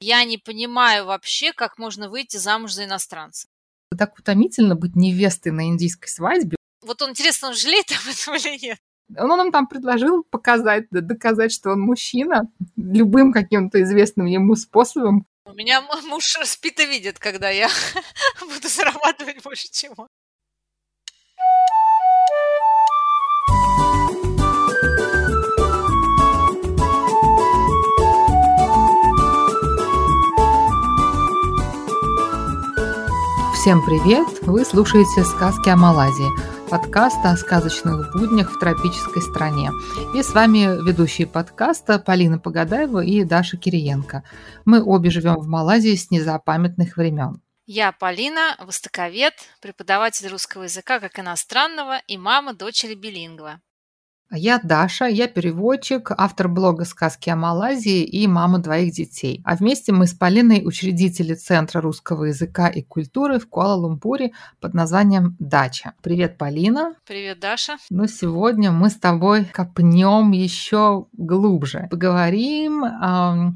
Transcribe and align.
Я 0.00 0.24
не 0.24 0.38
понимаю 0.38 1.04
вообще, 1.04 1.52
как 1.52 1.78
можно 1.78 2.08
выйти 2.08 2.38
замуж 2.38 2.72
за 2.72 2.84
иностранца. 2.84 3.46
Так 3.96 4.18
утомительно 4.18 4.74
быть 4.74 4.96
невестой 4.96 5.52
на 5.52 5.68
индийской 5.68 6.08
свадьбе. 6.08 6.56
Вот 6.80 7.02
он, 7.02 7.10
интересно, 7.10 7.48
он 7.48 7.54
жалеет 7.54 7.90
об 7.92 8.10
этом 8.10 8.34
или 8.36 8.66
нет? 8.66 8.78
Он 9.18 9.28
нам 9.28 9.52
там 9.52 9.66
предложил 9.66 10.22
показать, 10.22 10.86
доказать, 10.90 11.52
что 11.52 11.70
он 11.70 11.80
мужчина, 11.80 12.50
любым 12.76 13.32
каким-то 13.32 13.82
известным 13.82 14.26
ему 14.26 14.54
способом. 14.54 15.26
У 15.44 15.52
меня 15.52 15.82
муж 16.04 16.38
спит 16.44 16.78
и 16.80 16.86
видит, 16.86 17.18
когда 17.18 17.50
я 17.50 17.68
буду 18.40 18.68
зарабатывать 18.68 19.42
больше, 19.42 19.68
чем 19.70 19.94
он. 19.96 20.06
Всем 33.60 33.84
привет! 33.84 34.26
Вы 34.40 34.64
слушаете 34.64 35.22
«Сказки 35.22 35.68
о 35.68 35.76
Малайзии» 35.76 36.30
подкаст 36.70 37.18
о 37.24 37.36
сказочных 37.36 38.10
буднях 38.16 38.50
в 38.50 38.58
тропической 38.58 39.20
стране. 39.20 39.68
И 40.14 40.22
с 40.22 40.32
вами 40.32 40.82
ведущие 40.82 41.26
подкаста 41.26 41.98
Полина 41.98 42.38
Погадаева 42.38 43.04
и 43.04 43.22
Даша 43.22 43.58
Кириенко. 43.58 44.24
Мы 44.64 44.82
обе 44.82 45.10
живем 45.10 45.34
в 45.34 45.46
Малайзии 45.46 45.94
с 45.94 46.10
незапамятных 46.10 46.96
времен. 46.96 47.42
Я 47.66 47.92
Полина, 47.92 48.56
востоковед, 48.60 49.34
преподаватель 49.60 50.28
русского 50.28 50.62
языка 50.62 50.98
как 50.98 51.18
иностранного 51.18 51.98
и 52.06 52.16
мама 52.16 52.54
дочери 52.54 52.94
билингва. 52.94 53.60
Я 54.32 54.60
Даша, 54.62 55.06
я 55.06 55.26
переводчик, 55.26 56.12
автор 56.16 56.48
блога 56.48 56.84
«Сказки 56.84 57.28
о 57.30 57.34
Малайзии» 57.34 58.04
и 58.04 58.28
мама 58.28 58.60
двоих 58.60 58.92
детей. 58.92 59.42
А 59.44 59.56
вместе 59.56 59.90
мы 59.90 60.06
с 60.06 60.14
Полиной 60.14 60.62
учредители 60.64 61.34
Центра 61.34 61.80
русского 61.80 62.26
языка 62.26 62.68
и 62.68 62.80
культуры 62.80 63.40
в 63.40 63.48
Куала-Лумпуре 63.48 64.30
под 64.60 64.72
названием 64.72 65.34
«Дача». 65.40 65.94
Привет, 66.00 66.38
Полина. 66.38 66.94
Привет, 67.08 67.40
Даша. 67.40 67.78
Ну, 67.90 68.06
сегодня 68.06 68.70
мы 68.70 68.90
с 68.90 68.94
тобой 68.94 69.46
копнем 69.46 70.30
еще 70.30 71.06
глубже. 71.12 71.88
Поговорим, 71.90 72.84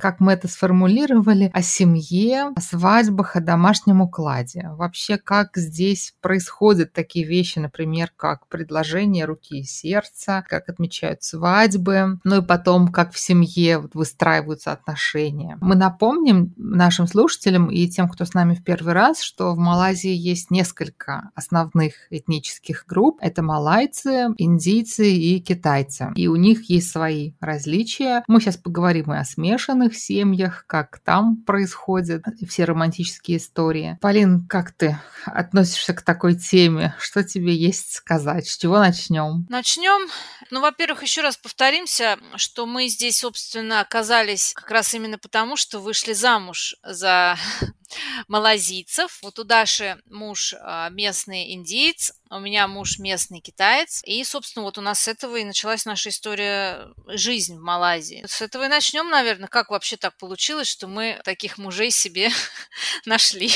как 0.00 0.18
мы 0.18 0.32
это 0.32 0.48
сформулировали, 0.48 1.52
о 1.54 1.62
семье, 1.62 2.50
о 2.56 2.60
свадьбах, 2.60 3.36
о 3.36 3.40
домашнем 3.40 4.00
укладе. 4.00 4.70
Вообще, 4.72 5.18
как 5.18 5.56
здесь 5.56 6.16
происходят 6.20 6.92
такие 6.92 7.24
вещи, 7.24 7.60
например, 7.60 8.10
как 8.16 8.48
предложение 8.48 9.24
руки 9.24 9.60
и 9.60 9.62
сердца, 9.62 10.44
как 10.48 10.63
как 10.64 10.74
отмечают 10.74 11.22
свадьбы, 11.22 12.18
ну 12.24 12.42
и 12.42 12.46
потом, 12.46 12.88
как 12.88 13.12
в 13.12 13.18
семье 13.18 13.88
выстраиваются 13.92 14.72
отношения. 14.72 15.58
Мы 15.60 15.74
напомним 15.74 16.52
нашим 16.56 17.06
слушателям 17.06 17.70
и 17.70 17.86
тем, 17.88 18.08
кто 18.08 18.24
с 18.24 18.34
нами 18.34 18.54
в 18.54 18.64
первый 18.64 18.94
раз, 18.94 19.20
что 19.20 19.54
в 19.54 19.58
Малайзии 19.58 20.14
есть 20.14 20.50
несколько 20.50 21.30
основных 21.34 21.94
этнических 22.10 22.84
групп. 22.86 23.18
Это 23.20 23.42
малайцы, 23.42 24.28
индийцы 24.38 25.10
и 25.10 25.40
китайцы. 25.40 26.12
И 26.16 26.28
у 26.28 26.36
них 26.36 26.68
есть 26.70 26.90
свои 26.90 27.32
различия. 27.40 28.22
Мы 28.26 28.40
сейчас 28.40 28.56
поговорим 28.56 29.12
и 29.12 29.16
о 29.16 29.24
смешанных 29.24 29.96
семьях, 29.96 30.64
как 30.66 30.98
там 31.00 31.36
происходят 31.36 32.24
все 32.48 32.64
романтические 32.64 33.38
истории. 33.38 33.98
Полин, 34.00 34.46
как 34.46 34.72
ты 34.72 34.98
относишься 35.26 35.94
к 35.94 36.02
такой 36.02 36.34
теме? 36.34 36.94
Что 36.98 37.22
тебе 37.22 37.54
есть 37.54 37.92
сказать? 37.92 38.46
С 38.46 38.56
чего 38.56 38.78
начнем? 38.78 39.46
Начнем 39.48 40.08
ну, 40.54 40.60
во-первых, 40.60 41.02
еще 41.02 41.20
раз 41.20 41.36
повторимся, 41.36 42.16
что 42.36 42.64
мы 42.64 42.86
здесь, 42.86 43.18
собственно, 43.18 43.80
оказались 43.80 44.52
как 44.54 44.70
раз 44.70 44.94
именно 44.94 45.18
потому, 45.18 45.56
что 45.56 45.80
вышли 45.80 46.12
замуж 46.12 46.76
за 46.84 47.36
малазийцев. 48.28 49.18
Вот 49.22 49.40
у 49.40 49.42
Даши 49.42 50.00
муж 50.06 50.54
а, 50.60 50.90
местный 50.90 51.54
индиец, 51.54 52.12
у 52.34 52.40
меня 52.40 52.66
муж 52.66 52.98
местный 52.98 53.40
китаец. 53.40 54.02
И, 54.04 54.22
собственно, 54.24 54.64
вот 54.64 54.76
у 54.76 54.80
нас 54.80 55.00
с 55.00 55.08
этого 55.08 55.36
и 55.36 55.44
началась 55.44 55.84
наша 55.84 56.08
история 56.08 56.88
жизнь 57.06 57.56
в 57.56 57.60
Малайзии. 57.60 58.24
С 58.26 58.42
этого 58.42 58.64
и 58.64 58.68
начнем, 58.68 59.08
наверное, 59.08 59.48
как 59.48 59.70
вообще 59.70 59.96
так 59.96 60.16
получилось, 60.18 60.66
что 60.66 60.88
мы 60.88 61.20
таких 61.24 61.58
мужей 61.58 61.90
себе 61.90 62.30
нашли. 63.06 63.50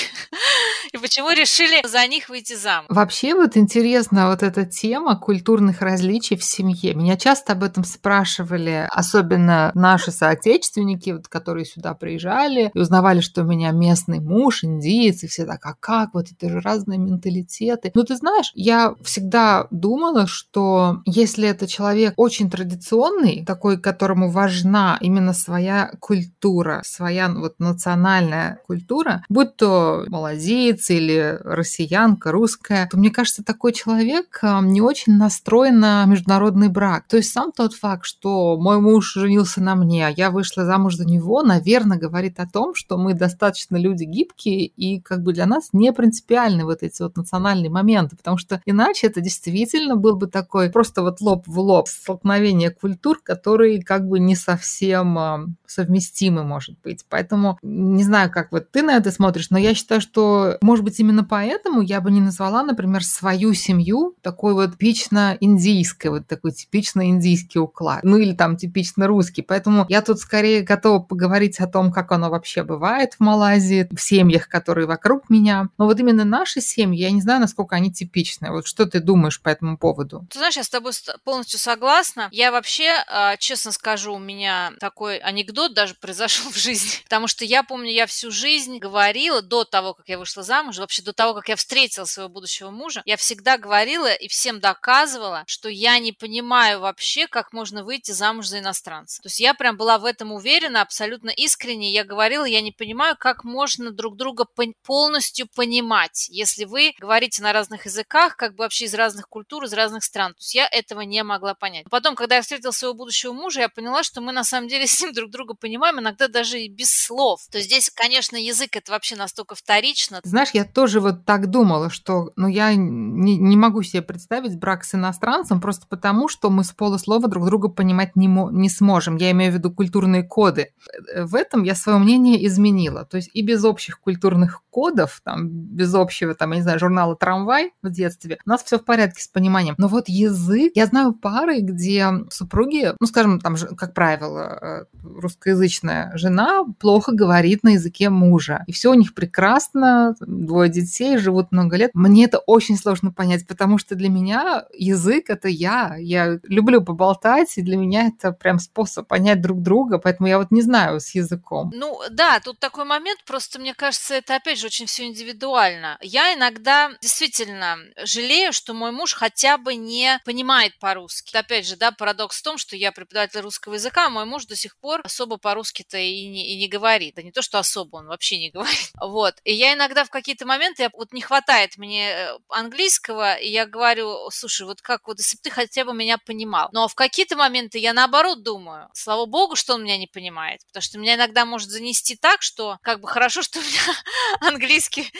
И 0.92 0.98
почему 0.98 1.30
решили 1.30 1.84
за 1.86 2.06
них 2.06 2.28
выйти 2.28 2.54
замуж. 2.54 2.86
Вообще 2.88 3.34
вот 3.34 3.56
интересна 3.56 4.28
вот 4.28 4.42
эта 4.42 4.64
тема 4.64 5.18
культурных 5.18 5.80
различий 5.80 6.36
в 6.36 6.44
семье. 6.44 6.94
Меня 6.94 7.16
часто 7.16 7.54
об 7.54 7.64
этом 7.64 7.84
спрашивали, 7.84 8.88
особенно 8.90 9.72
наши 9.74 10.12
соотечественники, 10.12 11.10
вот, 11.10 11.28
которые 11.28 11.64
сюда 11.64 11.94
приезжали 11.94 12.70
и 12.72 12.78
узнавали, 12.78 13.20
что 13.20 13.42
у 13.42 13.44
меня 13.44 13.72
местный 13.72 14.20
муж, 14.20 14.62
индиец, 14.62 15.24
и 15.24 15.26
все 15.26 15.44
так, 15.44 15.64
а 15.66 15.74
как, 15.74 16.14
вот 16.14 16.26
это 16.30 16.48
же 16.48 16.60
разные 16.60 16.98
менталитеты. 16.98 17.90
Ну, 17.94 18.04
ты 18.04 18.16
знаешь, 18.16 18.52
я 18.68 18.94
всегда 19.02 19.66
думала, 19.70 20.26
что 20.26 21.00
если 21.06 21.48
это 21.48 21.66
человек 21.66 22.12
очень 22.16 22.50
традиционный, 22.50 23.42
такой, 23.46 23.80
которому 23.80 24.30
важна 24.30 24.98
именно 25.00 25.32
своя 25.32 25.92
культура, 26.00 26.82
своя 26.84 27.30
вот 27.30 27.54
национальная 27.58 28.60
культура, 28.66 29.24
будь 29.30 29.56
то 29.56 30.04
малазиец 30.08 30.90
или 30.90 31.38
россиянка, 31.42 32.30
русская, 32.30 32.88
то 32.90 32.98
мне 32.98 33.10
кажется, 33.10 33.42
такой 33.42 33.72
человек 33.72 34.38
а, 34.42 34.60
не 34.60 34.82
очень 34.82 35.16
настроен 35.16 35.80
на 35.80 36.04
международный 36.04 36.68
брак. 36.68 37.04
То 37.08 37.16
есть 37.16 37.32
сам 37.32 37.52
тот 37.52 37.72
факт, 37.72 38.04
что 38.04 38.58
мой 38.58 38.80
муж 38.80 39.14
женился 39.14 39.62
на 39.62 39.76
мне, 39.76 40.06
а 40.06 40.10
я 40.10 40.30
вышла 40.30 40.66
замуж 40.66 40.96
за 40.96 41.06
него, 41.06 41.42
наверное, 41.42 41.98
говорит 41.98 42.38
о 42.38 42.46
том, 42.46 42.74
что 42.74 42.98
мы 42.98 43.14
достаточно 43.14 43.76
люди 43.76 44.04
гибкие 44.04 44.66
и 44.66 45.00
как 45.00 45.22
бы 45.22 45.32
для 45.32 45.46
нас 45.46 45.70
не 45.72 45.90
принципиальны 45.90 46.66
вот 46.66 46.82
эти 46.82 47.00
вот 47.00 47.16
национальные 47.16 47.70
моменты, 47.70 48.14
потому 48.14 48.36
что 48.36 48.47
иначе 48.66 49.06
это 49.06 49.20
действительно 49.20 49.96
был 49.96 50.16
бы 50.16 50.26
такой 50.26 50.70
просто 50.70 51.02
вот 51.02 51.20
лоб 51.20 51.44
в 51.46 51.58
лоб 51.58 51.88
столкновение 51.88 52.70
культур, 52.70 53.20
которые 53.22 53.82
как 53.82 54.08
бы 54.08 54.18
не 54.18 54.34
совсем 54.34 55.18
а, 55.18 55.46
совместимы, 55.66 56.44
может 56.44 56.80
быть. 56.80 57.04
Поэтому 57.08 57.58
не 57.62 58.04
знаю, 58.04 58.30
как 58.30 58.52
вот 58.52 58.70
ты 58.70 58.82
на 58.82 58.96
это 58.96 59.10
смотришь, 59.10 59.50
но 59.50 59.58
я 59.58 59.74
считаю, 59.74 60.00
что, 60.00 60.58
может 60.60 60.84
быть, 60.84 60.98
именно 61.00 61.24
поэтому 61.24 61.82
я 61.82 62.00
бы 62.00 62.10
не 62.10 62.20
назвала, 62.20 62.62
например, 62.62 63.04
свою 63.04 63.54
семью 63.54 64.14
такой 64.22 64.54
вот 64.54 64.72
типично 64.72 65.36
индийской, 65.40 66.10
вот 66.10 66.26
такой 66.26 66.52
типично 66.52 67.08
индийский 67.08 67.58
уклад, 67.58 68.04
ну 68.04 68.16
или 68.16 68.32
там 68.32 68.56
типично 68.56 69.06
русский. 69.06 69.42
Поэтому 69.42 69.86
я 69.88 70.02
тут 70.02 70.18
скорее 70.18 70.62
готова 70.62 71.00
поговорить 71.00 71.58
о 71.60 71.66
том, 71.66 71.92
как 71.92 72.12
оно 72.12 72.30
вообще 72.30 72.62
бывает 72.62 73.14
в 73.14 73.20
Малайзии, 73.20 73.88
в 73.90 74.00
семьях, 74.00 74.48
которые 74.48 74.86
вокруг 74.86 75.28
меня. 75.30 75.68
Но 75.78 75.86
вот 75.86 75.98
именно 76.00 76.24
наши 76.24 76.60
семьи, 76.60 77.00
я 77.00 77.10
не 77.10 77.20
знаю, 77.20 77.40
насколько 77.40 77.76
они 77.76 77.92
типичны. 77.92 78.37
Вот 78.40 78.66
что 78.66 78.86
ты 78.86 79.00
думаешь 79.00 79.40
по 79.40 79.48
этому 79.48 79.78
поводу? 79.78 80.26
Ты 80.30 80.38
знаешь, 80.38 80.56
я 80.56 80.64
с 80.64 80.68
тобой 80.68 80.92
полностью 81.24 81.58
согласна. 81.58 82.28
Я 82.32 82.52
вообще, 82.52 83.04
а, 83.06 83.36
честно 83.36 83.72
скажу, 83.72 84.14
у 84.14 84.18
меня 84.18 84.72
такой 84.80 85.18
анекдот 85.18 85.74
даже 85.74 85.94
произошел 85.94 86.50
в 86.50 86.56
жизни. 86.56 86.90
Потому 87.04 87.26
что 87.26 87.44
я 87.44 87.62
помню, 87.62 87.90
я 87.90 88.06
всю 88.06 88.30
жизнь 88.30 88.78
говорила 88.78 89.42
до 89.42 89.64
того, 89.64 89.94
как 89.94 90.08
я 90.08 90.18
вышла 90.18 90.42
замуж, 90.42 90.78
вообще 90.78 91.02
до 91.02 91.12
того, 91.12 91.34
как 91.34 91.48
я 91.48 91.56
встретила 91.56 92.04
своего 92.04 92.28
будущего 92.28 92.70
мужа, 92.70 93.02
я 93.04 93.16
всегда 93.16 93.58
говорила 93.58 94.12
и 94.12 94.28
всем 94.28 94.60
доказывала, 94.60 95.44
что 95.46 95.68
я 95.68 95.98
не 95.98 96.12
понимаю 96.12 96.80
вообще, 96.80 97.26
как 97.26 97.52
можно 97.52 97.84
выйти 97.84 98.12
замуж 98.12 98.46
за 98.46 98.58
иностранца. 98.58 99.22
То 99.22 99.26
есть 99.26 99.40
я 99.40 99.54
прям 99.54 99.76
была 99.76 99.98
в 99.98 100.04
этом 100.04 100.32
уверена, 100.32 100.82
абсолютно 100.82 101.30
искренне. 101.30 101.92
Я 101.92 102.04
говорила, 102.04 102.44
я 102.44 102.60
не 102.60 102.72
понимаю, 102.72 103.16
как 103.18 103.44
можно 103.44 103.90
друг 103.90 104.16
друга 104.16 104.46
полностью 104.84 105.46
понимать, 105.54 106.28
если 106.30 106.64
вы 106.64 106.94
говорите 106.98 107.42
на 107.42 107.52
разных 107.52 107.86
языках, 107.86 108.27
как 108.36 108.54
бы 108.54 108.64
вообще 108.64 108.86
из 108.86 108.94
разных 108.94 109.28
культур, 109.28 109.64
из 109.64 109.72
разных 109.72 110.04
стран. 110.04 110.32
То 110.32 110.38
есть 110.40 110.54
я 110.54 110.66
этого 110.66 111.00
не 111.02 111.22
могла 111.22 111.54
понять. 111.54 111.86
Потом, 111.90 112.14
когда 112.14 112.36
я 112.36 112.42
встретила 112.42 112.70
своего 112.70 112.94
будущего 112.94 113.32
мужа, 113.32 113.60
я 113.60 113.68
поняла, 113.68 114.02
что 114.02 114.20
мы 114.20 114.32
на 114.32 114.44
самом 114.44 114.68
деле 114.68 114.86
с 114.86 115.00
ним 115.00 115.12
друг 115.12 115.30
друга 115.30 115.54
понимаем, 115.54 116.00
иногда 116.00 116.28
даже 116.28 116.60
и 116.60 116.68
без 116.68 116.90
слов. 116.90 117.40
То 117.50 117.58
есть 117.58 117.70
здесь, 117.70 117.90
конечно, 117.90 118.36
язык 118.36 118.76
это 118.76 118.92
вообще 118.92 119.16
настолько 119.16 119.54
вторично. 119.54 120.20
Знаешь, 120.24 120.50
я 120.52 120.64
тоже 120.64 121.00
вот 121.00 121.24
так 121.24 121.50
думала, 121.50 121.90
что 121.90 122.32
ну, 122.36 122.48
я 122.48 122.74
не, 122.74 123.36
не 123.36 123.56
могу 123.56 123.82
себе 123.82 124.02
представить 124.02 124.58
брак 124.58 124.84
с 124.84 124.94
иностранцем 124.94 125.60
просто 125.60 125.86
потому, 125.88 126.28
что 126.28 126.50
мы 126.50 126.64
с 126.64 126.72
полуслова 126.72 127.28
друг 127.28 127.46
друга 127.46 127.68
понимать 127.68 128.16
не, 128.16 128.26
не 128.26 128.68
сможем. 128.68 129.16
Я 129.16 129.30
имею 129.32 129.52
в 129.52 129.54
виду 129.54 129.72
культурные 129.72 130.22
коды. 130.22 130.72
В 131.16 131.34
этом 131.34 131.62
я 131.62 131.74
свое 131.74 131.98
мнение 131.98 132.46
изменила. 132.46 133.04
То 133.04 133.16
есть 133.16 133.30
и 133.34 133.42
без 133.42 133.64
общих 133.64 134.00
культурных 134.00 134.62
кодов, 134.70 135.20
там, 135.24 135.48
без 135.48 135.94
общего, 135.94 136.34
там, 136.34 136.50
я 136.50 136.56
не 136.56 136.62
знаю, 136.62 136.78
журнала 136.78 137.16
«Трамвай» 137.16 137.72
в 137.82 137.90
детстве, 137.90 138.17
у 138.26 138.48
нас 138.48 138.62
все 138.64 138.78
в 138.78 138.84
порядке 138.84 139.22
с 139.22 139.28
пониманием. 139.28 139.74
Но 139.78 139.88
вот 139.88 140.08
язык, 140.08 140.72
я 140.74 140.86
знаю 140.86 141.12
пары, 141.12 141.60
где 141.60 142.06
супруги, 142.30 142.92
ну, 143.00 143.06
скажем, 143.06 143.40
там, 143.40 143.56
как 143.76 143.94
правило, 143.94 144.58
э, 144.60 144.84
русскоязычная 145.02 146.12
жена 146.14 146.64
плохо 146.78 147.12
говорит 147.12 147.62
на 147.62 147.70
языке 147.70 148.10
мужа. 148.10 148.64
И 148.66 148.72
все 148.72 148.90
у 148.90 148.94
них 148.94 149.14
прекрасно, 149.14 150.14
двое 150.20 150.70
детей, 150.70 151.18
живут 151.18 151.52
много 151.52 151.76
лет. 151.76 151.90
Мне 151.94 152.24
это 152.24 152.38
очень 152.38 152.76
сложно 152.76 153.10
понять, 153.10 153.46
потому 153.46 153.78
что 153.78 153.94
для 153.94 154.08
меня 154.08 154.64
язык— 154.72 155.24
это 155.28 155.48
я. 155.48 155.96
Я 155.98 156.38
люблю 156.44 156.82
поболтать, 156.82 157.56
и 157.56 157.62
для 157.62 157.76
меня 157.76 158.08
это 158.08 158.32
прям 158.32 158.58
способ 158.58 159.06
понять 159.06 159.40
друг 159.40 159.62
друга, 159.62 159.98
поэтому 159.98 160.28
я 160.28 160.38
вот 160.38 160.50
не 160.50 160.62
знаю 160.62 161.00
с 161.00 161.14
языком. 161.14 161.70
Ну 161.74 161.98
да, 162.10 162.40
тут 162.40 162.58
такой 162.58 162.84
момент, 162.84 163.20
просто 163.26 163.58
мне 163.58 163.74
кажется, 163.74 164.14
это 164.14 164.36
опять 164.36 164.58
же 164.58 164.66
очень 164.66 164.86
все 164.86 165.06
индивидуально. 165.06 165.98
Я 166.00 166.34
иногда 166.34 166.90
действительно 167.00 167.76
жалею, 168.08 168.52
что 168.52 168.74
мой 168.74 168.90
муж 168.90 169.14
хотя 169.14 169.58
бы 169.58 169.74
не 169.74 170.20
понимает 170.24 170.78
по-русски. 170.78 171.36
Опять 171.36 171.66
же, 171.66 171.76
да, 171.76 171.92
парадокс 171.92 172.38
в 172.38 172.42
том, 172.42 172.58
что 172.58 172.76
я 172.76 172.92
преподаватель 172.92 173.40
русского 173.40 173.74
языка, 173.74 174.06
а 174.06 174.10
мой 174.10 174.24
муж 174.24 174.46
до 174.46 174.56
сих 174.56 174.76
пор 174.78 175.00
особо 175.04 175.36
по-русски-то 175.36 175.98
и 175.98 176.26
не, 176.26 176.54
и 176.54 176.56
не 176.58 176.68
говорит. 176.68 177.14
Да 177.16 177.22
не 177.22 177.32
то, 177.32 177.42
что 177.42 177.58
особо, 177.58 177.96
он 177.96 178.06
вообще 178.06 178.38
не 178.38 178.50
говорит. 178.54 178.90
Вот. 179.00 179.34
И 179.44 179.52
я 179.52 179.74
иногда 179.74 180.04
в 180.04 180.10
какие-то 180.10 180.46
моменты, 180.46 180.84
я, 180.84 180.90
вот 180.92 181.12
не 181.12 181.20
хватает 181.20 181.76
мне 181.76 182.10
э, 182.10 182.38
английского, 182.48 183.34
и 183.34 183.48
я 183.48 183.66
говорю, 183.66 184.30
слушай, 184.30 184.66
вот 184.66 184.80
как 184.80 185.06
вот, 185.06 185.18
если 185.18 185.36
бы 185.36 185.42
ты 185.42 185.50
хотя 185.50 185.84
бы 185.84 185.94
меня 185.94 186.18
понимал. 186.18 186.68
Но 186.72 186.88
в 186.88 186.94
какие-то 186.94 187.36
моменты 187.36 187.78
я 187.78 187.92
наоборот 187.92 188.42
думаю, 188.42 188.88
слава 188.94 189.26
богу, 189.26 189.56
что 189.56 189.74
он 189.74 189.84
меня 189.84 189.98
не 189.98 190.06
понимает, 190.06 190.60
потому 190.66 190.82
что 190.82 190.98
меня 190.98 191.14
иногда 191.14 191.44
может 191.44 191.70
занести 191.70 192.16
так, 192.16 192.42
что 192.42 192.78
как 192.82 193.00
бы 193.00 193.08
хорошо, 193.08 193.42
что 193.42 193.58
у 193.58 193.62
меня 193.62 193.94
английский 194.40 195.10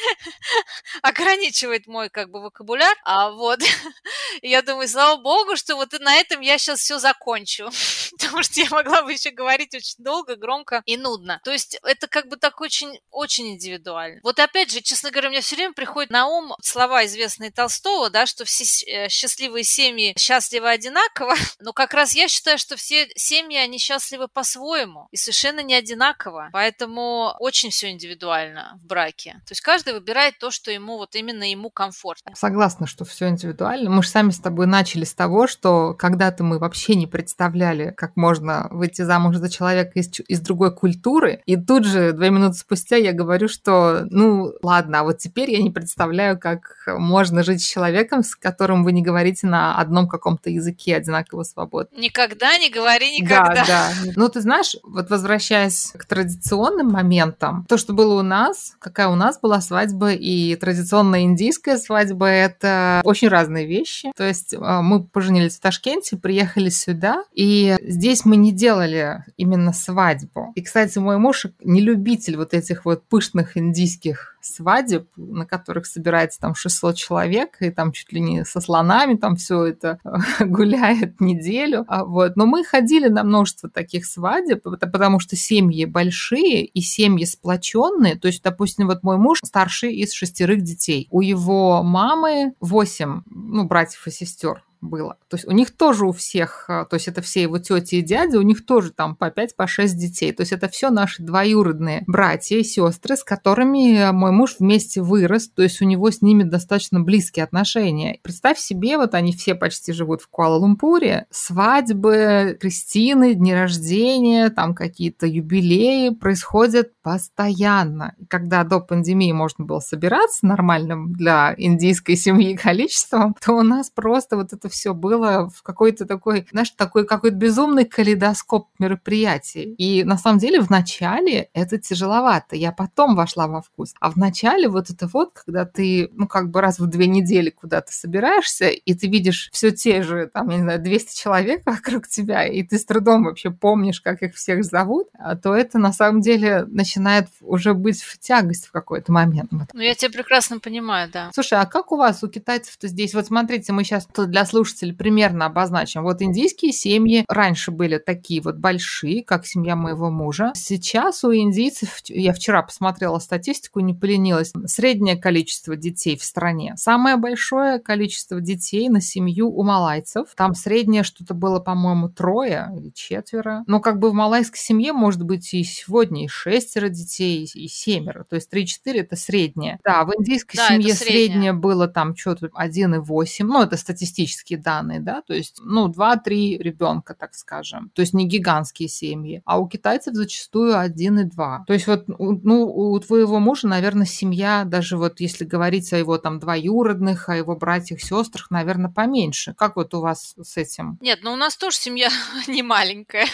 ограничивает 1.03 1.87
мой 1.87 2.09
как 2.09 2.31
бы 2.31 2.41
вокабуляр, 2.41 2.78
а 3.05 3.31
вот 3.31 3.61
я 4.43 4.63
думаю, 4.63 4.89
слава 4.89 5.21
богу, 5.21 5.57
что 5.57 5.77
вот 5.77 5.93
на 6.01 6.17
этом 6.17 6.41
я 6.41 6.59
сейчас 6.59 6.81
все 6.81 6.99
закончу, 6.99 7.71
потому 8.19 8.43
что 8.43 8.61
я 8.61 8.69
могла 8.71 9.03
бы 9.03 9.13
еще 9.13 9.31
говорить 9.31 9.75
очень 9.75 9.97
долго, 9.99 10.37
громко 10.37 10.83
и 10.87 10.97
нудно. 10.97 11.41
То 11.45 11.53
есть 11.53 11.79
это 11.83 12.07
как 12.09 12.29
бы 12.29 12.37
так 12.37 12.61
очень, 12.61 13.01
очень 13.11 13.55
индивидуально. 13.55 14.21
Вот 14.23 14.39
опять 14.39 14.73
же, 14.73 14.81
честно 14.81 15.11
говоря, 15.11 15.31
мне 15.31 15.41
все 15.41 15.57
время 15.57 15.73
приходит 15.73 16.11
на 16.11 16.27
ум 16.27 16.55
слова 16.63 17.05
известные 17.07 17.51
Толстого, 17.51 18.11
да, 18.11 18.27
что 18.27 18.45
все 18.45 18.65
э, 18.87 19.09
счастливые 19.09 19.65
семьи 19.65 20.15
счастливы 20.19 20.69
одинаково, 20.69 21.35
но 21.61 21.73
как 21.73 21.95
раз 21.95 22.15
я 22.15 22.29
считаю, 22.29 22.59
что 22.59 22.77
все 22.77 23.09
семьи, 23.17 23.57
они 23.57 23.79
счастливы 23.79 24.29
по-своему 24.29 25.09
и 25.11 25.17
совершенно 25.17 25.61
не 25.61 25.75
одинаково. 25.75 26.51
Поэтому 26.53 27.35
очень 27.39 27.71
все 27.71 27.91
индивидуально 27.91 28.79
в 28.83 28.87
браке. 28.87 29.41
То 29.47 29.53
есть 29.53 29.61
каждый 29.61 29.95
выбирает 29.95 30.39
то, 30.39 30.51
что 30.51 30.71
ему 30.71 30.99
вот 30.99 31.15
именно 31.15 31.49
ему 31.49 31.71
комфортно. 31.71 32.35
Согласна, 32.35 32.68
что 32.87 33.05
все 33.05 33.29
индивидуально. 33.29 33.91
Мы 33.91 34.03
же 34.03 34.09
сами 34.09 34.31
с 34.31 34.39
тобой 34.39 34.67
начали 34.67 35.05
с 35.05 35.15
того, 35.15 35.47
что 35.47 35.95
когда-то 35.95 36.45
мы 36.45 36.59
вообще 36.59 36.95
не 36.95 37.07
представляли, 37.07 37.93
как 37.97 38.17
можно 38.17 38.69
выйти 38.71 39.03
замуж 39.03 39.37
за 39.37 39.51
человека 39.51 39.93
из, 39.95 40.11
из 40.29 40.41
другой 40.41 40.75
культуры. 40.75 41.43
И 41.47 41.57
тут 41.57 41.85
же, 41.85 42.13
две 42.13 42.31
минуты 42.31 42.55
спустя, 42.55 42.97
я 42.97 43.13
говорю, 43.13 43.49
что, 43.49 44.07
ну, 44.11 44.53
ладно, 44.63 45.01
а 45.01 45.05
вот 45.05 45.19
теперь 45.19 45.51
я 45.51 45.63
не 45.63 45.71
представляю, 45.71 46.39
как 46.39 46.85
можно 46.87 47.43
жить 47.43 47.63
с 47.63 47.67
человеком, 47.67 48.23
с 48.23 48.35
которым 48.35 48.85
вы 48.85 48.93
не 48.93 49.03
говорите 49.03 49.47
на 49.47 49.77
одном 49.77 50.09
каком-то 50.09 50.51
языке 50.51 50.97
одинаково 50.97 51.43
свободно. 51.43 51.97
Никогда 51.99 52.59
не 52.59 52.71
говори 52.71 53.21
никогда. 53.21 53.55
Да, 53.55 53.65
да. 53.67 54.13
Ну, 54.17 54.29
ты 54.29 54.41
знаешь, 54.41 54.77
вот 54.83 55.11
возвращаясь 55.11 55.93
к 55.97 56.05
традиционным 56.05 56.89
моментам, 56.89 57.65
то, 57.69 57.77
что 57.77 57.93
было 57.93 58.19
у 58.19 58.23
нас, 58.23 58.75
какая 58.79 59.09
у 59.09 59.15
нас 59.15 59.39
была 59.41 59.61
свадьба 59.61 60.13
и 60.13 60.57
традиционная 60.57 61.23
индийская 61.23 61.79
свадьба, 61.79 62.27
это 62.27 62.58
очень 63.05 63.29
разные 63.29 63.67
вещи. 63.67 64.13
То 64.17 64.25
есть 64.25 64.55
а, 64.55 64.83
мы 64.83 65.05
поженились 65.05 65.57
в 65.57 65.61
Ташкенте, 65.61 66.17
приехали 66.17 66.69
сюда, 66.69 67.25
и 67.33 67.77
здесь 67.81 68.25
мы 68.25 68.37
не 68.37 68.53
делали 68.53 69.25
именно 69.37 69.73
свадьбу. 69.73 70.53
И, 70.55 70.63
кстати, 70.63 70.99
мой 70.99 71.19
муж 71.19 71.47
не 71.63 71.81
любитель 71.81 72.37
вот 72.37 72.55
этих 72.55 72.85
вот 72.85 73.03
пышных 73.05 73.57
индийских 73.57 74.38
свадеб, 74.49 75.09
на 75.17 75.47
которых 75.47 75.87
собирается 75.87 76.41
там 76.41 76.55
600 76.55 76.97
человек, 76.97 77.57
и 77.61 77.71
там 77.71 77.93
чуть 77.93 78.13
ли 78.13 78.21
не 78.21 78.45
со 78.45 78.61
слонами 78.61 79.15
там 79.15 79.37
все 79.37 79.65
это 79.65 79.99
гуляет 80.41 81.21
неделю. 81.21 81.85
А 81.89 82.05
вот. 82.05 82.37
Но 82.37 82.47
мы 82.47 82.65
ходили 82.65 83.09
на 83.09 83.25
множество 83.25 83.69
таких 83.69 84.07
свадеб, 84.07 84.63
потому 84.63 85.21
что 85.21 85.37
семьи 85.37 85.85
большие 85.85 86.65
и 86.65 86.81
семьи 86.81 87.25
сплоченные. 87.25 88.17
То 88.17 88.29
есть, 88.29 88.43
допустим, 88.43 88.87
вот 88.87 89.03
мой 89.03 89.19
муж 89.19 89.41
старший 89.45 89.95
из 89.95 90.13
шестерых 90.13 90.63
детей. 90.63 91.09
У 91.11 91.21
его 91.21 91.83
мамы 91.83 92.55
восемь, 92.61 93.23
ну, 93.27 93.65
братьев 93.65 94.07
и 94.07 94.11
сестер 94.11 94.63
было. 94.81 95.17
То 95.29 95.37
есть 95.37 95.47
у 95.47 95.53
них 95.53 95.71
тоже 95.77 96.07
у 96.07 96.13
всех, 96.13 96.67
а, 96.69 96.85
то 96.85 96.95
есть 96.95 97.09
это 97.09 97.23
все 97.23 97.43
его 97.43 97.59
тети 97.59 97.97
и 97.97 98.03
дяди, 98.03 98.37
у 98.37 98.43
них 98.43 98.65
тоже 98.65 98.93
там 98.93 99.17
по 99.17 99.31
5, 99.31 99.57
по 99.57 99.67
6 99.67 99.97
детей. 99.97 100.33
То 100.33 100.43
есть 100.43 100.53
это 100.53 100.69
все 100.69 100.91
наши 100.91 101.23
двоюродные 101.23 102.05
братья 102.07 102.57
и 102.57 102.65
сестры, 102.65 103.17
с 103.17 103.25
которыми 103.25 104.11
мой 104.13 104.31
муж 104.31 104.57
вместе 104.59 105.03
вырос, 105.03 105.49
то 105.49 105.63
есть 105.63 105.83
у 105.83 105.85
него 105.85 106.11
с 106.11 106.23
ними 106.23 106.43
достаточно 106.43 107.01
близкие 107.01 107.45
отношения. 107.45 108.19
Представь 108.23 108.59
себе, 108.59 108.97
вот 108.97 109.15
они 109.15 109.33
все 109.33 109.55
почти 109.55 109.93
живут 109.93 110.23
в 110.23 110.29
Куала-Лумпуре, 110.31 111.27
свадьбы, 111.31 112.57
крестины, 112.61 113.35
дни 113.35 113.55
рождения, 113.55 114.51
там 114.51 114.75
какие-то 114.75 115.27
юбилеи 115.27 116.11
происходят 116.11 116.93
постоянно. 117.03 118.15
Когда 118.29 118.65
до 118.65 118.81
пандемии 118.81 119.33
можно 119.33 119.65
было 119.65 119.81
собираться 119.81 120.47
нормальным 120.47 121.13
для 121.13 121.55
индийской 121.57 122.17
семьи 122.17 122.57
количеством, 122.63 123.35
то 123.45 123.53
у 123.55 123.63
нас 123.63 123.91
просто 123.91 124.37
вот 124.37 124.53
это 124.53 124.68
все 124.69 124.95
было 124.95 125.49
в 125.49 125.63
какой-то 125.63 126.07
такой, 126.07 126.47
знаешь, 126.51 126.71
такой 126.71 127.07
какой-то 127.07 127.37
безумный 127.37 127.85
калейдоскоп 127.85 128.69
мероприятий. 128.79 129.75
И 129.79 130.05
на 130.05 130.19
самом 130.19 130.39
деле 130.39 130.61
в 130.61 130.71
начале 130.71 131.51
это 131.53 131.79
тяжеловато. 131.79 132.57
Я 132.57 132.73
потом 132.73 133.17
вошла 133.17 133.47
во 133.47 133.63
вкус. 133.63 133.95
А 134.01 134.11
в 134.11 134.17
начале 134.17 134.69
вот 134.69 134.91
это 134.91 135.07
вот, 135.07 135.33
когда 135.35 135.65
ты, 135.65 136.11
ну, 136.13 136.27
как 136.27 136.51
бы 136.51 136.61
раз 136.61 136.79
в 136.79 136.87
две 136.87 137.07
недели 137.07 137.51
куда-то 137.51 137.93
собираешься, 137.93 138.69
и 138.69 138.95
ты 138.95 139.09
видишь 139.09 139.51
все 139.53 139.71
те 139.71 140.03
же, 140.03 140.31
там, 140.33 140.49
я 140.51 140.57
не 140.57 140.63
знаю, 140.63 140.83
200 140.83 141.17
человек 141.17 141.63
вокруг 141.67 142.09
тебя, 142.09 142.47
и 142.47 142.63
ты 142.63 142.79
с 142.79 142.85
трудом 142.85 143.25
вообще 143.25 143.51
помнишь, 143.51 144.01
как 144.01 144.23
их 144.23 144.35
всех 144.35 144.65
зовут, 144.65 145.09
а 145.19 145.37
то 145.37 145.55
это 145.55 145.79
на 145.79 145.93
самом 145.93 146.21
деле 146.21 146.65
начинает 146.67 147.29
уже 147.41 147.75
быть 147.75 148.03
в 148.03 148.19
тягость 148.19 148.67
в 148.67 148.73
какой-то 148.73 149.13
момент. 149.13 149.51
Ну, 149.73 149.81
я 149.81 149.95
тебя 149.95 150.11
прекрасно 150.11 150.61
понимаю, 150.61 151.11
да. 151.13 151.31
Слушай, 151.33 151.59
а 151.61 151.67
как 151.67 151.93
у 151.93 151.97
вас, 151.97 152.23
у 152.23 152.29
китайцев-то 152.29 152.89
здесь? 152.89 153.15
Вот 153.15 153.27
смотрите, 153.27 153.73
мы 153.73 153.85
сейчас 153.85 154.07
для 154.17 154.45
слушателей 154.45 154.58
примерно 154.65 155.47
обозначим. 155.47 156.03
Вот 156.03 156.23
индийские 156.23 156.73
семьи 156.73 157.25
раньше 157.29 157.71
были 157.71 157.99
такие 157.99 158.41
вот 158.41 158.57
большие, 158.57 159.25
как 159.25 159.47
семья 159.47 159.77
моего 159.77 160.11
мужа. 160.11 160.53
Сейчас 160.55 161.25
у 161.25 161.35
индийцев, 161.35 162.01
я 162.07 162.33
вчера 162.33 162.63
посмотрела 162.63 163.19
статистику, 163.19 163.81
не 163.81 163.95
поленилась, 163.95 164.53
среднее 164.67 165.17
количество 165.17 165.77
детей 165.77 166.17
в 166.17 166.25
стране. 166.25 166.75
Самое 166.77 167.17
большое 167.17 167.79
количество 167.79 168.41
детей 168.41 168.89
на 168.89 169.01
семью 169.01 169.51
у 169.51 169.63
малайцев. 169.63 170.29
Там 170.37 170.55
среднее 170.55 171.03
что-то 171.03 171.35
было, 171.35 171.61
по-моему, 171.61 172.09
трое 172.09 172.69
или 172.77 172.91
четверо. 172.91 173.65
Но 173.67 173.81
как 173.81 173.99
бы 173.99 174.11
в 174.11 174.15
малайской 174.15 174.59
семье 174.59 174.93
может 174.93 175.23
быть 175.23 175.53
и 175.55 175.65
сегодня 175.65 176.25
и 176.25 176.29
шестеро 176.29 176.89
детей, 176.89 177.49
и 177.53 177.69
семеро. 177.69 178.25
То 178.25 178.37
есть 178.37 178.53
3-4 178.53 179.01
это 179.01 179.17
среднее. 179.17 179.79
Да, 179.85 180.05
в 180.05 180.13
индийской 180.19 180.57
да, 180.57 180.69
семье 180.69 180.95
среднее 180.95 181.53
было 181.53 181.89
там 181.89 182.17
что-то 182.17 182.47
1,8. 182.47 183.45
Ну, 183.45 183.63
это 183.63 183.77
статистически 183.77 184.48
статистические 184.49 184.59
данные, 184.59 185.01
да, 185.01 185.23
то 185.23 185.35
есть, 185.35 185.61
ну, 185.63 185.89
2-3 185.89 186.59
ребенка, 186.59 187.15
так 187.15 187.35
скажем, 187.35 187.91
то 187.95 188.03
есть 188.03 188.15
не 188.15 188.27
гигантские 188.27 188.89
семьи, 188.89 189.43
а 189.45 189.59
у 189.59 189.69
китайцев 189.69 190.15
зачастую 190.15 190.79
1 190.79 191.19
и 191.19 191.25
2. 191.25 191.65
То 191.67 191.73
есть 191.73 191.87
вот, 191.87 192.05
ну, 192.09 192.67
у 192.67 192.99
твоего 193.01 193.39
мужа, 193.39 193.69
наверное, 193.69 194.07
семья, 194.07 194.65
даже 194.65 194.97
вот 194.97 195.21
если 195.21 195.45
говорить 195.45 195.93
о 195.93 195.99
его 195.99 196.19
там 196.19 196.39
двоюродных, 196.39 197.29
о 197.29 197.37
его 197.37 197.57
братьях, 197.57 198.01
сестрах, 198.01 198.51
наверное, 198.51 198.91
поменьше. 198.91 199.55
Как 199.55 199.77
вот 199.77 199.95
у 199.95 200.01
вас 200.01 200.35
с 200.41 200.57
этим? 200.57 200.99
Нет, 201.01 201.21
ну 201.23 201.33
у 201.33 201.37
нас 201.37 201.57
тоже 201.57 201.77
семья 201.77 202.09
не 202.49 202.63
маленькая. 202.63 203.27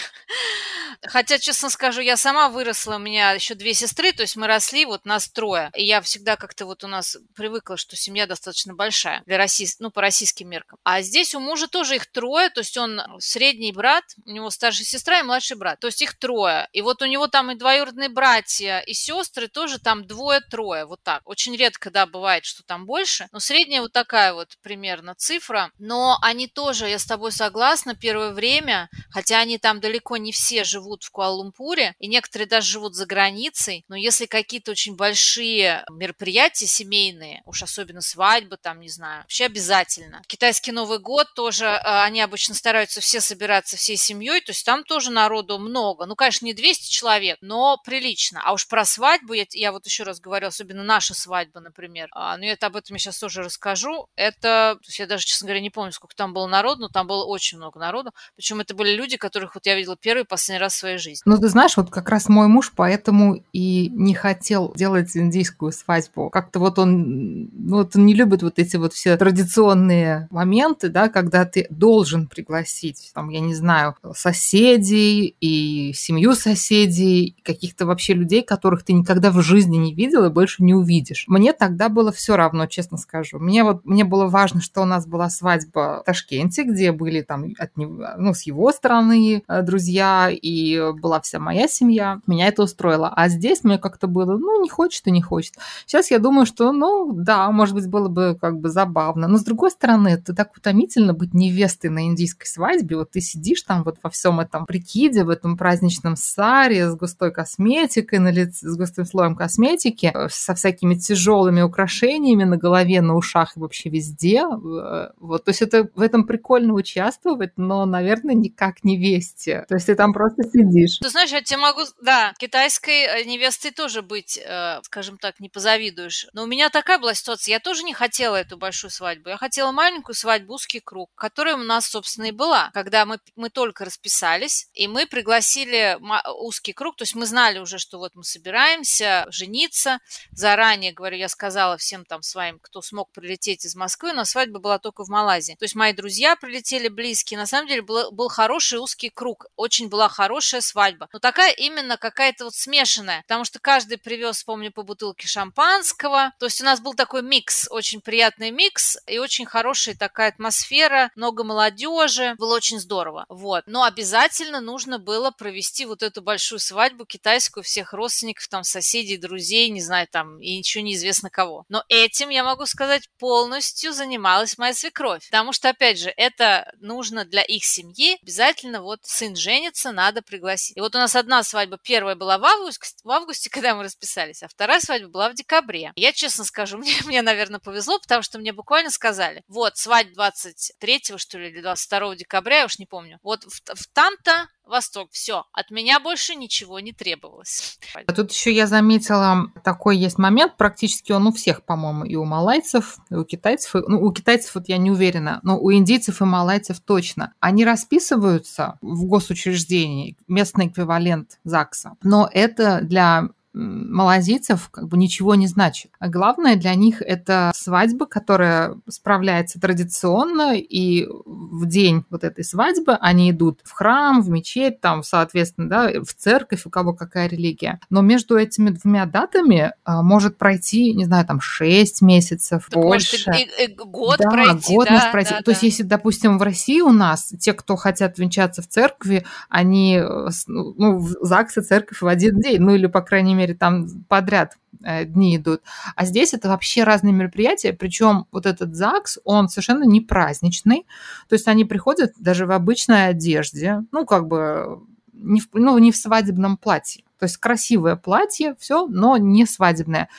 Хотя, 1.03 1.37
честно 1.37 1.69
скажу, 1.69 2.01
я 2.01 2.17
сама 2.17 2.49
выросла, 2.49 2.95
у 2.95 2.99
меня 2.99 3.31
еще 3.31 3.55
две 3.55 3.73
сестры, 3.73 4.11
то 4.11 4.21
есть 4.21 4.35
мы 4.35 4.47
росли, 4.47 4.85
вот 4.85 5.05
нас 5.05 5.27
трое. 5.27 5.71
И 5.75 5.83
я 5.83 6.01
всегда 6.01 6.35
как-то 6.35 6.65
вот 6.65 6.83
у 6.83 6.87
нас 6.87 7.17
привыкла, 7.35 7.77
что 7.77 7.95
семья 7.95 8.27
достаточно 8.27 8.73
большая 8.73 9.23
для 9.25 9.37
России, 9.37 9.67
ну, 9.79 9.91
по 9.91 10.01
российским 10.01 10.49
меркам. 10.49 10.79
А 10.83 11.01
здесь 11.01 11.35
у 11.35 11.39
мужа 11.39 11.67
тоже 11.67 11.95
их 11.95 12.11
трое, 12.11 12.49
то 12.49 12.59
есть 12.59 12.77
он 12.77 13.01
средний 13.19 13.71
брат, 13.71 14.03
у 14.25 14.31
него 14.31 14.49
старшая 14.49 14.85
сестра 14.85 15.19
и 15.19 15.23
младший 15.23 15.57
брат, 15.57 15.79
то 15.79 15.87
есть 15.87 16.01
их 16.01 16.17
трое. 16.17 16.67
И 16.71 16.81
вот 16.81 17.01
у 17.01 17.05
него 17.05 17.27
там 17.27 17.51
и 17.51 17.55
двоюродные 17.55 18.09
братья, 18.09 18.79
и 18.79 18.93
сестры 18.93 19.47
тоже 19.47 19.79
там 19.79 20.05
двое-трое, 20.05 20.85
вот 20.85 21.01
так. 21.03 21.21
Очень 21.25 21.55
редко, 21.55 21.91
да, 21.91 22.05
бывает, 22.05 22.45
что 22.45 22.63
там 22.63 22.85
больше, 22.85 23.27
но 23.31 23.39
средняя 23.39 23.81
вот 23.81 23.91
такая 23.91 24.33
вот 24.33 24.57
примерно 24.61 25.15
цифра. 25.15 25.71
Но 25.79 26.17
они 26.21 26.47
тоже, 26.47 26.87
я 26.87 26.99
с 26.99 27.05
тобой 27.05 27.31
согласна, 27.31 27.95
первое 27.95 28.31
время, 28.31 28.89
хотя 29.09 29.39
они 29.39 29.57
там 29.57 29.79
далеко 29.79 30.17
не 30.17 30.31
все 30.31 30.63
живут, 30.63 30.74
живут 30.75 31.03
в 31.03 31.11
Куала-Лумпуре, 31.11 31.93
и 31.99 32.07
некоторые 32.07 32.47
даже 32.47 32.69
живут 32.69 32.95
за 32.95 33.05
границей, 33.05 33.85
но 33.87 33.95
если 33.95 34.25
какие-то 34.25 34.71
очень 34.71 34.95
большие 34.95 35.85
мероприятия 35.89 36.67
семейные, 36.67 37.41
уж 37.45 37.63
особенно 37.63 38.01
свадьбы, 38.01 38.57
там, 38.57 38.81
не 38.81 38.89
знаю, 38.89 39.21
вообще 39.21 39.45
обязательно. 39.45 40.21
Китайский 40.27 40.71
Новый 40.73 40.99
год 40.99 41.27
тоже, 41.33 41.65
э, 41.65 41.79
они 41.83 42.21
обычно 42.21 42.55
стараются 42.55 42.99
все 42.99 43.21
собираться 43.21 43.77
всей 43.77 43.95
семьей, 43.95 44.41
то 44.41 44.51
есть 44.51 44.65
там 44.65 44.83
тоже 44.83 45.11
народу 45.11 45.59
много. 45.59 46.05
Ну, 46.05 46.15
конечно, 46.15 46.45
не 46.45 46.53
200 46.53 46.91
человек, 46.91 47.37
но 47.41 47.77
прилично. 47.77 48.41
А 48.43 48.53
уж 48.53 48.67
про 48.67 48.83
свадьбу, 48.83 49.33
я, 49.33 49.45
я 49.51 49.71
вот 49.71 49.85
еще 49.85 50.03
раз 50.03 50.19
говорю, 50.19 50.47
особенно 50.47 50.83
наша 50.83 51.13
свадьба, 51.13 51.61
например, 51.61 52.09
а, 52.11 52.37
ну, 52.37 52.45
это 52.45 52.67
об 52.67 52.75
этом 52.75 52.97
сейчас 52.97 53.19
тоже 53.19 53.43
расскажу. 53.43 54.07
Это, 54.15 54.77
то 54.81 54.87
есть 54.87 54.99
я 54.99 55.07
даже, 55.07 55.25
честно 55.25 55.47
говоря, 55.47 55.61
не 55.61 55.69
помню, 55.69 55.91
сколько 55.91 56.15
там 56.15 56.33
было 56.33 56.47
народу, 56.47 56.81
но 56.81 56.89
там 56.89 57.07
было 57.07 57.23
очень 57.25 57.57
много 57.57 57.79
народу. 57.79 58.11
Причем 58.35 58.59
это 58.59 58.73
были 58.73 58.91
люди, 58.91 59.17
которых 59.17 59.55
вот 59.55 59.65
я 59.65 59.75
видела 59.75 59.95
первый 59.95 60.25
последний 60.25 60.59
раз 60.59 60.64
в 60.73 60.77
своей 60.77 60.97
жизни. 60.97 61.21
Ну, 61.25 61.37
ты 61.37 61.47
знаешь, 61.49 61.77
вот 61.77 61.89
как 61.89 62.09
раз 62.09 62.29
мой 62.29 62.47
муж 62.47 62.73
поэтому 62.75 63.41
и 63.53 63.89
не 63.93 64.13
хотел 64.13 64.73
делать 64.75 65.15
индийскую 65.15 65.71
свадьбу. 65.71 66.29
Как-то 66.29 66.59
вот 66.59 66.79
он, 66.79 67.49
ну, 67.53 67.77
вот 67.77 67.95
он 67.95 68.05
не 68.05 68.13
любит 68.13 68.43
вот 68.43 68.59
эти 68.59 68.77
вот 68.77 68.93
все 68.93 69.17
традиционные 69.17 70.27
моменты, 70.31 70.89
да, 70.89 71.09
когда 71.09 71.45
ты 71.45 71.67
должен 71.69 72.27
пригласить, 72.27 73.11
там, 73.13 73.29
я 73.29 73.39
не 73.39 73.55
знаю, 73.55 73.95
соседей 74.13 75.35
и 75.39 75.93
семью 75.93 76.35
соседей, 76.35 77.35
каких-то 77.43 77.85
вообще 77.85 78.13
людей, 78.13 78.43
которых 78.43 78.83
ты 78.83 78.93
никогда 78.93 79.31
в 79.31 79.41
жизни 79.41 79.77
не 79.77 79.93
видел 79.93 80.25
и 80.25 80.29
больше 80.29 80.63
не 80.63 80.73
увидишь. 80.73 81.25
Мне 81.27 81.53
тогда 81.53 81.89
было 81.89 82.11
все 82.11 82.35
равно, 82.35 82.67
честно 82.67 82.97
скажу. 82.97 83.39
Мне 83.39 83.63
вот, 83.63 83.85
мне 83.85 84.03
было 84.03 84.27
важно, 84.27 84.61
что 84.61 84.81
у 84.81 84.85
нас 84.85 85.05
была 85.05 85.29
свадьба 85.29 86.01
в 86.01 86.03
Ташкенте, 86.05 86.63
где 86.63 86.91
были 86.91 87.21
там 87.21 87.53
от 87.57 87.77
него, 87.77 88.07
ну, 88.17 88.33
с 88.33 88.43
его 88.43 88.71
стороны 88.71 89.43
э, 89.47 89.61
друзья, 89.61 90.29
и 90.29 90.54
была 91.01 91.21
вся 91.21 91.39
моя 91.39 91.67
семья. 91.67 92.19
Меня 92.27 92.47
это 92.47 92.63
устроило. 92.63 93.09
А 93.15 93.29
здесь 93.29 93.63
мне 93.63 93.77
как-то 93.77 94.07
было, 94.07 94.37
ну, 94.37 94.61
не 94.61 94.69
хочет 94.69 95.07
и 95.07 95.11
не 95.11 95.21
хочет. 95.21 95.55
Сейчас 95.85 96.11
я 96.11 96.19
думаю, 96.19 96.45
что, 96.45 96.71
ну, 96.71 97.11
да, 97.13 97.49
может 97.51 97.75
быть, 97.75 97.87
было 97.87 98.09
бы 98.09 98.37
как 98.39 98.59
бы 98.59 98.69
забавно. 98.69 99.27
Но, 99.27 99.37
с 99.37 99.43
другой 99.43 99.71
стороны, 99.71 100.09
это 100.09 100.33
так 100.33 100.55
утомительно 100.57 101.13
быть 101.13 101.33
невестой 101.33 101.89
на 101.89 102.05
индийской 102.05 102.47
свадьбе. 102.47 102.97
Вот 102.97 103.11
ты 103.11 103.21
сидишь 103.21 103.61
там 103.63 103.83
вот 103.83 103.97
во 104.03 104.09
всем 104.09 104.39
этом 104.39 104.65
прикиде, 104.65 105.23
в 105.23 105.29
этом 105.29 105.57
праздничном 105.57 106.15
саре 106.15 106.89
с 106.89 106.95
густой 106.95 107.31
косметикой 107.31 108.19
на 108.19 108.31
лице, 108.31 108.67
с 108.67 108.77
густым 108.77 109.05
слоем 109.05 109.35
косметики, 109.35 110.11
э, 110.13 110.27
со 110.29 110.53
всякими 110.55 110.95
тяжелыми 110.95 111.61
украшениями 111.61 112.43
на 112.43 112.57
голове, 112.57 113.01
на 113.01 113.15
ушах 113.15 113.57
и 113.57 113.59
вообще 113.59 113.89
везде. 113.89 114.43
Э, 114.43 115.09
вот, 115.19 115.43
то 115.45 115.49
есть 115.49 115.61
это 115.61 115.89
в 115.95 116.01
этом 116.01 116.25
прикольно 116.25 116.73
участвовать, 116.73 117.51
но, 117.57 117.85
наверное, 117.85 118.35
никак 118.35 118.83
не 118.83 118.97
вести. 118.97 119.63
То 119.67 119.75
есть 119.75 119.87
ты 119.87 119.95
там 119.95 120.13
просто 120.13 120.43
сидишь. 120.45 120.97
Ты 120.99 121.09
знаешь, 121.09 121.31
я 121.31 121.41
тебе 121.41 121.57
могу, 121.57 121.81
да, 122.01 122.33
китайской 122.39 123.03
э, 123.05 123.23
невестой 123.25 123.71
тоже 123.71 124.01
быть, 124.01 124.39
скажем 124.83 125.17
так, 125.17 125.39
не 125.39 125.49
позавидуешь. 125.49 126.27
Но 126.33 126.43
у 126.43 126.47
меня 126.47 126.69
такая 126.69 126.99
была 126.99 127.13
ситуация, 127.13 127.53
я 127.53 127.59
тоже 127.59 127.83
не 127.83 127.93
хотела 127.93 128.35
эту 128.35 128.57
большую 128.57 128.91
свадьбу. 128.91 129.29
Я 129.29 129.37
хотела 129.37 129.71
маленькую 129.71 130.15
свадьбу, 130.15 130.53
узкий 130.53 130.79
круг, 130.79 131.11
которая 131.15 131.55
у 131.55 131.63
нас, 131.63 131.87
собственно, 131.87 132.25
и 132.25 132.31
была. 132.31 132.69
Когда 132.73 133.05
мы, 133.05 133.19
мы 133.35 133.49
только 133.49 133.85
расписались, 133.85 134.69
и 134.73 134.87
мы 134.87 135.05
пригласили 135.07 135.97
узкий 136.39 136.73
круг, 136.73 136.95
то 136.95 137.03
есть 137.03 137.15
мы 137.15 137.25
знали 137.25 137.59
уже, 137.59 137.77
что 137.77 137.97
вот 137.97 138.15
мы 138.15 138.23
собираемся 138.23 139.25
жениться. 139.29 139.99
Заранее, 140.31 140.93
говорю, 140.93 141.17
я 141.17 141.29
сказала 141.29 141.77
всем 141.77 142.05
там 142.05 142.21
своим, 142.21 142.59
кто 142.59 142.81
смог 142.81 143.11
прилететь 143.11 143.65
из 143.65 143.75
Москвы, 143.75 144.13
но 144.13 144.25
свадьба 144.25 144.59
была 144.59 144.79
только 144.79 145.03
в 145.03 145.09
Малайзии. 145.09 145.53
То 145.53 145.65
есть 145.65 145.75
мои 145.75 145.93
друзья 145.93 146.35
прилетели 146.35 146.87
близкие. 146.87 147.39
На 147.39 147.45
самом 147.45 147.67
деле 147.67 147.81
был, 147.81 148.11
был 148.11 148.29
хороший 148.29 148.79
узкий 148.79 149.09
круг. 149.09 149.47
Очень 149.55 149.89
была 149.89 150.09
хорошая 150.09 150.34
свадьба. 150.41 151.09
Но 151.13 151.19
такая 151.19 151.51
именно 151.51 151.97
какая-то 151.97 152.45
вот 152.45 152.55
смешанная. 152.55 153.21
Потому 153.23 153.45
что 153.45 153.59
каждый 153.59 153.97
привез, 153.97 154.43
помню, 154.43 154.71
по 154.71 154.83
бутылке 154.83 155.27
шампанского. 155.27 156.33
То 156.39 156.45
есть 156.45 156.61
у 156.61 156.65
нас 156.65 156.79
был 156.79 156.93
такой 156.93 157.21
микс, 157.21 157.67
очень 157.69 158.01
приятный 158.01 158.51
микс 158.51 158.97
и 159.07 159.17
очень 159.17 159.45
хорошая 159.45 159.95
такая 159.95 160.29
атмосфера, 160.29 161.11
много 161.15 161.43
молодежи. 161.43 162.35
Было 162.37 162.55
очень 162.55 162.79
здорово. 162.79 163.25
Вот. 163.29 163.63
Но 163.67 163.83
обязательно 163.83 164.61
нужно 164.61 164.99
было 164.99 165.31
провести 165.31 165.85
вот 165.85 166.03
эту 166.03 166.21
большую 166.21 166.59
свадьбу 166.59 167.05
китайскую 167.05 167.63
всех 167.63 167.93
родственников, 167.93 168.47
там, 168.47 168.63
соседей, 168.63 169.17
друзей, 169.17 169.69
не 169.69 169.81
знаю, 169.81 170.07
там, 170.11 170.39
и 170.41 170.57
ничего 170.57 170.83
неизвестно 170.83 171.29
кого. 171.29 171.65
Но 171.69 171.83
этим, 171.89 172.29
я 172.29 172.43
могу 172.43 172.65
сказать, 172.65 173.09
полностью 173.19 173.93
занималась 173.93 174.57
моя 174.57 174.73
свекровь. 174.73 175.25
Потому 175.25 175.53
что, 175.53 175.69
опять 175.69 175.99
же, 175.99 176.13
это 176.15 176.71
нужно 176.79 177.25
для 177.25 177.41
их 177.41 177.65
семьи. 177.65 178.17
Обязательно 178.21 178.81
вот 178.81 178.99
сын 179.03 179.35
женится, 179.35 179.91
надо 179.91 180.21
пригласить. 180.25 180.77
И 180.77 180.81
вот 180.81 180.95
у 180.95 180.97
нас 180.97 181.15
одна 181.15 181.43
свадьба, 181.43 181.77
первая 181.81 182.15
была 182.15 182.37
в 182.37 182.45
августе, 182.45 182.95
в 183.03 183.11
августе, 183.11 183.49
когда 183.51 183.75
мы 183.75 183.83
расписались, 183.83 184.43
а 184.43 184.47
вторая 184.47 184.79
свадьба 184.79 185.09
была 185.09 185.29
в 185.29 185.35
декабре. 185.35 185.91
Я 185.95 186.11
честно 186.11 186.43
скажу, 186.43 186.77
мне, 186.79 186.93
мне 187.05 187.21
наверное, 187.21 187.59
повезло, 187.59 187.99
потому 187.99 188.21
что 188.21 188.39
мне 188.39 188.53
буквально 188.53 188.91
сказали, 188.91 189.43
вот, 189.47 189.77
свадьба 189.77 190.13
23 190.15 191.01
что 191.17 191.37
ли, 191.37 191.49
или 191.49 191.61
22 191.61 192.15
декабря, 192.15 192.59
я 192.59 192.65
уж 192.65 192.79
не 192.79 192.85
помню. 192.85 193.19
Вот 193.21 193.43
в, 193.43 193.61
в 193.73 193.87
там-то 193.93 194.47
Восток, 194.65 195.09
все, 195.11 195.45
от 195.53 195.69
меня 195.69 195.99
больше 195.99 196.35
ничего 196.35 196.79
не 196.79 196.91
требовалось. 196.91 197.77
А 198.07 198.13
тут 198.13 198.31
еще 198.31 198.51
я 198.51 198.67
заметила, 198.67 199.51
такой 199.63 199.97
есть 199.97 200.17
момент, 200.17 200.57
практически 200.57 201.11
он 201.11 201.27
у 201.27 201.31
всех, 201.31 201.63
по-моему, 201.63 202.05
и 202.05 202.15
у 202.15 202.25
малайцев, 202.25 202.97
и 203.09 203.15
у 203.15 203.23
китайцев, 203.23 203.75
и, 203.75 203.79
ну, 203.87 204.01
у 204.01 204.11
китайцев 204.11 204.55
вот 204.55 204.67
я 204.67 204.77
не 204.77 204.89
уверена, 204.89 205.39
но 205.43 205.59
у 205.59 205.71
индийцев 205.71 206.21
и 206.21 206.25
малайцев 206.25 206.79
точно. 206.79 207.33
Они 207.39 207.63
расписываются 207.63 208.77
в 208.81 209.05
госучреждении, 209.05 210.17
местный 210.27 210.67
эквивалент 210.67 211.39
ЗАГСа, 211.43 211.95
но 212.01 212.29
это 212.31 212.79
для 212.81 213.29
малазийцев 213.55 214.69
как 214.69 214.87
бы 214.87 214.97
ничего 214.97 215.35
не 215.35 215.47
значит. 215.47 215.91
А 215.99 216.09
главное 216.09 216.55
для 216.55 216.75
них 216.75 217.01
это 217.01 217.51
свадьба, 217.55 218.05
которая 218.05 218.77
справляется 218.89 219.59
традиционно, 219.59 220.55
и 220.55 221.07
в 221.25 221.65
день 221.65 222.03
вот 222.09 222.23
этой 222.23 222.43
свадьбы 222.43 222.93
они 222.93 223.31
идут 223.31 223.61
в 223.63 223.71
храм, 223.71 224.21
в 224.21 224.29
мечеть, 224.29 224.81
там, 224.81 225.03
соответственно, 225.03 225.69
да, 225.69 225.91
в 226.03 226.13
церковь, 226.13 226.65
у 226.65 226.69
кого 226.69 226.93
какая 226.93 227.27
религия. 227.27 227.79
Но 227.89 228.01
между 228.01 228.37
этими 228.37 228.69
двумя 228.69 229.05
датами 229.05 229.73
а, 229.83 230.01
может 230.01 230.37
пройти, 230.37 230.93
не 230.93 231.05
знаю, 231.05 231.25
там, 231.25 231.39
6 231.39 232.01
месяцев, 232.01 232.67
так 232.69 232.81
больше. 232.81 233.17
Может, 233.25 233.41
и, 233.41 233.63
и 233.63 233.75
год 233.75 234.17
да, 234.19 234.29
пройти, 234.29 234.75
год 234.75 234.87
да, 234.87 234.93
может 234.93 235.11
пройти. 235.11 235.31
Да, 235.31 235.37
То 235.37 235.45
да. 235.45 235.51
есть, 235.51 235.63
если, 235.63 235.83
допустим, 235.83 236.37
в 236.37 236.41
России 236.41 236.81
у 236.81 236.91
нас 236.91 237.31
те, 237.39 237.53
кто 237.53 237.75
хотят 237.75 238.19
венчаться 238.19 238.61
в 238.61 238.67
церкви, 238.67 239.25
они, 239.49 239.97
э, 239.97 240.29
ну, 240.47 240.97
в 240.97 241.15
ЗАГС 241.21 241.57
и 241.57 241.61
церковь 241.61 242.01
в 242.01 242.07
один 242.07 242.39
день, 242.39 242.59
ну, 242.59 242.75
или, 242.75 242.87
по 242.87 243.01
крайней 243.01 243.35
мере, 243.35 243.44
мере, 243.47 243.57
там 243.57 244.03
подряд 244.07 244.57
э, 244.83 245.05
дни 245.05 245.37
идут. 245.37 245.61
А 245.95 246.05
здесь 246.05 246.33
это 246.33 246.49
вообще 246.49 246.83
разные 246.83 247.13
мероприятия, 247.13 247.73
причем 247.73 248.25
вот 248.31 248.45
этот 248.45 248.75
ЗАГС, 248.75 249.19
он 249.23 249.49
совершенно 249.49 249.83
не 249.83 250.01
праздничный, 250.01 250.85
то 251.27 251.33
есть 251.33 251.47
они 251.47 251.65
приходят 251.65 252.13
даже 252.19 252.45
в 252.45 252.51
обычной 252.51 253.07
одежде, 253.07 253.83
ну, 253.91 254.05
как 254.05 254.27
бы, 254.27 254.81
не 255.13 255.39
в, 255.39 255.47
ну, 255.53 255.77
не 255.77 255.91
в 255.91 255.97
свадебном 255.97 256.57
платье. 256.57 257.03
То 257.19 257.25
есть 257.25 257.37
красивое 257.37 257.95
платье, 257.95 258.55
все, 258.59 258.87
но 258.87 259.17
не 259.17 259.45
свадебное. 259.45 260.09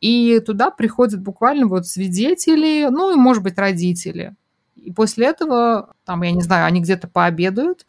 И 0.00 0.40
туда 0.40 0.70
приходят 0.70 1.20
буквально 1.20 1.66
вот 1.66 1.86
свидетели, 1.86 2.88
ну 2.90 3.12
и, 3.12 3.16
может 3.16 3.42
быть, 3.42 3.58
родители. 3.58 4.36
И 4.76 4.92
после 4.92 5.26
этого, 5.26 5.94
там, 6.04 6.22
я 6.22 6.30
не 6.30 6.42
знаю, 6.42 6.66
они 6.66 6.80
где-то 6.80 7.08
пообедают, 7.08 7.86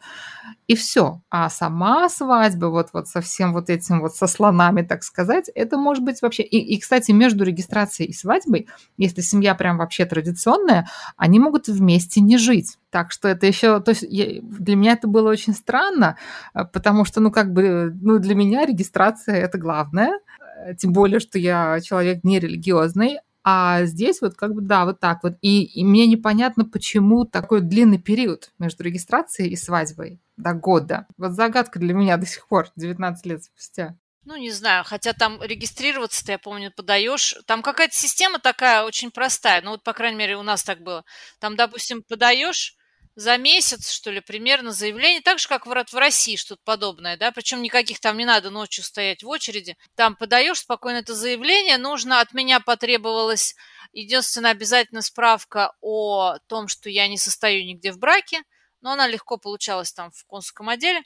и 0.68 0.74
все. 0.74 1.22
А 1.30 1.48
сама 1.48 2.10
свадьба, 2.10 2.66
вот, 2.66 2.90
вот 2.92 3.08
со 3.08 3.22
всем 3.22 3.54
вот 3.54 3.70
этим 3.70 4.00
вот, 4.02 4.14
со 4.14 4.26
слонами, 4.26 4.82
так 4.82 5.02
сказать, 5.02 5.50
это 5.54 5.78
может 5.78 6.04
быть 6.04 6.20
вообще... 6.20 6.42
И, 6.42 6.58
и, 6.58 6.78
кстати, 6.78 7.10
между 7.10 7.42
регистрацией 7.42 8.10
и 8.10 8.12
свадьбой, 8.12 8.68
если 8.98 9.22
семья 9.22 9.54
прям 9.54 9.78
вообще 9.78 10.04
традиционная, 10.04 10.86
они 11.16 11.40
могут 11.40 11.68
вместе 11.68 12.20
не 12.20 12.36
жить. 12.36 12.76
Так 12.90 13.12
что 13.12 13.28
это 13.28 13.46
еще... 13.46 13.80
То 13.80 13.92
есть 13.92 14.04
я, 14.10 14.42
для 14.42 14.76
меня 14.76 14.92
это 14.92 15.08
было 15.08 15.30
очень 15.30 15.54
странно, 15.54 16.18
э, 16.52 16.66
потому 16.66 17.06
что, 17.06 17.20
ну, 17.20 17.30
как 17.30 17.54
бы, 17.54 17.90
ну, 18.02 18.18
для 18.18 18.34
меня 18.34 18.66
регистрация– 18.66 19.36
это 19.36 19.56
главное, 19.56 20.20
э, 20.66 20.74
тем 20.74 20.92
более, 20.92 21.18
что 21.18 21.38
я 21.38 21.80
человек 21.80 22.24
нерелигиозный, 22.24 23.20
а 23.42 23.84
здесь 23.84 24.20
вот 24.20 24.34
как 24.34 24.52
бы, 24.52 24.60
да, 24.60 24.84
вот 24.84 25.00
так 25.00 25.22
вот. 25.22 25.38
И, 25.40 25.62
и 25.62 25.82
мне 25.82 26.06
непонятно, 26.06 26.66
почему 26.66 27.24
такой 27.24 27.62
длинный 27.62 27.98
период 27.98 28.50
между 28.58 28.84
регистрацией 28.84 29.50
и 29.50 29.56
свадьбой 29.56 30.20
до 30.38 30.54
года. 30.54 31.06
Вот 31.18 31.32
загадка 31.32 31.78
для 31.78 31.92
меня 31.92 32.16
до 32.16 32.26
сих 32.26 32.48
пор, 32.48 32.70
19 32.76 33.26
лет 33.26 33.44
спустя. 33.44 33.96
Ну, 34.24 34.36
не 34.36 34.50
знаю, 34.50 34.84
хотя 34.84 35.12
там 35.12 35.42
регистрироваться-то, 35.42 36.32
я 36.32 36.38
помню, 36.38 36.70
подаешь. 36.70 37.34
Там 37.46 37.62
какая-то 37.62 37.94
система 37.94 38.38
такая 38.38 38.84
очень 38.84 39.10
простая. 39.10 39.62
Ну, 39.62 39.70
вот, 39.70 39.82
по 39.82 39.92
крайней 39.92 40.18
мере, 40.18 40.36
у 40.36 40.42
нас 40.42 40.62
так 40.62 40.82
было. 40.82 41.04
Там, 41.40 41.56
допустим, 41.56 42.02
подаешь 42.02 42.76
за 43.16 43.36
месяц, 43.36 43.90
что 43.90 44.12
ли, 44.12 44.20
примерно 44.20 44.70
заявление, 44.70 45.20
так 45.20 45.40
же, 45.40 45.48
как 45.48 45.66
в, 45.66 45.94
России 45.94 46.36
что-то 46.36 46.60
подобное, 46.64 47.16
да, 47.16 47.32
причем 47.32 47.62
никаких 47.62 47.98
там 47.98 48.16
не 48.16 48.24
надо 48.24 48.50
ночью 48.50 48.84
стоять 48.84 49.24
в 49.24 49.28
очереди. 49.28 49.76
Там 49.96 50.14
подаешь 50.14 50.60
спокойно 50.60 50.98
это 50.98 51.14
заявление, 51.14 51.78
нужно, 51.78 52.20
от 52.20 52.32
меня 52.32 52.60
потребовалась 52.60 53.56
единственная 53.92 54.52
обязательно 54.52 55.02
справка 55.02 55.72
о 55.80 56.36
том, 56.46 56.68
что 56.68 56.90
я 56.90 57.08
не 57.08 57.18
состою 57.18 57.64
нигде 57.64 57.90
в 57.90 57.98
браке, 57.98 58.42
но 58.80 58.92
она 58.92 59.06
легко 59.06 59.36
получалась 59.36 59.92
там 59.92 60.10
в 60.10 60.24
консульском 60.26 60.68
отделе. 60.68 61.02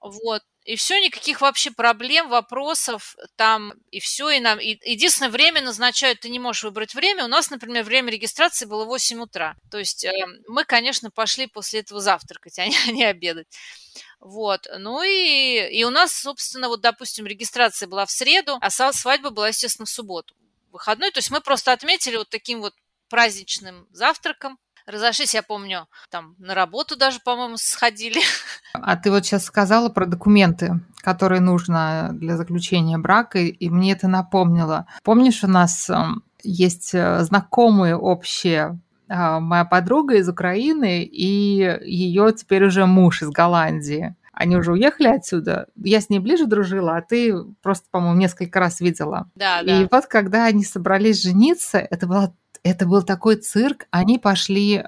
Вот. 0.00 0.42
И 0.64 0.76
все, 0.76 1.00
никаких 1.00 1.40
вообще 1.40 1.70
проблем, 1.70 2.28
вопросов 2.28 3.16
там, 3.36 3.72
и 3.90 3.98
все, 3.98 4.30
и 4.30 4.40
нам... 4.40 4.58
И, 4.58 4.78
единственное, 4.88 5.30
время 5.30 5.62
назначают, 5.62 6.20
ты 6.20 6.28
не 6.28 6.38
можешь 6.38 6.64
выбрать 6.64 6.94
время. 6.94 7.24
У 7.24 7.28
нас, 7.28 7.50
например, 7.50 7.82
время 7.84 8.12
регистрации 8.12 8.66
было 8.66 8.84
8 8.84 9.20
утра. 9.20 9.56
То 9.70 9.78
есть 9.78 10.04
э, 10.04 10.12
мы, 10.48 10.64
конечно, 10.64 11.10
пошли 11.10 11.46
после 11.46 11.80
этого 11.80 12.00
завтракать, 12.00 12.58
а 12.58 12.66
не, 12.66 12.76
а 12.86 12.92
не 12.92 13.04
обедать. 13.04 13.46
Вот. 14.20 14.66
Ну 14.78 15.02
и, 15.02 15.68
и 15.70 15.84
у 15.84 15.90
нас, 15.90 16.12
собственно, 16.12 16.68
вот, 16.68 16.82
допустим, 16.82 17.26
регистрация 17.26 17.88
была 17.88 18.04
в 18.04 18.10
среду, 18.10 18.58
а 18.60 18.70
свадьба 18.70 19.30
была, 19.30 19.48
естественно, 19.48 19.86
в 19.86 19.90
субботу. 19.90 20.34
Выходной. 20.70 21.10
То 21.10 21.18
есть 21.18 21.30
мы 21.30 21.40
просто 21.40 21.72
отметили 21.72 22.16
вот 22.16 22.28
таким 22.30 22.60
вот 22.60 22.74
праздничным 23.08 23.88
завтраком. 23.90 24.58
Разошлись, 24.90 25.34
я 25.34 25.42
помню, 25.42 25.86
там 26.10 26.34
на 26.38 26.54
работу 26.54 26.96
даже, 26.96 27.20
по-моему, 27.20 27.56
сходили. 27.56 28.20
А 28.72 28.96
ты 28.96 29.10
вот 29.10 29.26
сейчас 29.26 29.44
сказала 29.44 29.88
про 29.88 30.06
документы, 30.06 30.80
которые 31.00 31.40
нужно 31.40 32.10
для 32.12 32.36
заключения 32.36 32.98
брака, 32.98 33.40
и 33.40 33.68
мне 33.68 33.92
это 33.92 34.06
напомнило. 34.06 34.86
Помнишь, 35.02 35.42
у 35.42 35.48
нас 35.48 35.90
эм, 35.90 36.22
есть 36.42 36.94
э, 36.94 37.24
знакомые 37.24 37.96
общие 37.96 38.78
а, 39.08 39.40
моя 39.40 39.64
подруга 39.64 40.14
из 40.14 40.28
Украины 40.28 41.02
и 41.02 41.78
ее 41.84 42.32
теперь 42.32 42.64
уже 42.64 42.86
муж 42.86 43.22
из 43.22 43.30
Голландии. 43.30 44.14
Они 44.32 44.56
уже 44.56 44.72
уехали 44.72 45.08
отсюда. 45.08 45.66
Я 45.76 46.00
с 46.00 46.08
ней 46.08 46.20
ближе 46.20 46.46
дружила, 46.46 46.96
а 46.96 47.02
ты 47.02 47.34
просто, 47.60 47.88
по-моему, 47.90 48.18
несколько 48.18 48.60
раз 48.60 48.80
видела. 48.80 49.28
Да, 49.34 49.60
и 49.60 49.66
да. 49.66 49.82
И 49.82 49.88
вот 49.90 50.06
когда 50.06 50.46
они 50.46 50.64
собрались 50.64 51.22
жениться, 51.22 51.78
это 51.78 52.06
была 52.06 52.32
это 52.62 52.86
был 52.86 53.02
такой 53.02 53.36
цирк. 53.36 53.86
Они 53.90 54.18
пошли 54.18 54.76
э, 54.76 54.82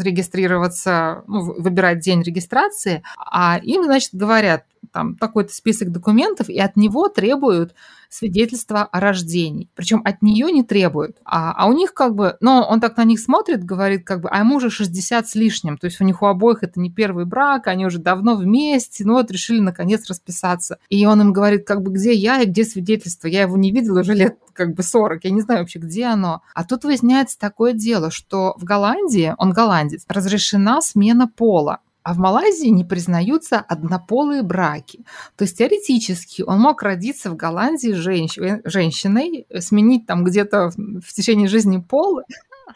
регистрироваться, 0.00 1.24
ну, 1.26 1.60
выбирать 1.60 2.00
день 2.00 2.22
регистрации, 2.22 3.02
а 3.16 3.58
им, 3.62 3.84
значит, 3.84 4.10
говорят, 4.12 4.64
там 4.92 5.14
такой-то 5.16 5.52
список 5.54 5.92
документов, 5.92 6.48
и 6.48 6.58
от 6.58 6.76
него 6.76 7.08
требуют 7.08 7.74
свидетельство 8.10 8.82
о 8.82 9.00
рождении. 9.00 9.70
Причем 9.74 10.02
от 10.04 10.20
нее 10.20 10.52
не 10.52 10.62
требуют. 10.62 11.16
А, 11.24 11.52
а 11.52 11.66
у 11.66 11.72
них 11.72 11.94
как 11.94 12.14
бы, 12.14 12.36
ну, 12.40 12.60
он 12.60 12.80
так 12.80 12.96
на 12.96 13.04
них 13.04 13.20
смотрит, 13.20 13.64
говорит, 13.64 14.04
как 14.04 14.20
бы, 14.20 14.28
а 14.28 14.40
ему 14.40 14.56
уже 14.56 14.68
60 14.68 15.28
с 15.28 15.34
лишним. 15.34 15.78
То 15.78 15.86
есть 15.86 16.00
у 16.00 16.04
них 16.04 16.20
у 16.22 16.26
обоих 16.26 16.62
это 16.62 16.80
не 16.80 16.90
первый 16.90 17.24
брак, 17.24 17.68
они 17.68 17.86
уже 17.86 17.98
давно 17.98 18.36
вместе, 18.36 19.04
ну 19.04 19.14
вот 19.14 19.30
решили 19.30 19.60
наконец 19.60 20.08
расписаться. 20.08 20.78
И 20.88 21.06
он 21.06 21.20
им 21.20 21.32
говорит, 21.32 21.66
как 21.66 21.82
бы, 21.82 21.92
где 21.92 22.12
я 22.12 22.42
и 22.42 22.46
где 22.46 22.64
свидетельство? 22.64 23.28
Я 23.28 23.42
его 23.42 23.56
не 23.56 23.70
видела 23.70 24.00
уже 24.00 24.14
лет 24.14 24.36
как 24.52 24.74
бы 24.74 24.82
40, 24.82 25.24
я 25.24 25.30
не 25.30 25.40
знаю 25.40 25.60
вообще, 25.60 25.78
где 25.78 26.06
оно. 26.06 26.42
А 26.54 26.64
тут 26.64 26.84
выясняется 26.84 27.38
такое 27.38 27.72
дело, 27.72 28.10
что 28.10 28.54
в 28.58 28.64
Голландии, 28.64 29.34
он 29.38 29.52
голландец, 29.52 30.04
разрешена 30.08 30.82
смена 30.82 31.28
пола. 31.28 31.80
А 32.02 32.14
в 32.14 32.18
Малайзии 32.18 32.68
не 32.68 32.84
признаются 32.84 33.58
однополые 33.58 34.42
браки. 34.42 35.04
То 35.36 35.44
есть 35.44 35.58
теоретически 35.58 36.42
он 36.42 36.60
мог 36.60 36.82
родиться 36.82 37.30
в 37.30 37.36
Голландии 37.36 37.92
женщ... 37.92 38.38
женщиной, 38.64 39.46
сменить 39.58 40.06
там 40.06 40.24
где-то 40.24 40.70
в 40.70 41.12
течение 41.12 41.48
жизни 41.48 41.78
пол, 41.78 42.22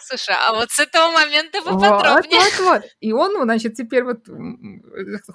Слушай, 0.01 0.37
а 0.49 0.55
вот 0.55 0.71
с 0.71 0.79
этого 0.79 1.11
момента 1.11 1.63
поподробнее. 1.63 2.41
Вот, 2.41 2.59
вот, 2.59 2.83
вот. 2.83 2.83
И 3.01 3.13
он, 3.13 3.43
значит, 3.43 3.75
теперь 3.75 4.05
вот 4.05 4.27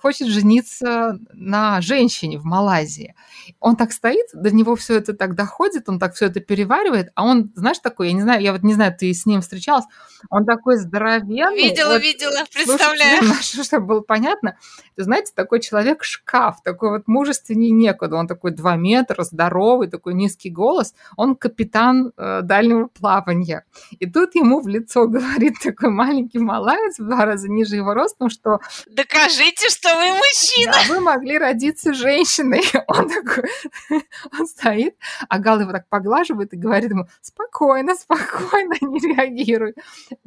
хочет 0.01 0.28
жениться 0.28 1.20
на 1.34 1.82
женщине 1.82 2.38
в 2.38 2.46
Малайзии. 2.46 3.16
Он 3.60 3.75
так 3.75 3.92
стоит, 3.92 4.28
до 4.34 4.51
него 4.51 4.75
все 4.75 4.98
это 4.98 5.13
так 5.13 5.36
доходит, 5.36 5.89
он 5.89 6.00
так 6.00 6.16
все 6.16 6.28
это 6.28 6.39
переваривает, 6.39 7.12
а 7.16 7.24
он, 7.25 7.51
знаешь, 7.56 7.80
такой, 7.80 8.08
я 8.08 8.13
не 8.13 8.22
знаю, 8.22 8.42
я 8.42 8.54
вот 8.54 8.63
не 8.63 8.74
знаю, 8.74 8.96
ты 8.98 9.13
с 9.13 9.25
ним 9.25 9.42
встречалась, 9.42 9.86
он 10.30 10.46
такой 10.46 10.78
здоровенный. 10.78 11.70
Видела, 11.70 11.94
вот, 11.94 12.01
видела, 12.01 12.46
представляю. 12.54 13.24
Чтобы 13.42 13.86
было 13.86 14.01
понятно, 14.01 14.58
ты 14.96 15.04
знаете, 15.04 15.32
такой 15.36 15.60
человек-шкаф, 15.60 16.62
такой 16.63 16.89
вот 16.89 17.08
мужественнее 17.08 17.72
некуда, 17.72 18.16
он 18.16 18.28
такой 18.28 18.51
два 18.51 18.75
метра, 18.75 19.24
здоровый, 19.24 19.88
такой 19.88 20.13
низкий 20.13 20.50
голос, 20.50 20.94
он 21.16 21.36
капитан 21.36 22.12
э, 22.18 22.42
дальнего 22.44 22.88
плавания. 22.88 23.66
И 24.00 24.10
тут 24.10 24.36
ему 24.36 24.49
ему 24.50 24.62
в 24.62 24.68
лицо 24.68 25.08
говорит 25.08 25.56
такой 25.63 25.89
маленький 25.89 26.39
малаец, 26.39 26.98
в 26.98 27.06
два 27.06 27.25
раза 27.25 27.48
ниже 27.50 27.75
его 27.75 27.94
ростом, 27.94 28.29
что... 28.29 28.60
Докажите, 28.88 29.70
что 29.70 29.89
вы 29.96 30.18
мужчина! 30.18 30.72
Да, 30.72 30.94
вы 30.94 31.00
могли 31.00 31.38
родиться 31.38 31.94
женщиной. 31.94 32.63
Он 32.88 33.10
такой, 33.10 33.50
он 34.39 34.48
стоит, 34.48 34.96
а 35.27 35.39
Гал 35.39 35.60
его 35.60 35.72
так 35.72 35.88
поглаживает 35.88 36.53
и 36.53 36.58
говорит 36.58 36.89
ему, 36.91 37.08
спокойно, 37.22 37.96
спокойно, 37.96 38.74
не 38.82 39.00
реагируй. 39.00 39.75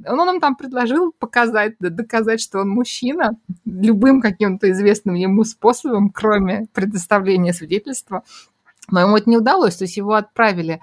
Он 0.06 0.16
нам 0.16 0.40
там 0.40 0.56
предложил 0.56 1.12
показать, 1.18 1.74
доказать, 1.80 2.40
что 2.40 2.60
он 2.60 2.68
мужчина, 2.68 3.36
любым 3.64 4.20
каким-то 4.20 4.70
известным 4.70 5.14
ему 5.16 5.44
способом, 5.44 6.10
кроме 6.10 6.66
предоставления 6.72 7.52
свидетельства. 7.52 8.22
Но 8.90 9.00
ему 9.00 9.16
это 9.16 9.28
не 9.28 9.36
удалось, 9.36 9.76
то 9.76 9.84
есть 9.84 9.96
его 9.96 10.14
отправили 10.14 10.80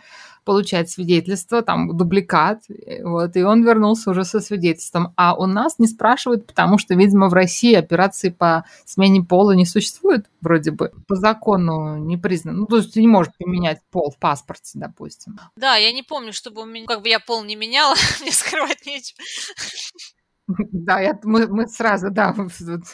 получать 0.49 0.89
свидетельство, 0.89 1.61
там, 1.61 1.95
дубликат, 1.95 2.63
вот, 3.03 3.35
и 3.35 3.43
он 3.43 3.63
вернулся 3.63 4.09
уже 4.09 4.25
со 4.25 4.39
свидетельством. 4.39 5.13
А 5.15 5.35
у 5.35 5.45
нас 5.45 5.75
не 5.77 5.85
спрашивают, 5.85 6.47
потому 6.47 6.79
что, 6.79 6.95
видимо, 6.95 7.29
в 7.29 7.35
России 7.35 7.75
операции 7.75 8.29
по 8.29 8.65
смене 8.83 9.21
пола 9.21 9.51
не 9.51 9.67
существует, 9.67 10.25
вроде 10.41 10.71
бы, 10.71 10.91
по 11.07 11.15
закону 11.15 11.97
не 11.97 12.17
признано. 12.17 12.61
Ну, 12.61 12.65
то 12.65 12.77
есть 12.77 12.95
ты 12.95 13.01
не 13.01 13.07
можешь 13.07 13.31
поменять 13.37 13.79
пол 13.91 14.09
в 14.09 14.17
паспорте, 14.17 14.71
допустим. 14.73 15.39
Да, 15.55 15.75
я 15.75 15.91
не 15.91 16.01
помню, 16.01 16.33
чтобы 16.33 16.63
у 16.63 16.65
меня, 16.65 16.87
как 16.87 17.03
бы 17.03 17.09
я 17.09 17.19
пол 17.19 17.43
не 17.43 17.55
меняла, 17.55 17.93
мне 18.21 18.31
скрывать 18.31 18.87
нечего. 18.87 19.19
Да, 20.71 20.99
я, 20.99 21.19
мы, 21.23 21.47
мы 21.47 21.67
сразу, 21.67 22.09
да, 22.09 22.35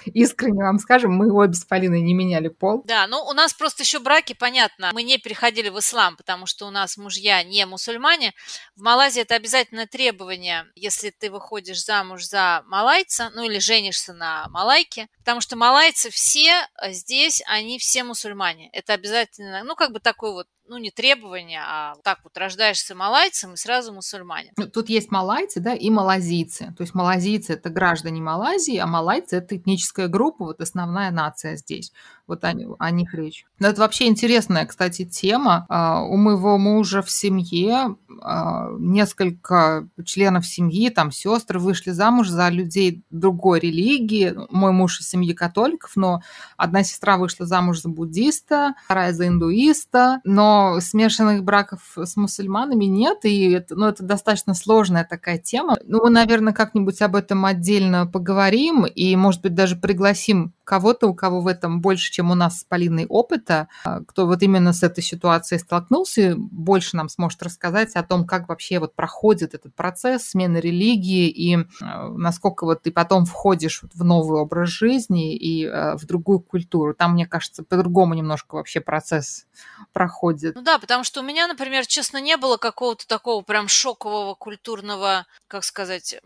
искренне 0.06 0.63
вам 0.63 0.80
скажем, 0.80 1.13
мы 1.13 1.32
обе 1.32 1.54
с 1.54 1.63
Полиной 1.63 2.02
не 2.02 2.13
меняли 2.13 2.50
пол. 2.50 2.84
Да, 2.86 3.08
ну 3.08 3.24
у 3.24 3.34
нас 3.34 3.54
просто 3.54 3.84
еще 3.84 4.00
браки, 4.00 4.34
понятно, 4.34 4.91
мы 4.94 5.04
не 5.04 5.18
переходили 5.18 5.70
в 5.70 5.80
ислам, 5.80 6.18
потому 6.18 6.46
что 6.46 6.68
у 6.68 6.72
нас 6.72 6.98
мужья 6.98 7.44
не 7.44 7.65
мусульмане. 7.65 8.34
В 8.76 8.82
Малайзии 8.82 9.22
это 9.22 9.36
обязательное 9.36 9.88
требование, 9.88 10.65
если 10.76 11.12
ты 11.12 11.32
выходишь 11.32 11.84
замуж 11.84 12.26
за 12.26 12.63
малайца, 12.68 13.32
ну 13.34 13.44
или 13.44 13.60
женишься 13.60 14.13
на 14.13 14.48
малайке, 14.50 15.08
потому 15.20 15.41
что 15.41 15.56
малайцы 15.56 16.10
все 16.10 16.68
здесь, 16.88 17.41
они 17.48 17.80
все 17.80 18.04
мусульмане. 18.04 18.70
Это 18.74 18.94
обязательно, 18.94 19.63
ну 19.63 19.76
как 19.76 19.91
бы 19.91 20.00
такой 20.00 20.34
вот 20.34 20.48
ну, 20.67 20.78
не 20.78 20.91
требования, 20.91 21.62
а 21.65 21.95
так 22.04 22.19
вот 22.23 22.38
рождаешься 22.38 22.95
малайцем 22.95 23.54
и 23.54 23.58
сразу 23.58 23.93
мусульманин. 23.93 24.51
Ну, 24.58 24.67
тут 24.67 24.89
есть 24.89 25.12
малайцы, 25.12 25.60
да, 25.60 25.73
и 25.73 25.89
малазийцы. 25.89 26.73
То 26.78 26.82
есть 26.82 26.95
малазийцы– 26.95 27.54
это 27.54 27.69
граждане 27.69 28.21
Малайзии, 28.21 28.78
а 28.78 28.88
малайцы– 28.88 29.36
это 29.38 29.58
этническая 29.58 30.08
группа, 30.08 30.45
вот 30.45 30.62
основная 30.62 31.12
нация 31.12 31.56
здесь. 31.58 31.91
Вот 32.28 32.43
о, 32.43 32.54
о 32.80 32.91
них 32.91 33.13
речь. 33.13 33.45
Но 33.60 33.67
это 33.67 33.82
вообще 33.82 34.08
интересная, 34.08 34.65
кстати, 34.65 35.06
тема. 35.06 35.65
А, 35.69 36.01
у 36.01 36.17
моего 36.17 36.58
мужа 36.58 37.04
в 37.04 37.12
семье 37.12 37.95
а, 38.21 38.69
несколько 38.80 39.88
членов 40.04 40.47
семьи, 40.47 40.89
там 40.89 41.12
сестры 41.12 41.60
вышли 41.60 41.91
замуж 41.91 42.30
за 42.30 42.49
людей 42.49 43.04
другой 43.12 43.60
религии. 43.60 44.36
Мой 44.49 44.71
муж 44.71 44.99
из 44.99 45.10
семьи 45.10 45.34
католиков, 45.34 45.91
но 45.95 46.21
одна 46.58 46.84
сестра 46.84 47.17
вышла 47.17 47.45
замуж 47.45 47.82
за 47.82 47.89
буддиста, 47.89 48.73
вторая 48.86 49.13
за 49.13 49.28
индуиста, 49.28 50.21
но 50.23 50.55
смешанных 50.80 51.44
браков 51.44 51.82
с 51.96 52.15
мусульманами 52.15 52.86
нет, 52.86 53.26
и 53.26 53.52
это, 53.52 53.76
ну, 53.76 53.88
это 53.88 54.04
достаточно 54.04 54.54
сложная 54.54 55.06
такая 55.10 55.38
тема. 55.38 55.76
Ну, 55.84 56.04
мы, 56.04 56.10
наверное, 56.10 56.54
как-нибудь 56.54 57.02
об 57.02 57.15
этом 57.15 57.46
отдельно 57.46 58.08
поговорим 58.08 58.86
и, 58.86 59.15
может 59.15 59.41
быть, 59.41 59.54
даже 59.54 59.76
пригласим 59.76 60.54
кого-то, 60.65 61.08
у 61.08 61.13
кого 61.13 61.41
в 61.41 61.47
этом 61.47 61.80
больше, 61.80 62.12
чем 62.12 62.32
у 62.32 62.36
нас 62.36 62.60
с 62.60 62.63
Полиной 62.63 63.06
опыта, 63.06 63.69
а, 63.84 64.01
кто 64.01 64.25
вот 64.25 64.41
именно 64.41 64.73
с 64.73 64.84
этой 64.84 65.01
ситуацией 65.01 65.60
столкнулся, 65.60 66.34
больше 66.36 66.97
нам 66.97 67.08
сможет 67.08 67.41
рассказать 67.43 67.95
о 67.95 68.04
том, 68.04 68.25
как 68.25 68.49
вообще 68.49 68.80
вот 68.80 68.95
проходит 68.95 69.54
этот 69.54 69.73
процесс 69.75 70.30
смены 70.30 70.58
религии 70.58 71.30
и 71.30 71.58
а, 71.82 72.10
насколько 72.10 72.65
вот 72.65 72.82
ты 72.82 72.91
потом 72.91 73.25
входишь 73.25 73.84
в 73.93 74.04
новый 74.04 74.41
образ 74.41 74.69
жизни 74.69 75.36
и 75.36 75.65
а, 75.65 75.95
в 75.95 76.06
другую 76.06 76.39
культуру. 76.39 76.93
Там, 76.93 77.13
мне 77.13 77.28
кажется, 77.28 77.63
по-другому 77.63 78.15
немножко 78.15 78.56
вообще 78.56 78.82
процесс 78.82 79.45
проходит. 79.93 80.56
Ну 80.56 80.62
да, 80.62 80.80
потому 80.80 81.04
что 81.04 81.21
у 81.21 81.23
меня, 81.23 81.47
например, 81.47 81.86
честно, 81.86 82.19
не 82.19 82.38
было 82.38 82.58
какого-то 82.58 83.08
такого 83.08 83.43
прям 83.43 83.67
шокового 83.67 84.34
культурного, 84.34 85.28
как 85.47 85.63
сказать, 85.63 86.19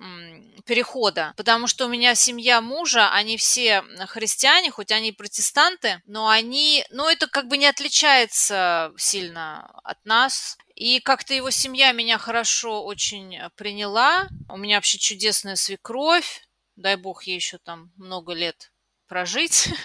перехода, 0.66 1.34
потому 1.36 1.68
что 1.68 1.86
у 1.86 1.90
меня 1.90 2.16
семья 2.16 2.62
мужа, 2.62 3.12
они 3.12 3.38
все 3.38 3.84
христиане, 4.08 4.29
христиане, 4.30 4.70
хоть 4.70 4.92
они 4.92 5.10
и 5.10 5.12
протестанты, 5.12 6.02
но 6.06 6.30
они, 6.30 6.86
ну, 6.92 7.10
это 7.10 7.28
как 7.28 7.48
бы 7.48 7.58
не 7.58 7.66
отличается 7.66 8.94
сильно 8.96 9.66
от 9.84 10.06
нас. 10.06 10.58
И 10.76 11.00
как-то 11.00 11.34
его 11.34 11.50
семья 11.50 11.92
меня 11.94 12.20
хорошо 12.20 12.84
очень 12.86 13.40
приняла. 13.56 14.28
У 14.48 14.58
меня 14.58 14.78
вообще 14.78 15.00
чудесная 15.00 15.56
свекровь. 15.56 16.48
Дай 16.76 16.96
бог 16.96 17.24
ей 17.24 17.36
еще 17.36 17.58
там 17.58 17.92
много 17.98 18.34
лет 18.34 18.72
прожить. 19.08 19.70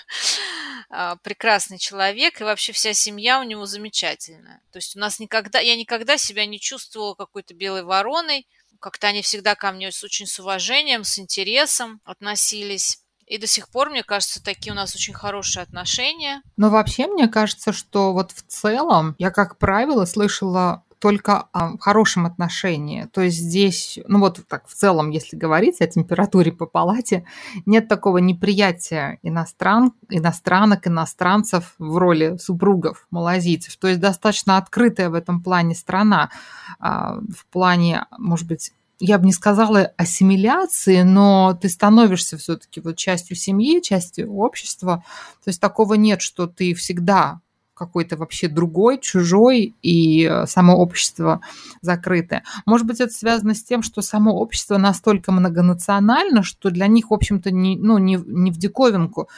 А, 0.90 1.16
прекрасный 1.16 1.78
человек, 1.78 2.40
и 2.40 2.44
вообще 2.44 2.72
вся 2.72 2.92
семья 2.92 3.40
у 3.40 3.42
него 3.42 3.66
замечательная. 3.66 4.61
То 4.70 4.76
есть 4.76 4.94
у 4.94 5.00
нас 5.00 5.18
никогда, 5.18 5.59
я 5.59 5.76
никогда 5.76 6.18
себя 6.18 6.46
не 6.46 6.61
чувствовала 6.61 7.14
какой-то 7.14 7.54
белой 7.54 7.83
вороной. 7.83 8.46
Как-то 8.80 9.09
они 9.09 9.22
всегда 9.22 9.57
ко 9.57 9.72
мне 9.72 9.90
с 9.90 10.04
очень 10.04 10.26
с 10.26 10.38
уважением, 10.38 11.02
с 11.02 11.18
интересом 11.18 12.00
относились. 12.04 13.03
И 13.26 13.38
до 13.38 13.46
сих 13.46 13.68
пор, 13.68 13.90
мне 13.90 14.02
кажется, 14.02 14.42
такие 14.42 14.72
у 14.72 14.76
нас 14.76 14.94
очень 14.94 15.14
хорошие 15.14 15.62
отношения. 15.62 16.42
Но 16.56 16.70
вообще, 16.70 17.06
мне 17.06 17.28
кажется, 17.28 17.72
что 17.72 18.12
вот 18.12 18.32
в 18.32 18.42
целом 18.42 19.14
я, 19.18 19.30
как 19.30 19.58
правило, 19.58 20.04
слышала 20.04 20.82
только 21.04 21.48
о 21.52 21.76
хорошем 21.76 22.24
отношении. 22.24 23.04
То 23.12 23.20
есть 23.20 23.37
здесь, 23.37 23.98
ну 24.08 24.20
вот 24.20 24.40
так 24.48 24.66
в 24.66 24.72
целом, 24.72 25.10
если 25.10 25.37
говорить 25.37 25.82
о 25.82 25.87
температуре 25.87 26.50
по 26.50 26.64
палате, 26.64 27.26
нет 27.66 27.88
такого 27.88 28.16
неприятия 28.16 29.18
иностран, 29.22 29.92
иностранок, 30.08 30.87
иностранцев 30.87 31.74
в 31.78 31.98
роли 31.98 32.38
супругов 32.38 33.06
малазийцев. 33.10 33.76
То 33.76 33.88
есть 33.88 34.00
достаточно 34.00 34.56
открытая 34.56 35.10
в 35.10 35.14
этом 35.14 35.42
плане 35.42 35.74
страна, 35.74 36.30
а, 36.78 37.16
в 37.16 37.44
плане, 37.52 38.06
может 38.16 38.46
быть, 38.46 38.72
я 38.98 39.18
бы 39.18 39.26
не 39.26 39.33
сказала 39.33 39.92
ассимиляции, 39.96 41.02
но 41.02 41.59
ты 41.61 41.68
становишься 41.68 42.37
все-таки 42.38 42.80
вот 42.80 42.96
частью 42.96 43.37
семьи, 43.37 43.80
частью 43.83 44.35
общества. 44.35 45.04
То 45.44 45.48
есть 45.48 45.61
такого 45.61 45.94
нет, 45.94 46.22
что 46.22 46.46
ты 46.46 46.74
всегда 46.74 47.40
какой-то 47.74 48.16
вообще 48.16 48.48
другой, 48.48 48.98
чужой, 48.98 49.74
и 49.82 50.24
э, 50.24 50.46
само 50.46 50.76
общество 50.76 51.40
закрытое. 51.80 52.44
Может 52.66 52.87
быть, 52.87 53.00
это 53.00 53.12
связано 53.12 53.54
с 53.54 53.62
тем, 53.62 53.82
что 53.82 54.00
само 54.00 54.32
общество 54.38 54.78
настолько 54.78 55.32
многонационально, 55.32 56.42
что 56.42 56.70
для 56.70 56.87
них, 56.87 57.10
в 57.10 57.14
общем-то, 57.14 57.50
не, 57.50 57.76
ну, 57.76 57.98
не, 57.98 58.14
не 58.26 58.50
в 58.50 58.56
диковинку 58.56 59.28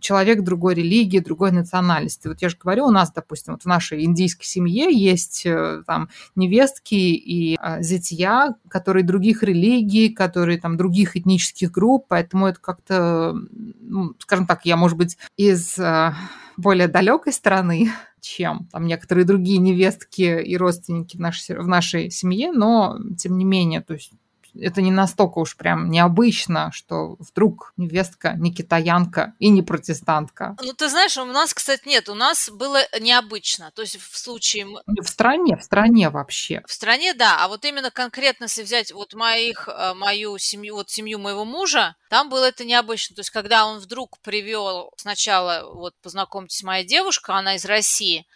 человек 0.00 0.42
другой 0.42 0.74
религии, 0.74 1.18
другой 1.20 1.52
национальности. 1.52 2.28
Вот 2.28 2.42
я 2.42 2.48
же 2.48 2.56
говорю, 2.60 2.86
у 2.86 2.90
нас, 2.90 3.12
допустим, 3.12 3.54
вот 3.54 3.62
в 3.62 3.66
нашей 3.66 4.04
индийской 4.04 4.46
семье 4.46 4.92
есть 4.92 5.46
э, 5.46 5.82
там 5.86 6.08
невестки 6.34 6.94
и 6.94 7.56
а, 7.60 7.80
зятья, 7.82 8.54
которые 8.68 9.04
других 9.04 9.42
религий, 9.42 10.08
которые 10.08 10.58
там 10.58 10.76
других 10.76 11.16
этнических 11.16 11.70
групп, 11.70 12.06
поэтому 12.08 12.46
это 12.46 12.60
как-то, 12.60 13.34
ну, 13.80 14.14
скажем 14.18 14.46
так, 14.46 14.64
я, 14.64 14.76
может 14.76 14.98
быть, 14.98 15.16
из 15.36 15.78
э, 15.78 16.12
более 16.56 16.88
далекой 16.88 17.32
страны, 17.32 17.90
чем 18.20 18.68
там 18.72 18.86
некоторые 18.86 19.24
другие 19.24 19.58
невестки 19.58 20.42
и 20.42 20.56
родственники 20.56 21.16
в 21.16 21.20
нашей, 21.20 21.58
в 21.58 21.68
нашей 21.68 22.10
семье, 22.10 22.52
но 22.52 22.98
тем 23.18 23.36
не 23.36 23.44
менее, 23.44 23.80
то 23.80 23.94
есть 23.94 24.12
это 24.60 24.82
не 24.82 24.90
настолько 24.90 25.38
уж 25.38 25.56
прям 25.56 25.90
необычно, 25.90 26.70
что 26.72 27.16
вдруг 27.18 27.72
невестка 27.76 28.34
не 28.34 28.52
китаянка 28.52 29.34
и 29.38 29.48
не 29.48 29.62
протестантка. 29.62 30.56
Ну, 30.62 30.72
ты 30.72 30.88
знаешь, 30.88 31.16
у 31.16 31.24
нас, 31.24 31.54
кстати, 31.54 31.88
нет, 31.88 32.08
у 32.08 32.14
нас 32.14 32.50
было 32.50 32.78
необычно. 33.00 33.70
То 33.74 33.82
есть 33.82 33.96
в 33.96 34.16
случае... 34.16 34.66
В 34.86 35.08
стране, 35.08 35.56
в 35.56 35.62
стране 35.62 36.10
вообще. 36.10 36.62
В 36.66 36.72
стране, 36.72 37.14
да. 37.14 37.44
А 37.44 37.48
вот 37.48 37.64
именно 37.64 37.90
конкретно, 37.90 38.44
если 38.44 38.62
взять 38.62 38.92
вот 38.92 39.14
моих, 39.14 39.68
э, 39.68 39.94
мою 39.94 40.38
семью, 40.38 40.76
вот 40.76 40.90
семью 40.90 41.18
моего 41.18 41.44
мужа, 41.44 41.96
там 42.08 42.28
было 42.28 42.44
это 42.44 42.64
необычно. 42.64 43.16
То 43.16 43.20
есть 43.20 43.30
когда 43.30 43.66
он 43.66 43.78
вдруг 43.78 44.18
привел 44.20 44.92
сначала, 44.96 45.68
вот 45.72 45.94
познакомьтесь, 46.02 46.62
моя 46.62 46.84
девушка, 46.84 47.34
она 47.34 47.56
из 47.56 47.64
России, 47.64 48.26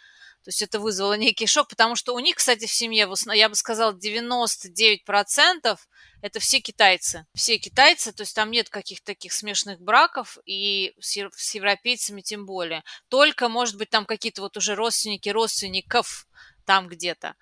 то 0.43 0.49
есть 0.49 0.61
это 0.61 0.79
вызвало 0.79 1.13
некий 1.13 1.47
шок, 1.47 1.67
потому 1.67 1.95
что 1.95 2.13
у 2.15 2.19
них, 2.19 2.37
кстати, 2.37 2.65
в 2.65 2.71
семье, 2.71 3.07
я 3.33 3.49
бы 3.49 3.55
сказала, 3.55 3.93
99% 3.93 5.77
это 6.21 6.39
все 6.39 6.59
китайцы. 6.59 7.25
Все 7.33 7.57
китайцы, 7.57 8.11
то 8.11 8.23
есть 8.23 8.35
там 8.35 8.51
нет 8.51 8.69
каких-то 8.69 9.07
таких 9.07 9.33
смешанных 9.33 9.79
браков, 9.79 10.37
и 10.45 10.93
с, 10.99 11.17
с 11.35 11.55
европейцами 11.55 12.21
тем 12.21 12.45
более. 12.45 12.83
Только, 13.09 13.49
может 13.49 13.77
быть, 13.77 13.89
там 13.89 14.05
какие-то 14.05 14.41
вот 14.41 14.57
уже 14.57 14.75
родственники 14.75 15.29
родственников 15.29 16.27
там 16.65 16.87
где-то. 16.87 17.35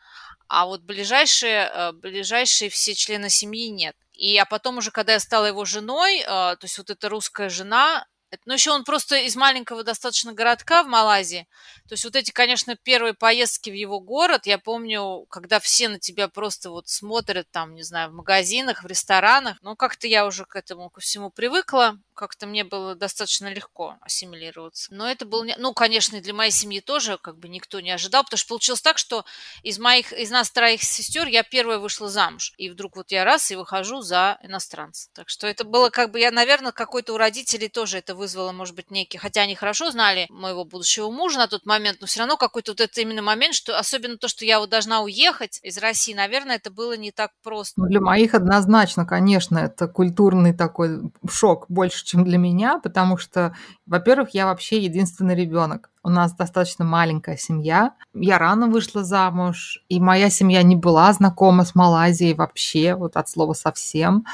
А 0.47 0.65
вот 0.65 0.81
ближайшие, 0.81 1.69
э, 1.73 1.91
ближайшие 1.91 2.69
все 2.69 2.93
члены 2.93 3.29
семьи 3.29 3.69
нет. 3.69 3.95
И 4.13 4.38
а 4.38 4.45
потом 4.45 4.77
уже, 4.77 4.91
когда 4.91 5.13
я 5.13 5.19
стала 5.19 5.45
его 5.47 5.65
женой, 5.65 6.19
э, 6.19 6.25
то 6.25 6.60
есть 6.62 6.77
вот 6.77 6.89
эта 6.89 7.10
русская 7.10 7.49
жена, 7.49 8.05
но 8.45 8.54
еще 8.54 8.71
он 8.71 8.84
просто 8.84 9.17
из 9.17 9.36
маленького 9.36 9.84
достаточно 9.84 10.34
городка 10.34 10.84
в 10.84 10.88
Малайзии. 10.88 11.47
То 11.88 11.93
есть 11.93 12.04
вот 12.04 12.15
эти, 12.15 12.32
конечно, 12.32 12.76
первые 12.76 13.13
поездки 13.13 13.69
в 13.69 13.73
его 13.73 14.00
город, 14.00 14.45
я 14.45 14.58
помню, 14.58 15.26
когда 15.30 15.60
все 15.60 15.89
на 15.89 16.00
тебя 16.00 16.28
просто 16.28 16.69
вот 16.69 16.88
смотрят 16.89 17.50
там, 17.52 17.76
не 17.76 17.84
знаю, 17.84 18.12
в 18.12 18.13
магазинах, 18.13 18.84
в 18.84 18.88
ресторанах. 18.88 19.58
Ну, 19.62 19.76
как-то 19.76 20.08
я 20.08 20.26
уже 20.26 20.45
к 20.45 20.56
этому 20.56 20.89
ко 20.89 21.02
всему 21.02 21.30
привыкла 21.30 21.97
как-то 22.17 22.47
мне 22.47 22.65
было 22.65 22.95
достаточно 22.95 23.47
легко 23.47 23.95
ассимилироваться. 24.02 24.93
Но 24.93 25.10
это 25.10 25.26
был, 25.26 25.45
ну, 25.58 25.73
конечно, 25.73 26.17
и 26.17 26.21
для 26.21 26.34
моей 26.34 26.52
семьи 26.52 26.82
тоже 26.82 27.17
как 27.21 27.38
бы 27.38 27.47
никто 27.47 27.80
не 27.80 27.91
ожидал, 27.91 28.23
потому 28.23 28.39
что 28.39 28.50
получилось 28.50 28.82
так, 28.82 28.97
что 28.97 29.23
из 29.63 29.80
моих, 29.80 30.12
из 30.12 30.32
нас 30.32 30.50
троих 30.50 30.84
сестер 30.84 31.28
я 31.28 31.43
первая 31.43 31.78
вышла 31.78 32.10
замуж. 32.10 32.54
И 32.58 32.69
вдруг 32.69 32.97
вот 32.97 33.12
я 33.12 33.23
раз 33.23 33.52
и 33.52 33.56
выхожу 33.56 34.02
за 34.02 34.38
иностранца. 34.41 35.10
Так 35.13 35.30
что 35.30 35.47
это 35.47 35.63
было 35.63 35.89
как 35.89 36.12
бы, 36.12 36.19
я, 36.19 36.32
наверное, 36.32 36.71
какой-то 36.71 37.13
у 37.13 37.17
родителей 37.17 37.69
тоже 37.69 38.00
это 38.00 38.15
вызвало, 38.15 38.26
может 38.35 38.75
быть, 38.75 38.91
некий, 38.91 39.17
хотя 39.17 39.41
они 39.41 39.55
хорошо 39.55 39.91
знали 39.91 40.27
моего 40.29 40.65
будущего 40.65 41.09
мужа 41.09 41.37
на 41.37 41.47
тот 41.47 41.65
момент, 41.65 41.97
но 42.01 42.07
все 42.07 42.19
равно 42.19 42.37
какой-то 42.37 42.71
вот 42.71 42.81
это 42.81 43.01
именно 43.01 43.21
момент, 43.21 43.55
что 43.55 43.77
особенно 43.77 44.17
то, 44.17 44.27
что 44.27 44.45
я 44.45 44.59
вот 44.59 44.69
должна 44.69 45.01
уехать 45.01 45.59
из 45.63 45.77
России, 45.77 46.13
наверное, 46.13 46.55
это 46.55 46.71
было 46.71 46.97
не 46.97 47.11
так 47.11 47.31
просто. 47.43 47.79
Ну, 47.79 47.87
для 47.87 48.01
моих 48.01 48.33
однозначно, 48.33 49.05
конечно, 49.05 49.57
это 49.59 49.87
культурный 49.87 50.53
такой 50.53 51.11
шок 51.29 51.65
больше, 51.69 52.05
чем 52.05 52.23
для 52.23 52.37
меня, 52.37 52.79
потому 52.79 53.17
что, 53.17 53.55
во-первых, 53.85 54.29
я 54.31 54.45
вообще 54.45 54.79
единственный 54.79 55.35
ребенок. 55.35 55.89
У 56.03 56.09
нас 56.09 56.33
достаточно 56.33 56.85
маленькая 56.85 57.35
семья. 57.35 57.93
Я 58.13 58.37
рано 58.37 58.67
вышла 58.67 59.03
замуж, 59.03 59.83
и 59.89 59.99
моя 59.99 60.29
семья 60.29 60.63
не 60.63 60.77
была 60.77 61.11
знакома 61.11 61.65
с 61.65 61.75
Малайзией 61.75 62.33
вообще, 62.33 62.95
вот 62.95 63.17
от 63.17 63.27
слова 63.27 63.51
совсем. 63.51 64.25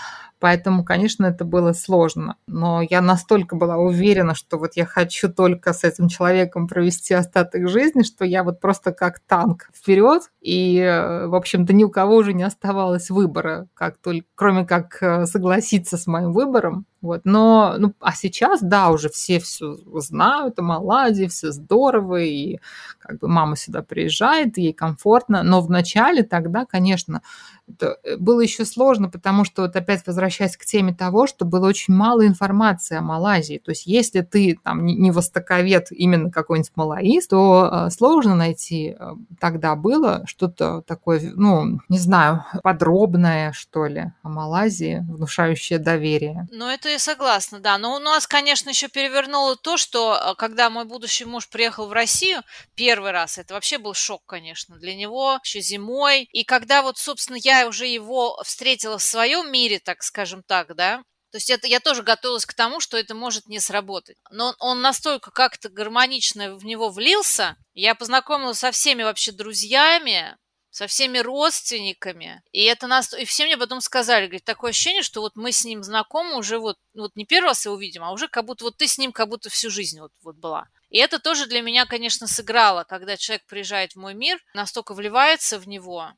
Поэтому, 0.43 0.83
конечно, 0.83 1.25
это 1.25 1.45
было 1.45 1.71
сложно. 1.71 2.35
Но 2.47 2.81
я 2.81 2.99
настолько 2.99 3.55
была 3.55 3.77
уверена, 3.77 4.35
что 4.35 4.57
вот 4.57 4.73
я 4.75 4.85
хочу 4.85 5.31
только 5.31 5.71
с 5.71 5.85
этим 5.85 6.09
человеком 6.09 6.67
провести 6.67 7.13
остаток 7.13 7.69
жизни, 7.69 8.03
что 8.03 8.25
я 8.25 8.43
вот 8.43 8.59
просто 8.59 8.91
как 8.91 9.21
танк 9.21 9.69
вперед. 9.73 10.23
И, 10.41 10.79
э, 10.79 11.27
в 11.27 11.35
общем-то, 11.35 11.71
ни 11.71 11.85
у 11.85 11.89
кого 11.89 12.17
уже 12.17 12.33
не 12.33 12.43
оставалось 12.43 13.09
выбора, 13.09 13.67
как 13.73 13.97
только, 13.99 14.27
кроме 14.35 14.65
как 14.65 15.01
э, 15.01 15.27
согласиться 15.27 15.97
с 15.97 16.07
моим 16.07 16.33
выбором. 16.33 16.87
Вот. 17.03 17.25
Но, 17.25 17.75
ну, 17.77 17.93
а 17.99 18.13
сейчас, 18.13 18.61
да, 18.61 18.89
уже 18.89 19.09
все 19.09 19.37
все 19.39 19.75
знают 19.95 20.57
о 20.57 20.61
Маладе, 20.61 21.27
все 21.27 21.51
здорово, 21.51 22.21
и 22.21 22.59
как 22.97 23.19
бы 23.19 23.27
мама 23.27 23.57
сюда 23.57 23.81
приезжает, 23.81 24.57
ей 24.57 24.71
комфортно. 24.71 25.43
Но 25.43 25.59
в 25.59 25.69
начале 25.69 26.23
тогда, 26.23 26.65
конечно, 26.65 27.21
это 27.67 27.97
э, 28.03 28.15
было 28.17 28.39
еще 28.39 28.63
сложно, 28.63 29.09
потому 29.09 29.43
что 29.43 29.63
вот 29.63 29.75
опять 29.75 30.07
возвращаясь 30.07 30.55
к 30.55 30.65
теме 30.65 30.93
того, 30.93 31.27
что 31.27 31.43
было 31.43 31.67
очень 31.67 31.93
мало 31.93 32.25
информации 32.25 32.97
о 32.97 33.01
Малайзии. 33.01 33.61
То 33.63 33.71
есть 33.71 33.85
если 33.85 34.21
ты 34.21 34.57
там 34.63 34.85
не 34.85 35.11
востоковед 35.11 35.91
именно 35.91 36.31
какой-нибудь 36.31 36.71
малаист, 36.75 37.29
то 37.31 37.69
э, 37.69 37.89
сложно 37.89 38.35
найти 38.35 38.95
э, 38.97 39.11
тогда 39.41 39.75
было 39.75 40.23
что-то 40.25 40.81
такое, 40.87 41.33
ну, 41.35 41.79
не 41.89 41.99
знаю, 41.99 42.45
подробное, 42.63 43.51
что 43.51 43.87
ли, 43.87 44.13
о 44.23 44.29
Малайзии, 44.29 45.05
внушающее 45.09 45.79
доверие. 45.79 46.47
Ну, 46.51 46.69
это 46.69 46.92
согласна, 46.99 47.59
да. 47.59 47.77
Но 47.77 47.95
у 47.95 47.99
нас, 47.99 48.27
конечно, 48.27 48.69
еще 48.69 48.87
перевернуло 48.87 49.55
то, 49.55 49.77
что 49.77 50.35
когда 50.37 50.69
мой 50.69 50.85
будущий 50.85 51.25
муж 51.25 51.49
приехал 51.49 51.87
в 51.87 51.93
Россию 51.93 52.43
первый 52.75 53.11
раз, 53.11 53.37
это 53.37 53.53
вообще 53.53 53.77
был 53.77 53.93
шок, 53.93 54.23
конечно, 54.25 54.77
для 54.77 54.95
него, 54.95 55.39
еще 55.43 55.61
зимой. 55.61 56.27
И 56.31 56.43
когда 56.43 56.81
вот, 56.81 56.97
собственно, 56.97 57.37
я 57.37 57.67
уже 57.67 57.87
его 57.87 58.41
встретила 58.43 58.97
в 58.97 59.03
своем 59.03 59.51
мире, 59.51 59.79
так 59.79 60.03
скажем 60.03 60.43
так, 60.43 60.75
да, 60.75 61.03
то 61.31 61.37
есть 61.37 61.49
это 61.49 61.65
я 61.65 61.79
тоже 61.79 62.03
готовилась 62.03 62.45
к 62.45 62.53
тому, 62.53 62.79
что 62.79 62.95
это 62.95 63.15
может 63.15 63.47
не 63.47 63.59
сработать. 63.59 64.17
Но 64.29 64.53
он 64.59 64.81
настолько 64.81 65.31
как-то 65.31 65.69
гармонично 65.69 66.55
в 66.55 66.63
него 66.63 66.89
влился. 66.89 67.57
Я 67.73 67.95
познакомилась 67.95 68.59
со 68.59 68.71
всеми 68.71 69.01
вообще 69.01 69.31
друзьями, 69.31 70.37
со 70.73 70.87
всеми 70.87 71.19
родственниками. 71.19 72.41
И 72.51 72.63
это 72.63 72.87
нас... 72.87 73.13
И 73.13 73.25
все 73.25 73.45
мне 73.45 73.57
потом 73.57 73.79
сказали, 73.79 74.25
говорит, 74.25 74.43
такое 74.43 74.71
ощущение, 74.71 75.03
что 75.03 75.21
вот 75.21 75.35
мы 75.35 75.51
с 75.51 75.63
ним 75.63 75.83
знакомы 75.83 76.35
уже 76.35 76.57
вот, 76.57 76.79
вот 76.95 77.15
не 77.15 77.25
первый 77.25 77.49
раз 77.49 77.65
его 77.65 77.77
видим, 77.77 78.03
а 78.03 78.11
уже 78.11 78.27
как 78.27 78.45
будто 78.45 78.65
вот 78.65 78.77
ты 78.77 78.87
с 78.87 78.97
ним 78.97 79.11
как 79.11 79.29
будто 79.29 79.51
всю 79.51 79.69
жизнь 79.69 79.99
вот, 79.99 80.11
вот 80.23 80.35
была. 80.35 80.67
И 80.89 80.97
это 80.97 81.19
тоже 81.19 81.45
для 81.45 81.61
меня, 81.61 81.85
конечно, 81.85 82.25
сыграло, 82.25 82.85
когда 82.85 83.17
человек 83.17 83.45
приезжает 83.45 83.93
в 83.93 83.97
мой 83.97 84.15
мир, 84.15 84.43
настолько 84.55 84.95
вливается 84.95 85.59
в 85.59 85.67
него, 85.67 86.11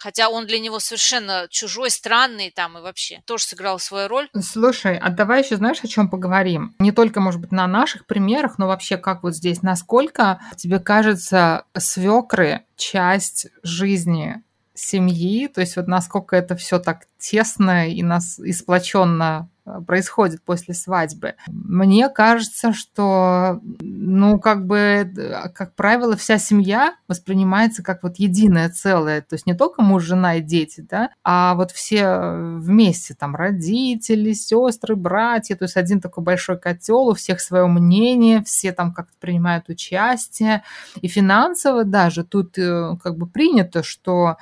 Хотя 0.00 0.28
он 0.28 0.46
для 0.46 0.58
него 0.58 0.78
совершенно 0.80 1.46
чужой, 1.50 1.90
странный 1.90 2.50
там 2.50 2.78
и 2.78 2.80
вообще 2.80 3.22
тоже 3.24 3.44
сыграл 3.44 3.78
свою 3.78 4.08
роль. 4.08 4.28
Слушай, 4.40 4.98
а 4.98 5.10
давай 5.10 5.42
еще 5.42 5.56
знаешь, 5.56 5.82
о 5.82 5.88
чем 5.88 6.08
поговорим? 6.08 6.74
Не 6.78 6.92
только, 6.92 7.20
может 7.20 7.40
быть, 7.40 7.52
на 7.52 7.66
наших 7.66 8.06
примерах, 8.06 8.58
но 8.58 8.66
вообще 8.66 8.96
как 8.96 9.22
вот 9.22 9.34
здесь, 9.34 9.62
насколько 9.62 10.40
тебе 10.56 10.78
кажется 10.78 11.64
свекры 11.76 12.64
часть 12.76 13.46
жизни 13.62 14.42
семьи, 14.74 15.48
то 15.48 15.60
есть 15.60 15.76
вот 15.76 15.88
насколько 15.88 16.36
это 16.36 16.56
все 16.56 16.78
так 16.78 17.06
тесно 17.18 17.88
и 17.88 18.02
нас 18.02 18.38
и 18.38 18.52
сплоченно 18.52 19.48
происходит 19.86 20.42
после 20.42 20.74
свадьбы. 20.74 21.34
Мне 21.46 22.08
кажется, 22.08 22.72
что, 22.72 23.60
ну, 23.80 24.38
как 24.38 24.66
бы, 24.66 25.50
как 25.54 25.74
правило, 25.74 26.16
вся 26.16 26.38
семья 26.38 26.94
воспринимается 27.08 27.82
как 27.82 28.02
вот 28.02 28.16
единое 28.18 28.68
целое. 28.70 29.20
То 29.20 29.34
есть 29.34 29.46
не 29.46 29.54
только 29.54 29.82
муж, 29.82 30.04
жена 30.04 30.36
и 30.36 30.40
дети, 30.40 30.84
да, 30.88 31.10
а 31.24 31.54
вот 31.54 31.70
все 31.70 32.18
вместе, 32.58 33.14
там, 33.14 33.36
родители, 33.36 34.32
сестры, 34.32 34.96
братья. 34.96 35.56
То 35.56 35.64
есть 35.64 35.76
один 35.76 36.00
такой 36.00 36.24
большой 36.24 36.58
котел, 36.58 37.08
у 37.08 37.14
всех 37.14 37.40
свое 37.40 37.66
мнение, 37.66 38.42
все 38.44 38.72
там 38.72 38.92
как-то 38.92 39.14
принимают 39.20 39.68
участие. 39.68 40.62
И 41.00 41.08
финансово 41.08 41.84
даже 41.84 42.24
тут 42.24 42.58
э, 42.58 42.96
как 43.02 43.16
бы 43.16 43.26
принято, 43.26 43.82
что 43.82 44.36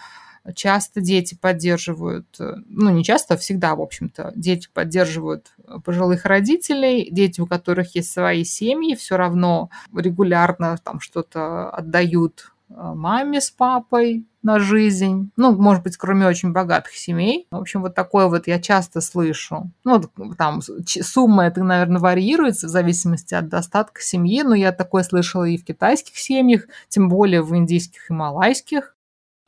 часто 0.54 1.00
дети 1.00 1.36
поддерживают, 1.40 2.26
э, 2.38 2.54
ну 2.68 2.90
не 2.90 3.04
часто, 3.04 3.34
а 3.34 3.36
всегда, 3.36 3.74
в 3.74 3.80
общем-то, 3.80 4.32
дети 4.34 4.68
поддерживают 4.72 5.52
пожилых 5.84 6.24
родителей, 6.24 7.08
дети, 7.10 7.40
у 7.40 7.46
которых 7.46 7.94
есть 7.94 8.12
свои 8.12 8.44
семьи, 8.44 8.94
все 8.94 9.16
равно 9.16 9.70
регулярно 9.94 10.78
там 10.82 11.00
что-то 11.00 11.70
отдают 11.70 12.52
э, 12.70 12.74
маме 12.74 13.40
с 13.40 13.50
папой 13.50 14.26
на 14.46 14.60
жизнь. 14.60 15.30
Ну, 15.36 15.56
может 15.56 15.82
быть, 15.82 15.96
кроме 15.96 16.26
очень 16.26 16.52
богатых 16.52 16.94
семей. 16.94 17.48
В 17.50 17.56
общем, 17.56 17.82
вот 17.82 17.96
такое 17.96 18.28
вот 18.28 18.46
я 18.46 18.60
часто 18.60 19.00
слышу. 19.00 19.72
Ну, 19.82 20.00
там 20.38 20.60
сумма 20.62 21.46
это, 21.46 21.64
наверное, 21.64 22.00
варьируется 22.00 22.68
в 22.68 22.70
зависимости 22.70 23.34
от 23.34 23.48
достатка 23.48 24.00
семьи, 24.00 24.42
но 24.42 24.54
я 24.54 24.70
такое 24.70 25.02
слышала 25.02 25.44
и 25.44 25.58
в 25.58 25.64
китайских 25.64 26.16
семьях, 26.16 26.66
тем 26.88 27.08
более 27.08 27.42
в 27.42 27.54
индийских 27.56 28.08
и 28.08 28.14
малайских. 28.14 28.95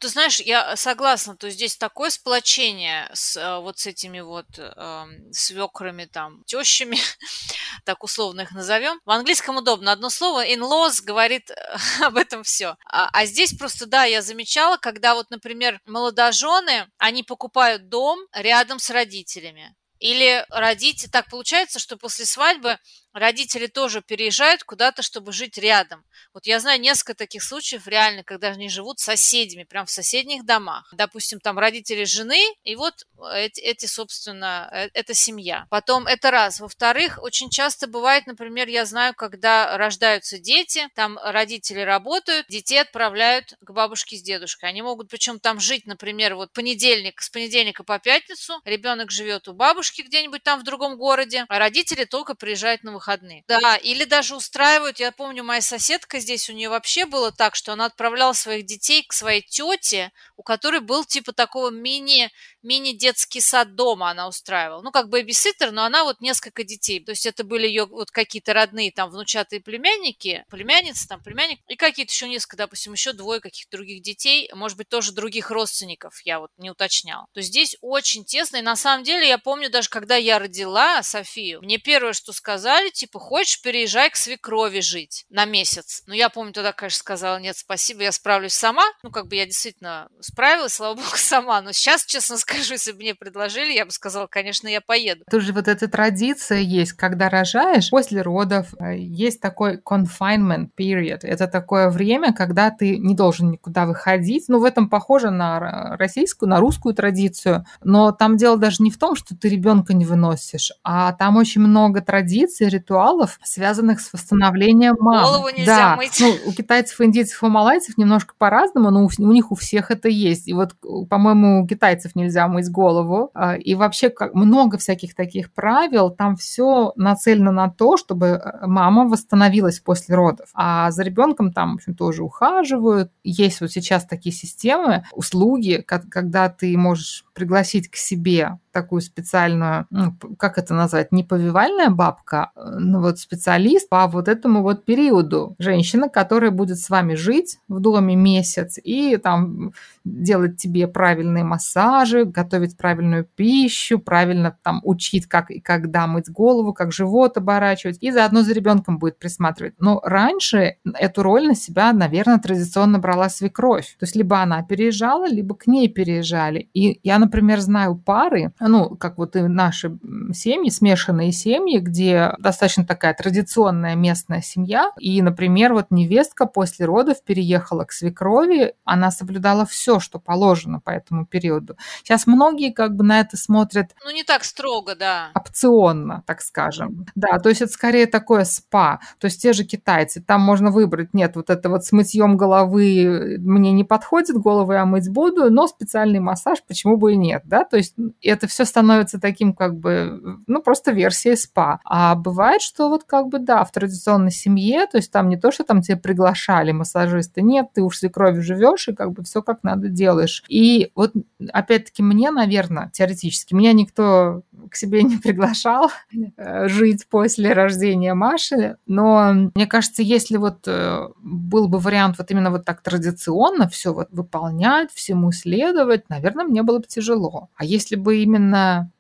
Ты 0.01 0.09
знаешь, 0.09 0.39
я 0.39 0.77
согласна, 0.77 1.37
то 1.37 1.51
здесь 1.51 1.77
такое 1.77 2.11
сплочение 2.11 3.11
с 3.13 3.37
э, 3.37 3.59
вот 3.59 3.81
с 3.81 3.87
этими 3.87 4.21
вот 4.21 4.47
э, 4.57 5.05
свекрами, 5.33 6.05
там, 6.05 6.45
тещами, 6.45 6.99
так 7.85 8.05
условно 8.05 8.43
их 8.43 8.53
назовем. 8.53 9.01
В 9.05 9.11
английском 9.11 9.57
удобно. 9.57 9.91
Одно 9.91 10.09
слово 10.09 10.47
in-laws 10.47 11.03
говорит 11.03 11.51
об 12.01 12.17
этом 12.17 12.45
все. 12.45 12.77
А, 12.87 13.09
а 13.13 13.27
здесь 13.27 13.55
просто, 13.55 13.87
да, 13.87 14.05
я 14.05 14.23
замечала, 14.23 14.77
когда 14.77 15.15
вот, 15.15 15.31
например, 15.31 15.81
молодожены, 15.85 16.89
они 16.99 17.25
покупают 17.25 17.89
дом 17.89 18.21
рядом 18.33 18.79
с 18.79 18.91
родителями. 18.91 19.75
Или 19.99 20.47
родители, 20.51 21.11
так 21.11 21.29
получается, 21.29 21.81
что 21.81 21.97
после 21.97 22.25
свадьбы 22.25 22.79
родители 23.19 23.67
тоже 23.67 24.03
переезжают 24.03 24.65
куда-то, 24.65 25.03
чтобы 25.03 25.33
жить 25.33 25.59
рядом. 25.59 26.05
Вот 26.33 26.47
я 26.47 26.61
знаю 26.61 26.81
несколько 26.81 27.15
таких 27.15 27.43
случаев 27.43 27.87
реально, 27.87 28.23
когда 28.23 28.49
они 28.49 28.69
живут 28.69 29.01
соседями, 29.01 29.65
прям 29.65 29.87
в 29.87 29.91
соседних 29.91 30.45
домах. 30.45 30.93
Допустим, 30.93 31.41
там 31.41 31.59
родители 31.59 32.05
жены, 32.05 32.41
и 32.65 32.77
вот 32.77 32.95
эти, 33.33 33.61
эти 33.61 33.87
собственно, 33.87 34.69
э, 34.73 34.89
это 34.95 35.15
семья. 35.15 35.67
Потом 35.71 36.07
это 36.07 36.31
раз. 36.31 36.61
Во-вторых, 36.61 37.19
очень 37.21 37.51
часто 37.51 37.87
бывает, 37.87 38.27
например, 38.27 38.69
я 38.69 38.85
знаю, 38.85 39.15
когда 39.15 39.77
рождаются 39.77 40.39
дети, 40.39 40.89
там 40.95 41.19
родители 41.23 41.81
работают, 41.81 42.47
детей 42.49 42.81
отправляют 42.81 43.55
к 43.61 43.71
бабушке 43.73 44.17
с 44.17 44.23
дедушкой. 44.23 44.71
Они 44.71 44.83
могут 44.83 45.09
причем 45.09 45.41
там 45.41 45.61
жить, 45.61 45.87
например, 45.87 46.35
вот 46.35 46.53
понедельник, 46.53 47.21
с 47.21 47.31
понедельника 47.31 47.83
по 47.83 47.99
пятницу, 47.99 48.61
ребенок 48.65 49.11
живет 49.11 49.49
у 49.49 49.55
бабушки 49.55 50.03
где-нибудь 50.03 50.43
там 50.43 50.61
в 50.61 50.65
другом 50.65 50.97
городе, 50.97 51.45
а 51.49 51.59
родители 51.59 52.05
только 52.05 52.35
приезжают 52.35 52.85
на 52.85 52.93
выходные. 52.93 53.08
Да, 53.49 53.77
или 53.77 54.05
даже 54.05 54.37
устраивают, 54.37 55.01
я 55.01 55.11
помню, 55.11 55.43
моя 55.43 55.63
соседка 55.63 56.21
здесь, 56.21 56.51
у 56.51 56.53
нее 56.53 56.69
вообще 56.69 57.07
было 57.07 57.33
так, 57.33 57.55
что 57.55 57.73
она 57.73 57.87
отправляла 57.87 58.35
своих 58.35 58.67
детей 58.67 59.03
к 59.03 59.15
своей 59.15 59.41
тете, 59.41 60.13
у 60.37 60.43
которой 60.43 60.81
был 60.81 61.03
типа 61.07 61.33
такого 61.33 61.71
мини 61.71 62.31
мини-детский 62.63 63.41
сад 63.41 63.75
дома 63.75 64.11
она 64.11 64.29
устраивала. 64.29 64.83
Ну, 64.83 64.91
как 64.91 65.09
бэбиситер, 65.09 65.71
но 65.73 65.85
она 65.85 66.05
вот 66.05 66.21
несколько 66.21 66.65
детей. 66.65 67.03
То 67.05 67.11
есть 67.11 67.27
это 67.27 67.45
были 67.45 67.67
ее 67.67 67.87
вот 67.87 68.11
какие-то 68.11 68.53
родные 68.53 68.91
там 68.93 69.11
внучатые 69.11 69.61
племянники, 69.61 70.45
племянницы 70.51 71.07
там, 71.09 71.23
племянник, 71.23 71.61
и 71.69 71.77
какие-то 71.77 72.13
еще 72.13 72.29
несколько, 72.29 72.57
допустим, 72.57 72.93
еще 72.93 73.13
двое 73.13 73.41
каких-то 73.41 73.77
других 73.77 74.03
детей, 74.03 74.51
может 74.55 74.77
быть, 74.79 74.89
тоже 74.89 75.13
других 75.13 75.51
родственников, 75.51 76.21
я 76.25 76.41
вот 76.41 76.51
не 76.57 76.71
уточняла. 76.71 77.27
То 77.33 77.39
есть 77.39 77.51
здесь 77.51 77.77
очень 77.81 78.25
тесно, 78.25 78.59
и 78.59 78.63
на 78.63 78.77
самом 78.77 79.05
деле 79.05 79.29
я 79.29 79.39
помню 79.39 79.71
даже, 79.71 79.89
когда 79.89 80.17
я 80.17 80.39
родила 80.39 81.03
Софию, 81.03 81.61
мне 81.63 81.79
первое, 81.79 82.13
что 82.13 82.33
сказали, 82.33 82.91
типа, 82.91 83.19
хочешь, 83.19 83.61
переезжай 83.63 84.11
к 84.11 84.17
свекрови 84.17 84.81
жить 84.81 85.25
на 85.29 85.45
месяц. 85.45 86.03
Ну, 86.07 86.15
я 86.15 86.29
помню, 86.29 86.53
тогда, 86.53 86.73
конечно, 86.73 86.99
сказала, 86.99 87.39
нет, 87.39 87.57
спасибо, 87.57 88.03
я 88.03 88.13
справлюсь 88.13 88.55
сама. 88.55 88.85
Ну, 89.03 89.11
как 89.11 89.27
бы 89.27 89.37
я 89.37 89.47
действительно 89.47 90.09
справилась, 90.21 90.75
слава 90.75 90.95
богу, 90.95 91.09
сама. 91.17 91.61
Но 91.63 91.73
сейчас, 91.73 92.05
честно 92.05 92.37
скажу, 92.59 92.75
если 92.75 92.93
бы 92.93 92.99
мне 92.99 93.15
предложили, 93.15 93.73
я 93.73 93.85
бы 93.85 93.91
сказала, 93.91 94.27
конечно, 94.27 94.69
я 94.69 94.81
поеду. 94.81 95.25
Тоже 95.31 95.53
вот 95.53 95.69
эта 95.69 95.89
традиция 95.89 96.59
есть, 96.59 96.93
когда 96.93 97.29
рожаешь, 97.29 97.91
после 97.91 98.23
родов 98.23 98.75
э, 98.81 98.99
есть 98.99 99.41
такой 99.41 99.79
confinement 99.79 100.69
period. 100.79 101.21
Это 101.23 101.47
такое 101.47 101.89
время, 101.91 102.33
когда 102.33 102.71
ты 102.71 102.99
не 102.99 103.15
должен 103.15 103.51
никуда 103.51 103.87
выходить. 103.87 104.45
Ну, 104.49 104.59
в 104.59 104.65
этом 104.65 104.89
похоже 104.89 105.31
на 105.31 105.97
российскую, 105.97 106.49
на 106.49 106.59
русскую 106.61 106.95
традицию. 106.95 107.65
Но 107.83 108.13
там 108.13 108.37
дело 108.37 108.57
даже 108.57 108.83
не 108.83 108.91
в 108.91 108.99
том, 108.99 109.15
что 109.15 109.37
ты 109.37 109.49
ребенка 109.49 109.95
не 109.95 110.05
выносишь, 110.05 110.73
а 110.83 111.13
там 111.13 111.37
очень 111.37 111.61
много 111.61 112.01
традиций, 112.01 112.69
ритуалов, 112.69 113.39
связанных 113.43 114.01
с 114.01 114.13
восстановлением 114.13 114.97
мамы. 114.99 115.23
Голову 115.23 115.49
нельзя 115.57 115.77
да. 115.77 115.97
мыть. 115.97 116.19
Ну, 116.21 116.35
у 116.47 116.53
китайцев, 116.53 117.01
индийцев 117.01 117.43
и 117.43 117.47
малайцев 117.47 117.97
немножко 117.99 118.35
по-разному, 118.37 118.91
но 118.91 119.05
у, 119.05 119.11
у 119.19 119.33
них 119.33 119.53
у 119.53 119.55
всех 119.55 119.91
это 119.91 120.09
есть. 120.09 120.49
И 120.49 120.53
вот, 120.53 120.75
по-моему, 121.09 121.63
у 121.63 121.67
китайцев 121.67 122.15
нельзя 122.15 122.38
мыть 122.47 122.71
голову. 122.71 123.31
А, 123.35 123.57
и 123.57 123.75
вообще 123.75 124.13
много 124.35 124.79
всяких 124.79 125.15
таких 125.15 125.53
правил. 125.53 126.11
Там 126.11 126.37
все 126.37 126.93
нацелено 126.97 127.51
на 127.51 127.71
то, 127.71 127.97
чтобы 127.97 128.27
э, 128.27 128.67
мама 128.67 129.09
восстановилась 129.09 129.81
после 129.81 130.15
родов. 130.15 130.51
А 130.55 130.91
за 130.91 131.03
ребенком 131.03 131.53
там, 131.53 131.73
в 131.73 131.75
общем, 131.77 131.95
тоже 131.95 132.23
ухаживают. 132.23 133.11
Есть 133.25 133.61
вот 133.61 133.71
сейчас 133.73 134.05
такие 134.07 134.35
системы, 134.35 135.05
услуги, 135.13 135.83
когда 135.87 136.49
ты 136.49 136.77
можешь 136.77 137.25
пригласить 137.35 137.91
к 137.91 137.97
себе 137.97 138.59
такую 138.73 139.01
специальную, 139.01 139.87
ну, 139.91 140.15
как 140.39 140.59
это 140.59 140.75
назвать, 140.75 141.13
не 141.13 141.25
повивальная 141.25 141.91
бабка, 141.91 142.51
но 142.57 143.01
вот 143.01 143.19
специалист 143.19 143.89
по 143.89 144.07
вот 144.07 144.29
этому 144.29 144.63
вот 144.63 144.85
периоду. 144.85 145.57
Женщина, 145.59 146.09
которая 146.09 146.51
будет 146.51 146.79
с 146.79 146.91
вами 146.91 147.15
жить 147.15 147.59
в 147.69 147.81
доме 147.81 148.17
месяц 148.17 148.79
и 148.83 149.17
там 149.17 149.73
делать 150.05 150.57
тебе 150.57 150.89
правильные 150.89 151.45
массажи, 151.45 152.25
готовить 152.25 152.77
правильную 152.77 153.25
пищу, 153.25 153.99
правильно 153.99 154.57
там 154.63 154.81
учить, 154.85 155.27
как 155.27 155.51
и 155.51 155.61
когда 155.61 156.07
мыть 156.07 156.31
голову, 156.31 156.73
как 156.73 156.93
живот 156.93 157.37
оборачивать, 157.37 157.99
и 158.01 158.11
заодно 158.11 158.43
за 158.43 158.53
ребенком 158.53 158.99
будет 158.99 159.19
присматривать. 159.19 159.75
Но 159.79 160.01
раньше 160.05 160.77
эту 160.95 161.23
роль 161.23 161.47
на 161.47 161.55
себя, 161.55 161.93
наверное, 161.93 162.39
традиционно 162.39 162.99
брала 162.99 163.29
свекровь. 163.29 163.97
То 163.99 164.05
есть 164.05 164.17
либо 164.17 164.41
она 164.41 164.63
переезжала, 164.63 165.29
либо 165.29 165.55
к 165.55 165.67
ней 165.67 165.89
переезжали. 165.89 166.69
И 166.75 167.01
я, 167.03 167.19
например, 167.19 167.61
знаю 167.61 167.97
пары, 167.97 168.53
ну, 168.61 168.97
как 168.97 169.19
вот 169.19 169.37
и 169.37 169.43
наши 169.43 169.99
семьи, 170.33 170.71
смешанные 170.71 171.33
семьи, 171.33 171.79
где 171.79 172.35
достаточно 172.39 172.85
такая 172.85 173.15
традиционная 173.15 173.95
местная 173.95 174.43
семья. 174.43 174.91
И, 174.99 175.21
например, 175.23 175.73
вот 175.75 175.87
невестка 175.91 176.47
после 176.47 176.87
родов 176.87 177.23
переехала 177.23 177.85
к 177.85 177.93
свекрови, 177.93 178.75
она 178.85 179.11
соблюдала 179.11 179.67
все, 179.67 180.01
что 180.01 180.19
положено 180.19 180.81
по 180.81 180.91
этому 180.91 181.27
периоду. 181.27 181.77
Сейчас 182.03 182.27
многие 182.27 182.73
как 182.73 182.97
бы 182.97 183.05
на 183.05 183.21
это 183.21 183.37
смотрят... 183.37 183.91
Ну, 184.05 184.11
не 184.11 184.25
так 184.25 184.45
строго, 184.45 184.95
да. 184.95 185.31
Опционно, 185.35 186.23
так 186.27 186.41
скажем. 186.41 187.07
Да, 187.15 187.39
то 187.39 187.49
есть 187.49 187.63
это 187.63 187.73
скорее 187.73 188.07
такое 188.07 188.45
спа. 188.45 189.01
То 189.19 189.27
есть 189.27 189.41
те 189.41 189.53
же 189.53 189.65
китайцы, 189.65 190.23
там 190.23 190.41
можно 190.41 190.71
выбрать, 190.71 191.15
нет, 191.15 191.37
вот 191.37 191.51
это 191.51 191.69
вот 191.69 191.85
с 191.85 191.93
мытьем 191.93 192.37
головы 192.37 193.37
мне 193.39 193.73
не 193.73 193.85
подходит, 193.85 194.37
голову 194.37 194.73
я 194.73 194.85
мыть 194.85 195.09
буду, 195.11 195.51
но 195.51 195.67
специальный 195.67 196.21
массаж 196.21 196.59
почему 196.67 196.97
бы 196.97 197.13
и 197.13 197.17
нет, 197.17 197.43
да, 197.45 197.65
то 197.65 197.77
есть 197.77 197.95
это 198.23 198.48
все 198.49 198.65
становится 198.65 199.21
таким 199.21 199.53
как 199.53 199.77
бы, 199.77 200.21
ну, 200.47 200.63
просто 200.63 200.93
версией 200.93 201.37
спа. 201.37 201.81
А 201.85 202.15
бывает, 202.15 202.63
что 202.63 202.89
вот 202.89 203.05
как 203.05 203.29
бы, 203.29 203.39
да, 203.39 203.65
в 203.65 203.73
традиционной 203.73 204.31
семье, 204.31 204.87
то 204.91 204.99
есть 204.99 205.13
там 205.13 205.29
не 205.29 205.37
то, 205.37 205.51
что 205.51 205.65
там 205.65 205.83
тебе 205.83 205.97
приглашали 205.97 206.73
массажисты, 206.73 207.43
нет, 207.43 207.69
ты 207.75 207.83
уж 207.83 207.99
свекровью 207.99 208.43
живешь 208.43 208.89
и 208.89 208.95
как 208.95 209.13
бы 209.13 209.23
все 209.23 209.43
как 209.43 209.63
надо 209.63 209.89
делаешь. 209.89 210.43
И 210.49 210.91
вот 210.95 211.13
опять-таки 211.53 212.03
мне, 212.03 212.31
наверное, 212.31 212.91
теоретически, 212.93 213.55
меня 213.55 213.73
никто 213.73 214.43
к 214.71 214.77
себе 214.77 215.03
не 215.03 215.17
приглашал 215.17 215.91
э, 216.37 216.69
жить 216.69 217.07
после 217.09 217.53
рождения 217.53 218.15
Маши, 218.15 218.77
но 218.87 219.33
мне 219.55 219.67
кажется, 219.67 220.03
если 220.03 220.37
вот 220.37 220.67
э, 220.67 221.09
был 221.19 221.69
бы 221.69 221.79
вариант 221.79 222.17
вот 222.19 222.31
именно 222.31 222.51
вот 222.51 222.65
так 222.65 222.83
традиционно 222.83 223.69
все 223.69 223.93
вот 223.93 224.09
выполнять, 224.11 224.91
всему 224.93 225.33
следовать, 225.33 226.09
наверное, 226.09 226.45
мне 226.45 226.63
было 226.63 226.79
бы 226.79 226.87
тяжело. 226.87 227.49
А 227.57 227.65
если 227.65 227.97
бы 227.97 228.19
именно 228.19 228.38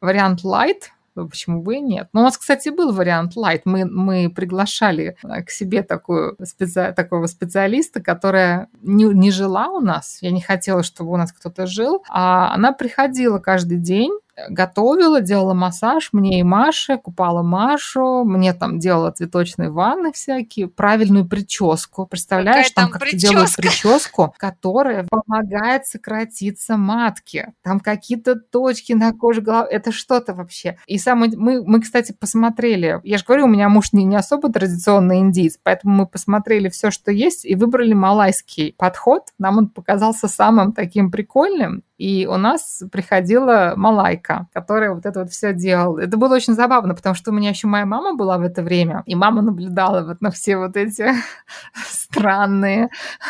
вариант 0.01 0.44
light, 0.44 0.90
почему 1.27 1.62
бы 1.62 1.77
и 1.77 1.81
нет? 1.81 2.09
Но 2.12 2.20
у 2.20 2.24
нас, 2.24 2.38
кстати, 2.38 2.68
был 2.68 2.92
вариант 2.92 3.37
light. 3.37 3.62
Мы, 3.64 3.85
мы 3.85 4.31
приглашали 4.31 5.16
э, 5.22 5.42
к 5.42 5.51
себе 5.51 5.83
такую, 5.83 6.37
специ... 6.44 6.92
такого 6.92 7.27
специалиста, 7.27 8.01
которая 8.01 8.68
не, 8.83 9.05
не 9.05 9.31
жила 9.31 9.68
у 9.68 9.81
нас. 9.81 10.18
Я 10.20 10.31
не 10.31 10.40
хотела, 10.40 10.83
чтобы 10.83 11.12
у 11.12 11.16
нас 11.16 11.33
кто-то 11.33 11.66
жил. 11.66 12.05
А 12.09 12.55
она 12.55 12.72
приходила 12.72 13.38
каждый 13.38 13.79
день 13.79 14.12
готовила, 14.48 15.20
делала 15.20 15.55
массаж 15.55 16.11
мне 16.12 16.40
и 16.40 16.42
Маше, 16.42 16.98
купала 16.98 17.42
Машу, 17.42 18.24
мне 18.24 18.53
там 18.53 18.79
делала 18.79 19.11
цветочные 19.11 19.70
ванны 19.70 20.12
всякие, 20.12 20.68
правильную 20.68 21.27
прическу. 21.27 22.07
Представляешь, 22.07 22.68
Какая 22.68 22.74
там, 22.74 22.90
там 22.92 23.01
как 23.01 23.18
делают 23.18 23.57
прическу, 23.57 24.35
которая 24.38 25.07
помогает 25.09 25.87
сократиться 25.87 26.77
матке. 26.77 27.53
Там 27.62 27.81
какие-то 27.81 28.37
точки 28.37 28.92
на 28.92 29.12
коже 29.12 29.40
головы. 29.40 29.68
Это 29.70 29.92
что-то 29.92 30.35
вообще. 30.35 30.79
И 30.87 30.98
самое... 30.98 31.33
Мы, 31.37 31.62
мы, 31.64 31.81
кстати, 31.81 32.12
посмотрели. 32.12 33.01
Я 33.05 33.18
же 33.18 33.24
говорю, 33.24 33.44
у 33.44 33.48
меня 33.48 33.68
муж 33.68 33.92
не, 33.92 34.05
не 34.05 34.16
особо 34.16 34.53
традиционный 34.53 35.18
индийец, 35.18 35.59
поэтому 35.62 35.94
мы 35.94 36.07
посмотрели 36.07 36.68
все, 36.68 36.90
что 36.90 37.11
есть, 37.11 37.44
и 37.44 37.55
выбрали 37.55 37.92
малайский 37.92 38.74
подход. 38.77 39.24
Нам 39.38 39.59
он 39.59 39.68
показался 39.68 40.29
самым 40.29 40.72
таким 40.72 41.11
прикольным. 41.11 41.83
И 41.99 42.27
у 42.27 42.37
нас 42.37 42.85
приходила 42.93 43.75
малайка, 43.77 44.47
которая 44.55 44.95
вот 44.95 45.05
это 45.05 45.21
вот 45.21 45.31
все 45.31 45.53
делала. 45.53 45.99
Это 45.99 46.17
было 46.17 46.37
очень 46.37 46.55
забавно, 46.55 46.95
потому 46.95 47.17
что 47.17 47.33
у 47.33 47.35
меня 47.35 47.51
еще 47.51 47.67
моя 47.67 47.87
мама 47.87 48.15
была 48.15 48.39
в 48.39 48.43
это 48.43 48.63
время, 48.63 49.03
и 49.05 49.17
мама 49.17 49.43
наблюдала 49.43 50.07
вот 50.07 50.21
на 50.21 50.31
все 50.31 50.57
вот 50.57 50.77
эти 50.77 51.13
странные 51.75 52.89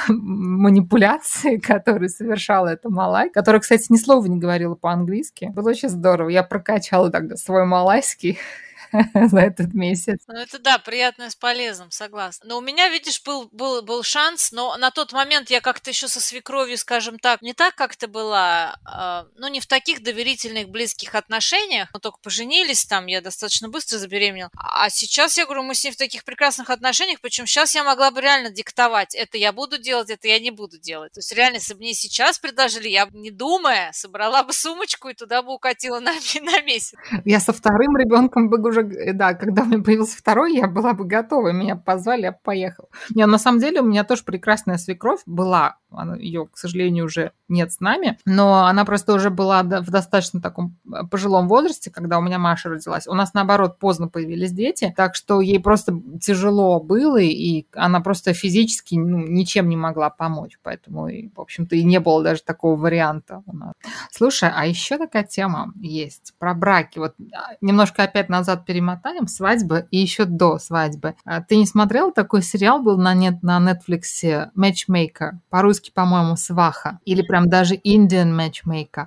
манипуляции, 0.09 1.57
которые 1.57 2.11
совершала 2.11 2.69
эта 2.69 2.91
малай, 2.91 3.31
которая, 3.31 3.61
кстати, 3.61 3.87
ни 3.91 3.97
слова 3.97 4.27
не 4.27 4.39
говорила 4.39 4.75
по-английски. 4.75 5.51
Было 5.55 5.71
очень 5.71 5.89
здорово. 5.89 6.29
Я 6.29 6.43
прокачала 6.43 7.11
тогда 7.11 7.37
свой 7.37 7.65
малайский 7.65 8.39
за 9.15 9.39
этот 9.41 9.75
месяц. 9.75 10.19
Ну, 10.27 10.35
это 10.35 10.59
да, 10.59 10.79
приятное 10.79 11.31
с 11.31 11.37
полезным, 11.37 11.91
согласна. 11.91 12.47
Но 12.49 12.59
у 12.59 12.61
меня, 12.61 12.89
видишь, 12.89 13.23
был, 13.23 13.49
был, 13.53 13.83
был 13.83 14.03
шанс, 14.03 14.53
но 14.53 14.77
на 14.77 14.91
тот 14.91 15.13
момент 15.13 15.51
я 15.51 15.61
как-то 15.61 15.91
еще 15.91 16.09
со 16.09 16.21
свекровью, 16.21 16.79
скажем 16.79 17.19
так, 17.19 17.43
не 17.43 17.55
так 17.55 17.75
как-то 17.75 18.09
была, 18.09 18.77
э, 18.87 19.29
ну, 19.39 19.49
не 19.49 19.61
в 19.61 19.67
таких 19.67 20.03
доверительных, 20.03 20.69
близких 20.69 21.15
отношениях, 21.15 21.89
мы 21.93 22.01
только 22.01 22.19
поженились 22.23 22.85
там, 22.85 23.07
я 23.07 23.21
достаточно 23.21 23.69
быстро 23.69 23.99
забеременела. 23.99 24.51
А 24.57 24.91
сейчас, 24.91 25.37
я 25.39 25.45
говорю, 25.45 25.63
мы 25.63 25.75
с 25.75 25.85
ней 25.85 25.91
в 25.91 25.97
таких 25.97 26.25
прекрасных 26.25 26.71
отношениях, 26.71 27.21
причем 27.21 27.47
сейчас 27.47 27.75
я 27.75 27.85
могла 27.85 28.11
бы 28.11 28.21
реально 28.21 28.51
диктовать, 28.51 29.15
это 29.15 29.39
я 29.39 29.53
буду 29.53 29.79
делать, 29.79 30.11
это 30.11 30.29
я 30.29 30.39
не 30.39 30.51
буду 30.51 30.79
делать. 30.79 31.13
То 31.13 31.21
есть 31.21 31.33
реально, 31.33 31.57
если 31.57 31.75
бы 31.75 31.81
мне 31.81 31.95
сейчас 31.95 32.39
предложили, 32.39 32.89
я 32.89 33.07
бы, 33.07 33.19
не 33.19 33.31
думая, 33.31 33.91
собрала 33.93 34.43
бы 34.43 34.53
сумочку 34.53 35.09
и 35.09 35.15
туда 35.15 35.43
бы 35.43 35.53
укатила 35.53 36.01
на, 36.01 36.13
на 36.43 36.63
месяц. 36.63 36.95
Я 37.25 37.41
со 37.41 37.53
вторым 37.53 37.97
ребенком 37.97 38.49
бы 38.49 38.59
уже, 38.69 38.78
э, 38.81 39.13
да, 39.13 39.35
когда 39.35 39.63
у 39.63 39.67
меня 39.67 39.83
появился 39.83 40.17
второй, 40.17 40.57
я 40.57 40.67
была 40.67 40.95
бы 40.95 41.05
готова, 41.05 41.53
меня 41.53 41.77
позвали, 41.77 42.23
я 42.23 42.33
поехала. 42.33 42.89
Не, 43.11 43.27
на 43.27 43.39
самом 43.39 43.61
деле 43.61 43.81
у 43.81 43.85
меня 43.85 44.05
тоже 44.05 44.25
прекрасная 44.25 44.79
свекровь 44.79 45.21
была, 45.27 45.77
она, 45.91 46.17
ее, 46.17 46.47
к 46.47 46.59
сожалению, 46.59 47.07
уже 47.07 47.33
нет 47.49 47.73
с 47.73 47.81
нами, 47.81 48.19
но 48.27 48.67
она 48.67 48.85
просто 48.85 49.15
уже 49.15 49.31
была 49.31 49.63
в 49.63 49.91
достаточно 49.91 50.41
таком 50.41 50.77
э, 50.87 51.05
пожилом 51.11 51.49
возрасте, 51.49 51.91
когда 51.91 52.19
у 52.19 52.23
меня 52.23 52.39
Маша 52.39 52.69
родилась. 52.69 53.07
У 53.07 53.15
нас, 53.15 53.35
наоборот, 53.35 53.79
поздно 53.79 54.09
появились 54.09 54.53
дети, 54.53 54.93
так 54.97 55.15
что 55.15 55.41
ей 55.41 55.61
просто 55.61 55.99
тяжело 56.21 56.81
было, 56.81 57.19
и 57.21 57.67
она 57.75 58.01
просто 58.01 58.35
физически 58.35 58.97
ну, 58.97 59.19
ничем 59.19 59.69
не 59.69 59.77
могла 59.77 60.11
помочь, 60.11 60.59
поэтому, 60.63 61.09
и, 61.09 61.31
в 61.35 61.41
общем-то, 61.41 61.77
и 61.77 61.83
не 61.83 62.01
было 62.01 62.23
даже 62.23 62.43
такого 62.43 62.77
варианта 62.77 63.43
у 63.47 63.57
нас. 63.57 63.73
Слушай, 64.11 64.51
а 64.55 64.67
еще 64.67 64.99
такая 64.99 65.25
тема 65.25 65.73
есть 65.81 66.35
про 66.39 66.55
браки. 66.55 66.99
Вот 66.99 67.15
а, 67.33 67.55
немножко 67.61 68.03
опять 68.03 68.29
назад 68.29 68.65
перемотаем, 68.69 69.27
свадьбы 69.27 69.89
и 69.91 69.97
еще 69.97 70.27
до 70.27 70.59
свадьбы. 70.59 71.15
А 71.25 71.41
ты 71.41 71.57
не 71.57 71.65
смотрел 71.65 72.13
такой 72.13 72.43
сериал 72.43 72.83
был 72.83 72.99
на, 72.99 73.15
нет, 73.15 73.43
на 73.43 73.59
Netflix 73.59 74.51
Matchmaker? 74.55 75.39
По-русски, 75.49 75.91
по-моему, 75.95 76.37
Сваха. 76.37 77.01
Или 77.07 77.23
прям 77.23 77.49
даже 77.49 77.77
Indian 77.77 78.37
Matchmaker. 78.37 79.07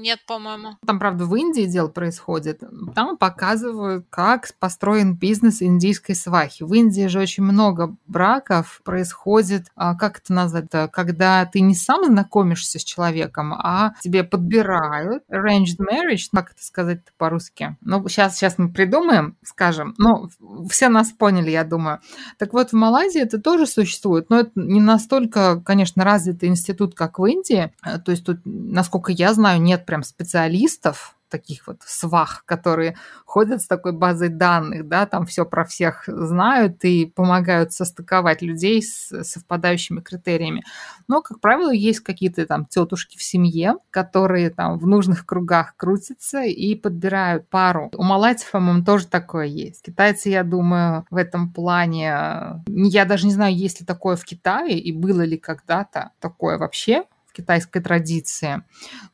Нет, 0.00 0.20
по-моему. 0.26 0.76
Там, 0.86 0.98
правда, 0.98 1.26
в 1.26 1.34
Индии 1.36 1.66
дело 1.66 1.88
происходит. 1.88 2.62
Там 2.94 3.16
показывают, 3.16 4.06
как 4.08 4.48
построен 4.58 5.14
бизнес 5.14 5.62
индийской 5.62 6.14
свахи. 6.14 6.62
В 6.62 6.72
Индии 6.72 7.06
же 7.06 7.20
очень 7.20 7.42
много 7.42 7.94
браков 8.06 8.80
происходит, 8.84 9.66
а, 9.76 9.94
как 9.94 10.18
это 10.18 10.32
назвать, 10.32 10.70
когда 10.92 11.44
ты 11.44 11.60
не 11.60 11.74
сам 11.74 12.04
знакомишься 12.04 12.78
с 12.78 12.84
человеком, 12.84 13.52
а 13.52 13.92
тебе 14.00 14.24
подбирают 14.24 15.22
arranged 15.30 15.78
marriage, 15.78 16.28
как 16.32 16.52
это 16.52 16.64
сказать 16.64 17.00
по-русски. 17.18 17.76
Ну, 17.82 18.08
сейчас, 18.08 18.36
сейчас 18.36 18.56
мы 18.58 18.70
придумаем, 18.72 19.36
скажем. 19.42 19.94
Ну, 19.98 20.30
все 20.70 20.88
нас 20.88 21.10
поняли, 21.10 21.50
я 21.50 21.64
думаю. 21.64 22.00
Так 22.38 22.52
вот, 22.52 22.70
в 22.70 22.72
Малайзии 22.72 23.20
это 23.20 23.40
тоже 23.40 23.66
существует, 23.66 24.30
но 24.30 24.40
это 24.40 24.52
не 24.54 24.80
настолько, 24.80 25.60
конечно, 25.60 26.04
развитый 26.04 26.48
институт, 26.48 26.94
как 26.94 27.18
в 27.18 27.26
Индии. 27.26 27.72
То 27.82 28.10
есть 28.10 28.24
тут, 28.24 28.40
насколько 28.44 29.12
я 29.12 29.34
знаю, 29.34 29.60
нет 29.60 29.86
прям 29.90 30.04
специалистов, 30.04 31.16
таких 31.28 31.66
вот 31.66 31.78
свах, 31.84 32.44
которые 32.44 32.96
ходят 33.24 33.60
с 33.60 33.66
такой 33.66 33.90
базой 33.92 34.28
данных, 34.28 34.86
да, 34.86 35.04
там 35.06 35.26
все 35.26 35.44
про 35.44 35.64
всех 35.64 36.04
знают 36.06 36.84
и 36.84 37.06
помогают 37.06 37.72
состыковать 37.72 38.40
людей 38.40 38.80
с 38.82 39.24
совпадающими 39.24 40.00
критериями. 40.00 40.62
Но, 41.08 41.22
как 41.22 41.40
правило, 41.40 41.72
есть 41.72 42.00
какие-то 42.00 42.46
там 42.46 42.66
тетушки 42.66 43.18
в 43.18 43.22
семье, 43.22 43.74
которые 43.90 44.50
там 44.50 44.78
в 44.78 44.86
нужных 44.86 45.26
кругах 45.26 45.74
крутятся 45.76 46.42
и 46.42 46.76
подбирают 46.76 47.48
пару. 47.48 47.90
У 47.96 48.04
малайцев, 48.04 48.50
по-моему, 48.52 48.84
тоже 48.84 49.08
такое 49.08 49.46
есть. 49.46 49.82
Китайцы, 49.82 50.28
я 50.28 50.44
думаю, 50.44 51.04
в 51.10 51.16
этом 51.16 51.52
плане... 51.52 52.62
Я 52.66 53.04
даже 53.04 53.26
не 53.26 53.32
знаю, 53.32 53.56
есть 53.56 53.80
ли 53.80 53.86
такое 53.86 54.14
в 54.14 54.24
Китае 54.24 54.78
и 54.78 54.92
было 54.92 55.22
ли 55.22 55.36
когда-то 55.36 56.10
такое 56.20 56.58
вообще 56.58 57.04
китайской 57.40 57.80
традиции. 57.80 58.62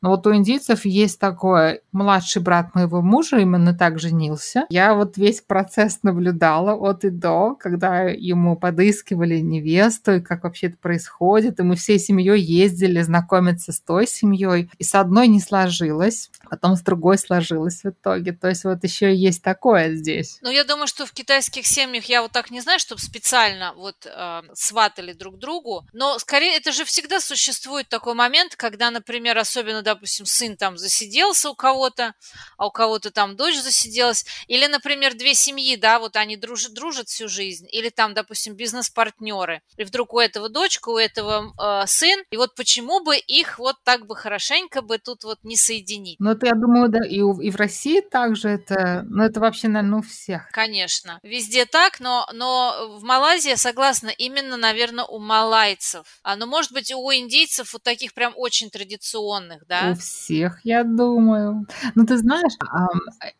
Но 0.01 0.09
вот 0.09 0.27
у 0.27 0.35
индийцев 0.35 0.85
есть 0.85 1.19
такое, 1.19 1.81
младший 1.91 2.41
брат 2.41 2.75
моего 2.75 3.01
мужа 3.01 3.37
именно 3.37 3.73
так 3.73 3.99
женился. 3.99 4.65
Я 4.69 4.93
вот 4.93 5.17
весь 5.17 5.41
процесс 5.41 5.99
наблюдала 6.03 6.73
от 6.73 7.05
и 7.05 7.09
до, 7.09 7.55
когда 7.55 8.03
ему 8.03 8.55
подыскивали 8.55 9.39
невесту, 9.39 10.15
и 10.15 10.21
как 10.21 10.43
вообще 10.43 10.67
это 10.67 10.77
происходит. 10.77 11.59
И 11.59 11.63
мы 11.63 11.75
всей 11.75 11.99
семьей 11.99 12.41
ездили 12.41 13.01
знакомиться 13.01 13.71
с 13.71 13.79
той 13.79 14.07
семьей. 14.07 14.69
И 14.77 14.83
с 14.83 14.95
одной 14.95 15.27
не 15.27 15.39
сложилось, 15.39 16.29
потом 16.49 16.75
с 16.75 16.81
другой 16.81 17.17
сложилось 17.17 17.83
в 17.83 17.89
итоге. 17.89 18.33
То 18.33 18.47
есть 18.47 18.63
вот 18.63 18.83
еще 18.83 19.15
есть 19.15 19.41
такое 19.43 19.95
здесь. 19.95 20.39
Ну, 20.41 20.49
я 20.49 20.63
думаю, 20.63 20.87
что 20.87 21.05
в 21.05 21.11
китайских 21.11 21.65
семьях 21.65 22.05
я 22.05 22.21
вот 22.21 22.31
так 22.31 22.51
не 22.51 22.61
знаю, 22.61 22.79
чтобы 22.79 23.01
специально 23.01 23.73
вот 23.73 24.05
э, 24.05 24.41
сватали 24.53 25.13
друг 25.13 25.37
другу, 25.37 25.85
но 25.93 26.19
скорее 26.19 26.57
это 26.57 26.71
же 26.71 26.85
всегда 26.85 27.19
существует 27.19 27.89
такой 27.89 28.13
момент, 28.17 28.55
когда, 28.55 28.91
например, 28.91 29.37
особенно, 29.37 29.81
допустим, 29.81 30.25
сын 30.25 30.57
там 30.57 30.77
засиделся 30.77 31.49
у 31.49 31.55
кого-то, 31.55 32.13
а 32.57 32.67
у 32.67 32.71
кого-то 32.71 33.11
там 33.11 33.35
дочь 33.35 33.57
засиделась, 33.59 34.25
или, 34.47 34.65
например, 34.67 35.13
две 35.13 35.33
семьи, 35.33 35.75
да, 35.75 35.99
вот 35.99 36.15
они 36.15 36.35
дружат, 36.35 36.73
дружат 36.73 37.07
всю 37.07 37.29
жизнь, 37.29 37.67
или 37.71 37.89
там, 37.89 38.13
допустим, 38.13 38.55
бизнес-партнеры, 38.55 39.61
и 39.77 39.83
вдруг 39.83 40.13
у 40.13 40.19
этого 40.19 40.49
дочка, 40.49 40.89
у 40.89 40.97
этого 40.97 41.53
э, 41.57 41.87
сын, 41.87 42.23
и 42.31 42.37
вот 42.37 42.55
почему 42.55 43.03
бы 43.03 43.17
их 43.17 43.59
вот 43.59 43.75
так 43.83 44.05
бы 44.05 44.15
хорошенько 44.15 44.81
бы 44.81 44.97
тут 44.97 45.23
вот 45.23 45.39
не 45.43 45.55
соединить? 45.55 46.19
Ну, 46.19 46.31
это, 46.31 46.47
я 46.47 46.55
думаю, 46.55 46.89
да, 46.89 46.99
и, 47.07 47.21
у, 47.21 47.39
и 47.39 47.51
в 47.51 47.55
России 47.55 48.01
также 48.01 48.49
это, 48.49 49.05
ну, 49.07 49.23
это 49.23 49.39
вообще, 49.39 49.67
наверное, 49.67 49.99
у 49.99 50.01
всех. 50.01 50.49
Конечно, 50.51 51.19
везде 51.23 51.65
так, 51.65 51.99
но, 51.99 52.27
но 52.33 52.97
в 52.97 53.03
Малайзии, 53.03 53.49
я 53.49 53.57
согласна, 53.57 54.09
именно, 54.09 54.57
наверное, 54.57 55.05
у 55.05 55.19
малайцев. 55.19 56.19
А, 56.23 56.35
но, 56.35 56.45
может 56.45 56.71
быть, 56.71 56.91
у 56.91 57.11
индейцев 57.11 57.73
вот 57.73 57.83
таких 57.97 58.13
прям 58.13 58.33
очень 58.35 58.69
традиционных, 58.69 59.63
да? 59.67 59.91
У 59.91 59.95
всех, 59.95 60.59
я 60.63 60.83
думаю. 60.83 61.65
Ну, 61.95 62.05
ты 62.05 62.17
знаешь, 62.17 62.53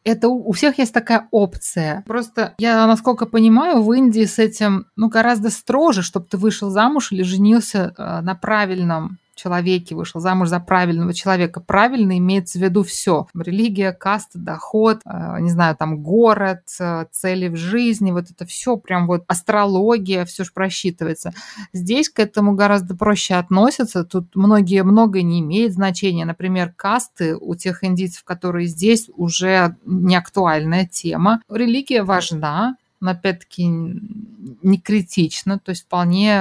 это 0.03 0.29
у 0.29 0.51
всех 0.51 0.79
есть 0.79 0.93
такая 0.93 1.27
опция. 1.31 2.03
Просто 2.07 2.55
я, 2.57 2.87
насколько 2.87 3.27
понимаю, 3.27 3.83
в 3.83 3.93
Индии 3.93 4.25
с 4.25 4.39
этим, 4.39 4.87
ну, 4.95 5.09
гораздо 5.09 5.51
строже, 5.51 6.01
чтобы 6.01 6.25
ты 6.25 6.37
вышел 6.37 6.71
замуж 6.71 7.11
или 7.11 7.21
женился 7.21 7.93
э, 7.97 8.21
на 8.21 8.33
правильном 8.33 9.19
человеке, 9.37 9.95
вышел 9.95 10.19
замуж 10.19 10.49
за 10.49 10.59
правильного 10.59 11.13
человека. 11.13 11.61
Правильно 11.61 12.17
имеется 12.17 12.59
в 12.59 12.61
виду 12.61 12.83
все. 12.83 13.27
Религия, 13.33 13.93
каста, 13.93 14.37
доход, 14.39 15.01
э, 15.05 15.37
не 15.39 15.49
знаю, 15.49 15.75
там 15.77 16.01
город, 16.01 16.63
э, 16.79 17.05
цели 17.11 17.47
в 17.47 17.55
жизни, 17.55 18.11
вот 18.11 18.29
это 18.29 18.45
все 18.45 18.75
прям 18.75 19.07
вот 19.07 19.23
астрология, 19.27 20.25
все 20.25 20.43
же 20.43 20.51
просчитывается. 20.53 21.33
Здесь 21.71 22.09
к 22.09 22.19
этому 22.19 22.55
гораздо 22.55 22.95
проще 22.95 23.35
относятся. 23.35 24.03
Тут 24.03 24.35
многие, 24.35 24.83
многое 24.83 25.21
не 25.21 25.39
имеет 25.39 25.73
значения. 25.73 26.25
Например, 26.25 26.73
касты 26.75 27.35
у 27.35 27.55
тех 27.55 27.83
индийцев, 27.83 28.23
которые 28.23 28.67
здесь, 28.67 29.09
уже 29.15 29.75
не 29.85 30.15
актуальная 30.15 30.85
тема. 30.85 31.41
Религия 31.49 32.03
важна, 32.03 32.75
но 32.99 33.11
опять-таки 33.11 33.65
не 33.65 34.79
критично, 34.79 35.59
то 35.59 35.69
есть 35.69 35.83
вполне 35.83 36.39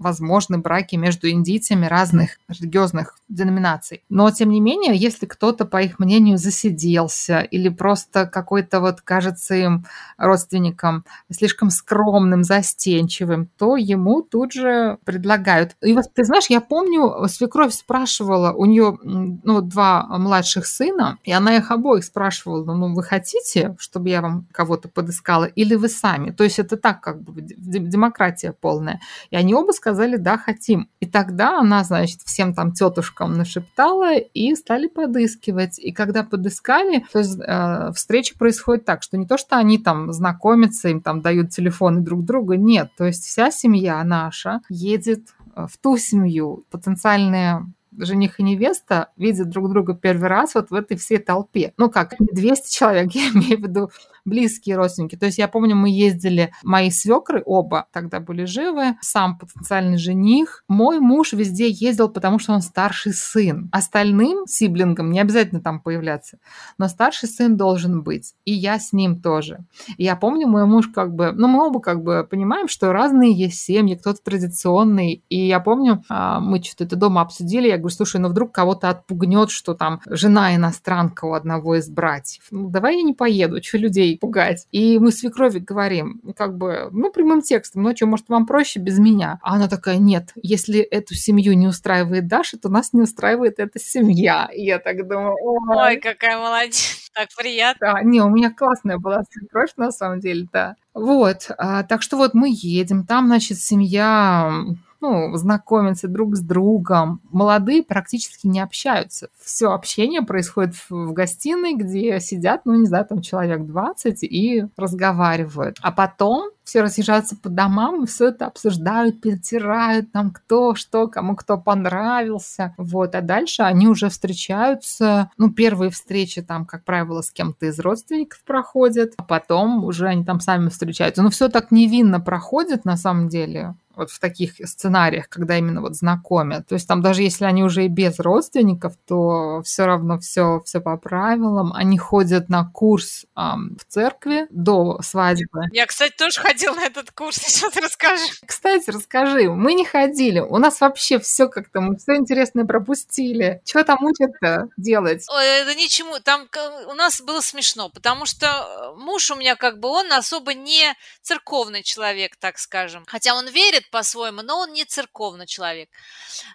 возможны 0.00 0.58
браки 0.58 0.96
между 0.96 1.30
индийцами 1.30 1.86
разных 1.86 2.38
религиозных 2.48 3.16
деноминаций. 3.28 4.02
Но, 4.08 4.30
тем 4.30 4.50
не 4.50 4.60
менее, 4.60 4.96
если 4.96 5.26
кто-то, 5.26 5.64
по 5.64 5.80
их 5.80 5.98
мнению, 5.98 6.38
засиделся 6.38 7.40
или 7.40 7.68
просто 7.68 8.26
какой-то 8.26 8.80
вот 8.80 9.00
кажется 9.02 9.54
им 9.54 9.86
родственником 10.16 11.04
слишком 11.30 11.70
скромным, 11.70 12.42
застенчивым, 12.44 13.48
то 13.58 13.76
ему 13.76 14.22
тут 14.22 14.52
же 14.52 14.98
предлагают. 15.04 15.76
И 15.82 15.92
вот 15.92 16.06
ты 16.12 16.24
знаешь, 16.24 16.46
я 16.48 16.60
помню, 16.60 17.28
свекровь 17.28 17.74
спрашивала, 17.74 18.52
у 18.52 18.64
нее 18.64 18.98
ну, 19.02 19.60
два 19.60 20.06
младших 20.08 20.66
сына, 20.66 21.18
и 21.24 21.32
она 21.32 21.56
их 21.56 21.70
обоих 21.70 22.04
спрашивала, 22.04 22.64
ну, 22.74 22.94
вы 22.94 23.02
хотите, 23.02 23.76
чтобы 23.78 24.08
я 24.08 24.22
вам 24.22 24.46
кого-то 24.52 24.88
подыскала, 24.88 25.44
или 25.44 25.74
вы 25.74 25.88
сами? 25.88 26.30
То 26.30 26.44
есть 26.44 26.58
это 26.58 26.76
так 26.76 27.00
как 27.00 27.22
бы 27.22 27.40
демократия 27.40 28.52
полная. 28.52 29.00
И 29.30 29.36
они 29.36 29.54
оба 29.54 29.72
сказали, 29.72 29.89
да, 30.16 30.38
хотим. 30.38 30.88
И 31.00 31.06
тогда 31.06 31.58
она, 31.60 31.84
значит, 31.84 32.20
всем 32.24 32.54
там 32.54 32.72
тетушкам 32.72 33.34
нашептала 33.34 34.16
и 34.16 34.54
стали 34.54 34.86
подыскивать. 34.86 35.78
И 35.78 35.92
когда 35.92 36.22
подыскали, 36.22 37.04
то 37.12 37.18
есть 37.18 37.38
э, 37.38 37.92
встреча 37.94 38.36
происходит 38.38 38.84
так, 38.84 39.02
что 39.02 39.16
не 39.16 39.26
то, 39.26 39.38
что 39.38 39.56
они 39.56 39.78
там 39.78 40.12
знакомятся, 40.12 40.88
им 40.88 41.00
там 41.00 41.20
дают 41.20 41.50
телефоны 41.50 42.00
друг 42.00 42.24
другу, 42.24 42.54
нет. 42.54 42.90
То 42.96 43.06
есть 43.06 43.24
вся 43.24 43.50
семья 43.50 44.02
наша 44.04 44.60
едет 44.68 45.28
э, 45.54 45.66
в 45.70 45.78
ту 45.78 45.96
семью, 45.96 46.64
потенциальные 46.70 47.66
жених 48.04 48.40
и 48.40 48.42
невеста 48.42 49.10
видят 49.16 49.48
друг 49.48 49.70
друга 49.70 49.94
первый 49.94 50.28
раз 50.28 50.54
вот 50.54 50.70
в 50.70 50.74
этой 50.74 50.96
всей 50.96 51.18
толпе. 51.18 51.72
Ну 51.76 51.90
как, 51.90 52.18
не 52.18 52.28
200 52.32 52.72
человек, 52.72 53.12
я 53.14 53.28
имею 53.30 53.58
в 53.58 53.62
виду 53.62 53.90
близкие 54.24 54.76
родственники. 54.76 55.16
То 55.16 55.26
есть 55.26 55.38
я 55.38 55.48
помню, 55.48 55.76
мы 55.76 55.90
ездили, 55.90 56.52
мои 56.62 56.90
свекры 56.90 57.42
оба 57.44 57.86
тогда 57.92 58.20
были 58.20 58.44
живы, 58.44 58.96
сам 59.00 59.38
потенциальный 59.38 59.98
жених. 59.98 60.64
Мой 60.68 61.00
муж 61.00 61.32
везде 61.32 61.68
ездил, 61.68 62.08
потому 62.08 62.38
что 62.38 62.52
он 62.52 62.60
старший 62.60 63.12
сын. 63.12 63.68
Остальным 63.72 64.46
сиблингам 64.46 65.10
не 65.10 65.20
обязательно 65.20 65.60
там 65.60 65.80
появляться, 65.80 66.38
но 66.78 66.88
старший 66.88 67.28
сын 67.28 67.56
должен 67.56 68.02
быть. 68.02 68.34
И 68.44 68.52
я 68.52 68.78
с 68.78 68.92
ним 68.92 69.20
тоже. 69.20 69.64
И 69.96 70.04
я 70.04 70.16
помню, 70.16 70.46
мой 70.46 70.66
муж 70.66 70.88
как 70.88 71.14
бы, 71.14 71.32
ну 71.32 71.48
мы 71.48 71.66
оба 71.66 71.80
как 71.80 72.02
бы 72.02 72.26
понимаем, 72.28 72.68
что 72.68 72.92
разные 72.92 73.32
есть 73.32 73.60
семьи, 73.60 73.96
кто-то 73.96 74.20
традиционный. 74.22 75.24
И 75.28 75.46
я 75.46 75.60
помню, 75.60 76.04
а, 76.08 76.40
мы 76.40 76.62
что-то 76.62 76.84
это 76.84 76.96
дома 76.96 77.20
обсудили, 77.22 77.68
я 77.68 77.76
говорю, 77.76 77.89
слушай, 77.90 78.20
ну 78.20 78.28
вдруг 78.28 78.52
кого-то 78.52 78.88
отпугнет, 78.90 79.50
что 79.50 79.74
там 79.74 80.00
жена 80.06 80.54
иностранка 80.54 81.24
у 81.24 81.34
одного 81.34 81.76
из 81.76 81.88
братьев. 81.88 82.44
Ну 82.50 82.68
давай 82.68 82.96
я 82.96 83.02
не 83.02 83.14
поеду, 83.14 83.62
что 83.62 83.78
людей 83.78 84.18
пугать. 84.18 84.66
И 84.72 84.98
мы 84.98 85.12
свекрови 85.12 85.58
говорим, 85.58 86.20
как 86.36 86.56
бы, 86.56 86.88
ну, 86.92 87.10
прямым 87.12 87.42
текстом, 87.42 87.82
ну, 87.82 87.94
что, 87.96 88.06
может, 88.06 88.28
вам 88.28 88.46
проще 88.46 88.80
без 88.80 88.98
меня? 88.98 89.38
А 89.42 89.54
она 89.54 89.68
такая, 89.68 89.98
нет, 89.98 90.30
если 90.36 90.80
эту 90.80 91.14
семью 91.14 91.54
не 91.54 91.66
устраивает 91.66 92.26
Даша, 92.26 92.58
то 92.58 92.68
нас 92.68 92.92
не 92.92 93.02
устраивает 93.02 93.58
эта 93.58 93.78
семья. 93.78 94.48
И 94.54 94.64
я 94.64 94.78
так 94.78 95.06
думаю, 95.08 95.34
ой, 95.40 95.76
ой 95.76 95.96
какая 95.98 96.38
молодец, 96.38 97.10
так 97.14 97.28
приятно. 97.36 97.94
Да, 97.94 98.02
не, 98.02 98.20
у 98.20 98.28
меня 98.28 98.50
классная 98.50 98.98
была 98.98 99.22
свекровь, 99.30 99.70
на 99.76 99.90
самом 99.90 100.20
деле, 100.20 100.46
да. 100.52 100.76
Вот, 100.94 101.50
а, 101.56 101.84
так 101.84 102.02
что 102.02 102.16
вот 102.16 102.34
мы 102.34 102.48
едем, 102.50 103.06
там, 103.06 103.26
значит, 103.26 103.58
семья 103.58 104.52
ну, 105.00 105.34
знакомятся 105.36 106.08
друг 106.08 106.36
с 106.36 106.40
другом. 106.40 107.20
Молодые 107.30 107.82
практически 107.82 108.46
не 108.46 108.60
общаются. 108.60 109.28
Все 109.42 109.70
общение 109.70 110.22
происходит 110.22 110.74
в 110.88 111.12
гостиной, 111.12 111.74
где 111.74 112.20
сидят, 112.20 112.62
ну, 112.64 112.74
не 112.74 112.86
знаю, 112.86 113.06
там 113.06 113.22
человек 113.22 113.66
20 113.66 114.22
и 114.22 114.66
разговаривают. 114.76 115.78
А 115.80 115.92
потом 115.92 116.50
все 116.70 116.82
разъезжаются 116.82 117.34
по 117.34 117.48
домам 117.48 118.04
и 118.04 118.06
все 118.06 118.28
это 118.28 118.46
обсуждают, 118.46 119.20
перетирают 119.20 120.12
там 120.12 120.30
кто 120.30 120.76
что, 120.76 121.08
кому 121.08 121.34
кто 121.34 121.58
понравился. 121.58 122.74
Вот, 122.76 123.16
а 123.16 123.22
дальше 123.22 123.62
они 123.62 123.88
уже 123.88 124.08
встречаются. 124.08 125.32
Ну, 125.36 125.50
первые 125.50 125.90
встречи 125.90 126.42
там, 126.42 126.64
как 126.64 126.84
правило, 126.84 127.22
с 127.22 127.32
кем-то 127.32 127.66
из 127.66 127.80
родственников 127.80 128.40
проходят, 128.44 129.14
а 129.16 129.24
потом 129.24 129.84
уже 129.84 130.06
они 130.06 130.24
там 130.24 130.38
сами 130.38 130.68
встречаются. 130.68 131.22
Но 131.22 131.30
все 131.30 131.48
так 131.48 131.72
невинно 131.72 132.20
проходит 132.20 132.84
на 132.84 132.96
самом 132.96 133.28
деле 133.28 133.74
вот 134.00 134.10
в 134.10 134.18
таких 134.18 134.54
сценариях, 134.66 135.28
когда 135.28 135.58
именно 135.58 135.82
вот 135.82 135.94
знакомят. 135.94 136.66
То 136.66 136.74
есть 136.74 136.88
там 136.88 137.02
даже 137.02 137.22
если 137.22 137.44
они 137.44 137.62
уже 137.62 137.84
и 137.84 137.88
без 137.88 138.18
родственников, 138.18 138.94
то 139.06 139.62
все 139.62 139.84
равно 139.84 140.18
все, 140.18 140.62
все 140.64 140.80
по 140.80 140.96
правилам. 140.96 141.72
Они 141.74 141.98
ходят 141.98 142.48
на 142.48 142.64
курс 142.64 143.26
эм, 143.36 143.76
в 143.78 143.84
церкви 143.92 144.46
до 144.50 145.00
свадьбы. 145.02 145.64
Я, 145.72 145.86
кстати, 145.86 146.14
тоже 146.16 146.40
ходила 146.40 146.59
на 146.66 146.84
этот 146.84 147.10
курс, 147.10 147.36
сейчас 147.40 147.74
расскажи. 147.76 148.24
Кстати, 148.46 148.90
расскажи, 148.90 149.50
мы 149.50 149.74
не 149.74 149.84
ходили, 149.84 150.40
у 150.40 150.58
нас 150.58 150.80
вообще 150.80 151.18
все 151.18 151.48
как-то, 151.48 151.80
мы 151.80 151.96
все 151.96 152.16
интересное 152.16 152.64
пропустили. 152.64 153.62
Что 153.66 153.84
там 153.84 154.04
учат-то 154.04 154.68
делать? 154.76 155.24
Ой, 155.28 155.44
это 155.44 155.74
ничему, 155.74 156.20
там 156.20 156.48
у 156.88 156.94
нас 156.94 157.20
было 157.20 157.40
смешно, 157.40 157.88
потому 157.88 158.26
что 158.26 158.46
э, 158.46 159.00
муж 159.00 159.30
у 159.30 159.36
меня 159.36 159.56
как 159.56 159.78
бы, 159.78 159.88
он 159.88 160.12
особо 160.12 160.54
не 160.54 160.94
церковный 161.22 161.82
человек, 161.82 162.36
так 162.36 162.58
скажем. 162.58 163.04
Хотя 163.06 163.34
он 163.34 163.48
верит 163.48 163.90
по-своему, 163.90 164.42
но 164.42 164.60
он 164.60 164.72
не 164.72 164.84
церковный 164.84 165.46
человек. 165.46 165.88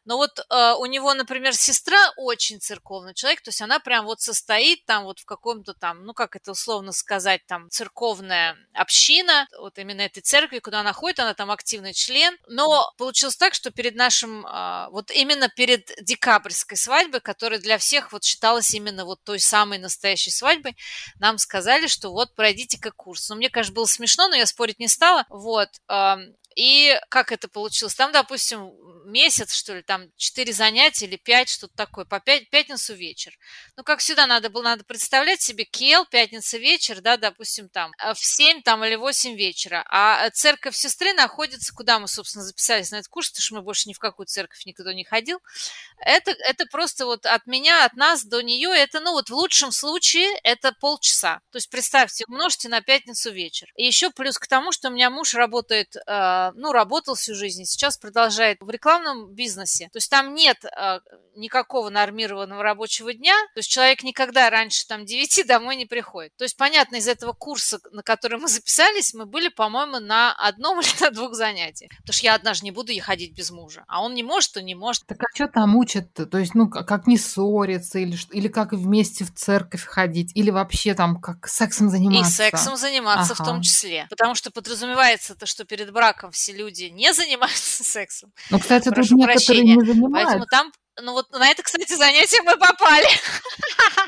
Но 0.05 0.17
вот 0.17 0.39
э, 0.39 0.73
у 0.77 0.85
него, 0.85 1.13
например, 1.13 1.53
сестра 1.55 1.97
очень 2.17 2.59
церковный 2.59 3.13
человек, 3.13 3.41
то 3.41 3.49
есть 3.49 3.61
она 3.61 3.79
прям 3.79 4.05
вот 4.05 4.21
состоит 4.21 4.85
там 4.85 5.03
вот 5.05 5.19
в 5.19 5.25
каком-то 5.25 5.73
там, 5.73 6.05
ну 6.05 6.13
как 6.13 6.35
это 6.35 6.51
условно 6.51 6.91
сказать, 6.91 7.45
там 7.47 7.69
церковная 7.69 8.55
община, 8.73 9.47
вот 9.59 9.77
именно 9.85 10.01
этой 10.01 10.21
церкви, 10.21 10.59
куда 10.59 10.81
она 10.81 10.93
ходит, 10.93 11.19
она 11.19 11.33
там 11.33 11.51
активный 11.51 11.93
член. 11.93 12.37
Но 12.47 12.91
получилось 12.97 13.37
так, 13.37 13.53
что 13.53 13.71
перед 13.71 13.95
нашим, 13.95 14.45
э, 14.45 14.87
вот 14.91 15.11
именно 15.11 15.49
перед 15.49 15.91
декабрьской 16.01 16.77
свадьбой, 16.77 17.21
которая 17.21 17.59
для 17.59 17.77
всех 17.77 18.11
вот 18.11 18.23
считалась 18.23 18.73
именно 18.73 19.05
вот 19.05 19.23
той 19.23 19.39
самой 19.39 19.77
настоящей 19.77 20.31
свадьбой, 20.31 20.75
нам 21.19 21.37
сказали, 21.37 21.87
что 21.87 22.11
вот 22.11 22.33
пройдите-ка 22.35 22.91
курс. 22.91 23.29
Ну, 23.29 23.35
мне, 23.35 23.49
конечно, 23.49 23.73
было 23.73 23.85
смешно, 23.85 24.27
но 24.27 24.35
я 24.35 24.45
спорить 24.45 24.79
не 24.79 24.87
стала. 24.87 25.25
Вот. 25.29 25.69
И 26.55 26.97
как 27.09 27.33
это 27.33 27.49
получилось? 27.49 27.95
Там, 27.95 28.13
допустим, 28.13 28.71
месяц, 29.05 29.53
что 29.53 29.75
ли, 29.75 29.81
там 29.81 30.09
4 30.15 30.53
занятия 30.53 31.05
или 31.05 31.17
5, 31.17 31.49
что-то 31.49 31.75
такое, 31.75 32.05
по 32.05 32.19
5, 32.21 32.49
пятницу 32.49 32.93
вечер. 32.93 33.37
Ну, 33.75 33.83
как 33.83 33.99
всегда, 33.99 34.25
надо 34.25 34.49
было, 34.49 34.63
надо 34.63 34.85
представлять 34.85 35.41
себе 35.41 35.65
Кел, 35.65 36.05
пятница 36.05 36.57
вечер, 36.57 37.01
да, 37.01 37.17
допустим, 37.17 37.67
там, 37.67 37.91
э, 38.01 38.13
в 38.13 38.19
7 38.19 38.61
там, 38.61 38.85
или 38.85 38.95
8 38.95 39.35
вечера. 39.35 39.85
А 39.89 40.29
церковь 40.31 40.75
сестры 40.75 41.13
находится, 41.13 41.73
куда 41.73 41.99
мы, 41.99 42.07
собственно, 42.07 42.45
записались 42.45 42.91
на 42.91 42.97
этот 42.97 43.09
курс, 43.09 43.29
потому 43.29 43.43
что 43.43 43.55
мы 43.55 43.61
больше 43.61 43.89
ни 43.89 43.93
в 43.93 43.99
какую 43.99 44.25
церковь 44.25 44.65
никто 44.65 44.89
не 44.93 45.03
ходил. 45.03 45.39
Это, 45.99 46.31
это 46.31 46.65
просто 46.67 47.05
вот 47.05 47.25
от 47.25 47.45
меня, 47.47 47.85
от 47.85 47.95
нас 47.95 48.23
до 48.23 48.41
нее, 48.41 48.69
это, 48.69 49.01
ну, 49.01 49.11
вот 49.11 49.29
в 49.29 49.33
лучшем 49.33 49.71
случае 49.71 50.29
это 50.43 50.71
полчаса. 50.79 51.41
То 51.51 51.57
есть, 51.57 51.69
представьте, 51.69 52.23
умножьте 52.27 52.69
на 52.69 52.79
пятницу 52.81 53.31
вечер. 53.31 53.67
И 53.75 53.85
еще 53.85 54.09
плюс 54.09 54.37
к 54.37 54.47
тому, 54.47 54.71
что 54.71 54.87
у 54.87 54.91
меня 54.91 55.09
муж 55.09 55.33
работает, 55.33 55.95
э, 55.95 56.44
ну, 56.55 56.71
работал 56.71 57.15
всю 57.15 57.35
жизнь, 57.35 57.65
сейчас 57.65 57.97
продолжает 57.97 58.57
в 58.61 58.69
рекламном 58.69 59.33
бизнесе. 59.33 59.89
То 59.91 59.97
есть 59.97 60.09
там 60.09 60.33
нет 60.33 60.63
э, 60.65 60.99
никакого 61.35 61.89
нормированного 61.89 62.63
рабочего 62.63 63.13
дня. 63.13 63.35
То 63.53 63.59
есть 63.59 63.69
человек 63.69 64.03
никогда 64.03 64.49
раньше 64.49 64.87
там 64.87 65.05
9 65.05 65.47
домой 65.47 65.75
не 65.75 65.85
приходит. 65.85 66.35
То 66.37 66.43
есть, 66.43 66.57
понятно, 66.57 66.97
из 66.97 67.07
этого 67.07 67.33
курса, 67.33 67.79
на 67.91 68.03
который 68.03 68.39
мы 68.39 68.47
записались, 68.47 69.13
мы 69.13 69.25
были, 69.25 69.49
по-моему, 69.49 69.99
на 69.99 70.33
одном 70.33 70.79
или 70.81 70.89
на 71.01 71.11
двух 71.11 71.35
занятиях. 71.35 71.91
Потому 71.97 72.13
что 72.13 72.25
я 72.25 72.35
одна 72.35 72.53
же 72.53 72.63
не 72.63 72.71
буду 72.71 72.93
ходить 73.01 73.33
без 73.35 73.51
мужа. 73.51 73.83
А 73.87 74.03
он 74.03 74.13
не 74.13 74.23
может, 74.23 74.53
то 74.53 74.61
не 74.61 74.75
может. 74.75 75.05
Так 75.07 75.21
а 75.21 75.35
что 75.35 75.47
там 75.47 75.75
учат-то? 75.75 76.25
То 76.25 76.37
есть, 76.37 76.55
ну, 76.55 76.69
как 76.69 77.07
не 77.07 77.17
ссориться, 77.17 77.99
или, 77.99 78.17
или 78.31 78.47
как 78.47 78.73
вместе 78.73 79.25
в 79.25 79.33
церковь 79.33 79.83
ходить, 79.83 80.31
или 80.35 80.49
вообще 80.49 80.93
там 80.93 81.19
как 81.19 81.47
сексом 81.47 81.89
заниматься? 81.89 82.31
И 82.31 82.49
сексом 82.49 82.77
заниматься 82.77 83.33
ага. 83.33 83.43
в 83.43 83.45
том 83.45 83.61
числе. 83.61 84.07
Потому 84.09 84.35
что 84.35 84.51
подразумевается 84.51 85.35
то, 85.35 85.45
что 85.45 85.65
перед 85.65 85.91
браком 85.91 86.31
все 86.35 86.53
люди 86.53 86.85
не 86.85 87.13
занимаются 87.13 87.83
сексом. 87.85 88.31
Ну, 88.49 88.59
кстати, 88.59 88.89
Прошу 88.89 89.09
тут 89.09 89.19
некоторые 89.19 89.45
прощения. 89.45 89.75
не 89.75 89.85
занимаются. 89.85 90.37
Поэтому 90.39 90.45
там 90.45 90.71
ну 91.01 91.11
вот 91.11 91.29
на 91.31 91.49
это, 91.49 91.61
кстати, 91.61 91.93
занятие 91.93 92.41
мы 92.43 92.57
попали. 92.57 93.07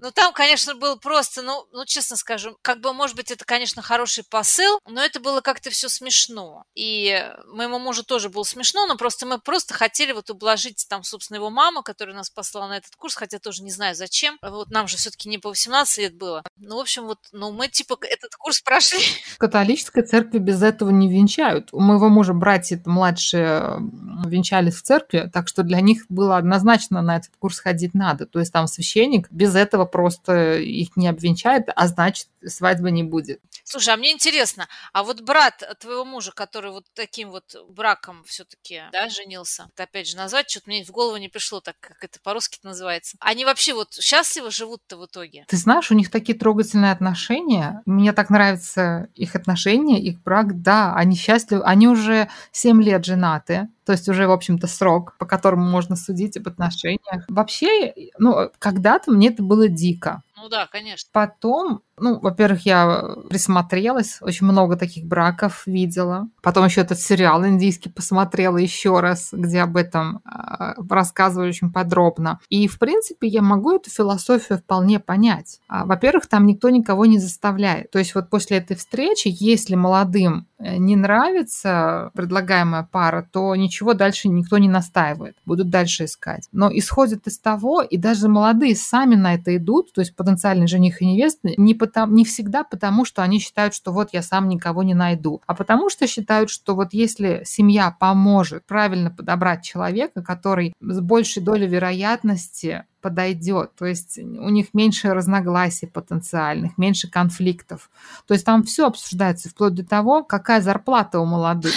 Ну, 0.00 0.10
там, 0.10 0.32
конечно, 0.32 0.74
был 0.74 0.98
просто, 0.98 1.42
ну, 1.42 1.66
ну, 1.72 1.84
честно 1.86 2.16
скажу, 2.16 2.58
как 2.62 2.80
бы, 2.80 2.92
может 2.92 3.16
быть, 3.16 3.30
это, 3.30 3.44
конечно, 3.44 3.80
хороший 3.80 4.24
посыл, 4.24 4.78
но 4.86 5.02
это 5.02 5.20
было 5.20 5.40
как-то 5.40 5.70
все 5.70 5.88
смешно. 5.88 6.64
И 6.74 7.26
моему 7.46 7.78
мужу 7.78 8.04
тоже 8.04 8.28
было 8.28 8.42
смешно, 8.42 8.86
но 8.86 8.96
просто 8.96 9.24
мы 9.24 9.38
просто 9.38 9.72
хотели 9.72 10.12
вот 10.12 10.30
ублажить 10.30 10.84
там, 10.88 11.04
собственно, 11.04 11.36
его 11.36 11.50
маму, 11.50 11.82
которая 11.82 12.14
нас 12.14 12.28
послала 12.28 12.68
на 12.68 12.76
этот 12.76 12.96
курс, 12.96 13.14
хотя 13.14 13.38
тоже 13.38 13.62
не 13.62 13.70
знаю 13.70 13.94
зачем. 13.94 14.38
Вот 14.42 14.70
нам 14.70 14.88
же 14.88 14.96
все-таки 14.96 15.28
не 15.28 15.38
по 15.38 15.48
18 15.48 15.98
лет 15.98 16.14
было. 16.16 16.42
Ну, 16.56 16.76
в 16.76 16.80
общем, 16.80 17.04
вот, 17.04 17.18
ну, 17.32 17.52
мы 17.52 17.68
типа 17.68 17.96
этот 18.02 18.34
курс 18.36 18.60
прошли. 18.60 19.04
В 19.32 19.38
католической 19.38 20.02
церкви 20.02 20.38
без 20.38 20.62
этого 20.62 20.90
не 20.90 21.08
венчают. 21.08 21.68
У 21.72 21.80
моего 21.80 22.08
мужа 22.08 22.34
братья 22.34 22.80
младшие 22.84 23.78
венчались 24.26 24.74
в 24.74 24.82
церкви, 24.82 25.30
так 25.32 25.48
что 25.48 25.62
для 25.62 25.80
них 25.80 26.04
было 26.08 26.36
однозначно 26.36 27.00
на 27.02 27.16
этот 27.16 27.30
курс 27.38 27.58
ходить 27.58 27.94
надо. 27.94 28.26
То 28.26 28.40
есть 28.40 28.52
там 28.52 28.66
священник 28.66 29.03
без 29.30 29.54
этого 29.54 29.84
просто 29.84 30.58
их 30.58 30.96
не 30.96 31.08
обвенчает, 31.08 31.68
а 31.74 31.86
значит 31.88 32.28
свадьбы 32.44 32.90
не 32.90 33.02
будет. 33.02 33.40
Слушай, 33.64 33.94
а 33.94 33.96
мне 33.96 34.12
интересно, 34.12 34.68
а 34.92 35.02
вот 35.02 35.22
брат 35.22 35.62
твоего 35.80 36.04
мужа, 36.04 36.32
который 36.32 36.70
вот 36.70 36.84
таким 36.94 37.30
вот 37.30 37.44
браком 37.68 38.22
все-таки, 38.24 38.82
да, 38.92 39.08
женился, 39.08 39.66
это 39.72 39.84
опять 39.84 40.08
же 40.08 40.16
назвать, 40.16 40.50
что-то 40.50 40.68
мне 40.68 40.84
в 40.84 40.90
голову 40.90 41.16
не 41.16 41.28
пришло, 41.28 41.60
так 41.60 41.76
как 41.80 42.04
это 42.04 42.20
по-русски 42.22 42.58
называется. 42.62 43.16
Они 43.20 43.44
вообще 43.44 43.72
вот 43.72 43.94
счастливо 43.94 44.50
живут-то 44.50 44.96
в 44.96 45.06
итоге? 45.06 45.44
Ты 45.48 45.56
знаешь, 45.56 45.90
у 45.90 45.94
них 45.94 46.10
такие 46.10 46.38
трогательные 46.38 46.92
отношения. 46.92 47.82
Мне 47.86 48.12
так 48.12 48.30
нравятся 48.30 49.08
их 49.14 49.34
отношения, 49.34 50.00
их 50.00 50.22
брак. 50.22 50.60
Да, 50.62 50.94
они 50.94 51.16
счастливы. 51.16 51.64
Они 51.64 51.88
уже 51.88 52.28
7 52.52 52.82
лет 52.82 53.04
женаты. 53.04 53.68
То 53.84 53.92
есть 53.92 54.08
уже, 54.08 54.26
в 54.26 54.32
общем-то, 54.32 54.66
срок, 54.66 55.14
по 55.18 55.26
которому 55.26 55.68
можно 55.68 55.96
судить 55.96 56.36
об 56.36 56.48
отношениях. 56.48 57.24
Вообще, 57.28 57.94
ну, 58.18 58.50
когда-то 58.58 59.10
мне 59.10 59.28
это 59.28 59.42
было 59.42 59.68
дико. 59.68 60.22
Ну 60.44 60.50
да, 60.50 60.66
конечно. 60.66 61.08
Потом, 61.10 61.80
ну, 61.98 62.20
во-первых, 62.20 62.66
я 62.66 63.02
присмотрелась, 63.30 64.18
очень 64.20 64.46
много 64.46 64.76
таких 64.76 65.06
браков 65.06 65.62
видела. 65.64 66.28
Потом 66.42 66.66
еще 66.66 66.82
этот 66.82 67.00
сериал 67.00 67.46
индийский 67.46 67.88
посмотрела 67.88 68.58
еще 68.58 69.00
раз, 69.00 69.30
где 69.32 69.62
об 69.62 69.78
этом 69.78 70.18
э, 70.18 70.74
рассказывали 70.90 71.48
очень 71.48 71.72
подробно. 71.72 72.40
И, 72.50 72.68
в 72.68 72.78
принципе, 72.78 73.26
я 73.26 73.40
могу 73.40 73.74
эту 73.74 73.88
философию 73.88 74.58
вполне 74.58 75.00
понять. 75.00 75.60
А, 75.66 75.86
во-первых, 75.86 76.26
там 76.26 76.44
никто 76.44 76.68
никого 76.68 77.06
не 77.06 77.18
заставляет. 77.18 77.90
То 77.90 77.98
есть 77.98 78.14
вот 78.14 78.28
после 78.28 78.58
этой 78.58 78.76
встречи, 78.76 79.28
если 79.32 79.76
молодым 79.76 80.46
не 80.64 80.96
нравится 80.96 82.10
предлагаемая 82.14 82.88
пара, 82.90 83.26
то 83.30 83.54
ничего 83.54 83.94
дальше 83.94 84.28
никто 84.28 84.58
не 84.58 84.68
настаивает. 84.68 85.36
Будут 85.44 85.70
дальше 85.70 86.04
искать. 86.04 86.48
Но 86.52 86.70
исходит 86.72 87.26
из 87.26 87.38
того, 87.38 87.82
и 87.82 87.96
даже 87.96 88.28
молодые 88.28 88.74
сами 88.76 89.14
на 89.14 89.34
это 89.34 89.56
идут, 89.56 89.92
то 89.92 90.00
есть 90.00 90.16
потенциальный 90.16 90.66
жених 90.66 91.02
и 91.02 91.06
невеста, 91.06 91.50
не, 91.56 91.74
потому, 91.74 92.14
не 92.14 92.24
всегда 92.24 92.64
потому, 92.64 93.04
что 93.04 93.22
они 93.22 93.38
считают, 93.38 93.74
что 93.74 93.92
вот 93.92 94.10
я 94.12 94.22
сам 94.22 94.48
никого 94.48 94.82
не 94.82 94.94
найду, 94.94 95.42
а 95.46 95.54
потому 95.54 95.90
что 95.90 96.06
считают, 96.06 96.50
что 96.50 96.74
вот 96.74 96.92
если 96.92 97.42
семья 97.44 97.90
поможет 97.90 98.64
правильно 98.66 99.10
подобрать 99.10 99.62
человека, 99.62 100.22
который 100.22 100.72
с 100.80 101.00
большей 101.00 101.42
долей 101.42 101.66
вероятности 101.66 102.84
подойдет. 103.04 103.74
То 103.76 103.84
есть 103.84 104.16
у 104.18 104.48
них 104.48 104.72
меньше 104.72 105.12
разногласий 105.12 105.86
потенциальных, 105.86 106.78
меньше 106.78 107.10
конфликтов. 107.10 107.90
То 108.26 108.32
есть 108.32 108.46
там 108.46 108.62
все 108.62 108.86
обсуждается, 108.86 109.50
вплоть 109.50 109.74
до 109.74 109.84
того, 109.84 110.24
какая 110.24 110.62
зарплата 110.62 111.20
у 111.20 111.26
молодых. 111.26 111.74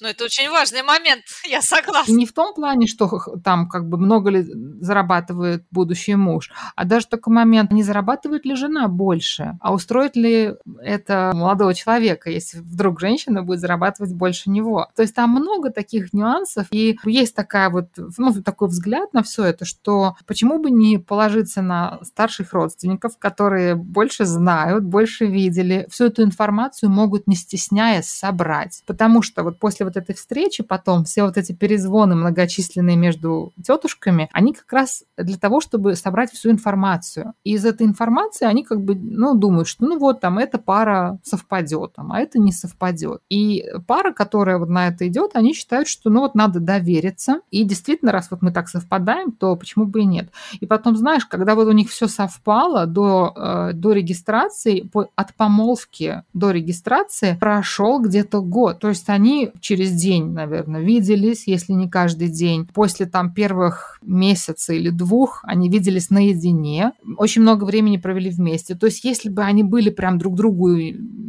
Ну, 0.00 0.08
это 0.08 0.24
очень 0.24 0.50
важный 0.50 0.82
момент, 0.82 1.24
я 1.44 1.62
согласна. 1.62 2.12
Не 2.12 2.26
в 2.26 2.32
том 2.32 2.54
плане, 2.54 2.86
что 2.86 3.08
там 3.44 3.68
как 3.68 3.88
бы 3.88 3.98
много 3.98 4.30
ли 4.30 4.46
зарабатывает 4.80 5.64
будущий 5.70 6.14
муж, 6.14 6.50
а 6.74 6.84
даже 6.84 7.06
такой 7.06 7.34
момент, 7.34 7.72
не 7.72 7.82
зарабатывает 7.82 8.44
ли 8.44 8.54
жена 8.54 8.88
больше, 8.88 9.58
а 9.60 9.72
устроит 9.72 10.16
ли 10.16 10.54
это 10.80 11.32
молодого 11.34 11.74
человека, 11.74 12.30
если 12.30 12.58
вдруг 12.58 13.00
женщина 13.00 13.42
будет 13.42 13.60
зарабатывать 13.60 14.14
больше 14.14 14.50
него. 14.50 14.88
То 14.94 15.02
есть 15.02 15.14
там 15.14 15.30
много 15.30 15.70
таких 15.70 16.12
нюансов, 16.12 16.66
и 16.70 16.98
есть 17.04 17.34
такая 17.34 17.70
вот, 17.70 17.88
ну, 18.18 18.32
такой 18.42 18.68
взгляд 18.68 19.12
на 19.12 19.22
все 19.22 19.44
это, 19.44 19.64
что 19.64 20.16
почему 20.26 20.58
бы 20.58 20.70
не 20.70 20.98
положиться 20.98 21.62
на 21.62 21.98
старших 22.02 22.52
родственников, 22.52 23.18
которые 23.18 23.74
больше 23.74 24.24
знают, 24.24 24.84
больше 24.84 25.26
видели, 25.26 25.86
всю 25.90 26.06
эту 26.06 26.22
информацию 26.22 26.90
могут, 26.90 27.26
не 27.26 27.36
стесняясь, 27.36 28.08
собрать. 28.08 28.82
Потому 28.86 29.22
что 29.22 29.42
вот 29.42 29.58
после 29.66 29.84
вот 29.84 29.96
этой 29.96 30.14
встречи 30.14 30.62
потом 30.62 31.02
все 31.02 31.24
вот 31.24 31.36
эти 31.36 31.50
перезвоны 31.50 32.14
многочисленные 32.14 32.94
между 32.94 33.52
тетушками, 33.60 34.28
они 34.32 34.52
как 34.52 34.72
раз 34.72 35.02
для 35.16 35.36
того, 35.36 35.60
чтобы 35.60 35.96
собрать 35.96 36.30
всю 36.30 36.52
информацию. 36.52 37.32
И 37.42 37.54
из 37.54 37.64
этой 37.64 37.84
информации 37.84 38.46
они 38.46 38.62
как 38.62 38.80
бы, 38.80 38.94
ну, 38.94 39.34
думают, 39.34 39.66
что 39.66 39.84
ну 39.84 39.98
вот 39.98 40.20
там 40.20 40.38
эта 40.38 40.58
пара 40.58 41.18
совпадет, 41.24 41.94
а 41.96 42.20
это 42.20 42.38
не 42.38 42.52
совпадет. 42.52 43.22
И 43.28 43.64
пара, 43.88 44.12
которая 44.12 44.58
вот 44.58 44.68
на 44.68 44.86
это 44.86 45.08
идет, 45.08 45.32
они 45.34 45.52
считают, 45.52 45.88
что 45.88 46.10
ну 46.10 46.20
вот 46.20 46.36
надо 46.36 46.60
довериться. 46.60 47.40
И 47.50 47.64
действительно, 47.64 48.12
раз 48.12 48.28
вот 48.30 48.42
мы 48.42 48.52
так 48.52 48.68
совпадаем, 48.68 49.32
то 49.32 49.56
почему 49.56 49.86
бы 49.86 50.02
и 50.02 50.06
нет. 50.06 50.30
И 50.60 50.66
потом, 50.66 50.96
знаешь, 50.96 51.26
когда 51.26 51.56
вот 51.56 51.66
у 51.66 51.72
них 51.72 51.90
все 51.90 52.06
совпало 52.06 52.86
до, 52.86 53.32
э, 53.34 53.72
до 53.72 53.90
регистрации, 53.90 54.82
по, 54.82 55.08
от 55.16 55.34
помолвки 55.34 56.22
до 56.34 56.52
регистрации 56.52 57.36
прошел 57.40 58.00
где-то 58.00 58.42
год. 58.42 58.78
То 58.78 58.90
есть 58.90 59.08
они 59.08 59.52
через 59.60 59.92
день, 59.92 60.32
наверное, 60.32 60.80
виделись, 60.80 61.46
если 61.46 61.72
не 61.72 61.88
каждый 61.88 62.28
день. 62.28 62.66
После 62.66 63.06
там 63.06 63.32
первых 63.32 63.98
месяца 64.02 64.72
или 64.72 64.90
двух 64.90 65.40
они 65.44 65.68
виделись 65.68 66.10
наедине, 66.10 66.92
очень 67.16 67.42
много 67.42 67.64
времени 67.64 67.96
провели 67.96 68.30
вместе. 68.30 68.74
То 68.74 68.86
есть 68.86 69.04
если 69.04 69.28
бы 69.28 69.42
они 69.42 69.62
были 69.62 69.90
прям 69.90 70.18
друг 70.18 70.34
другу 70.34 70.76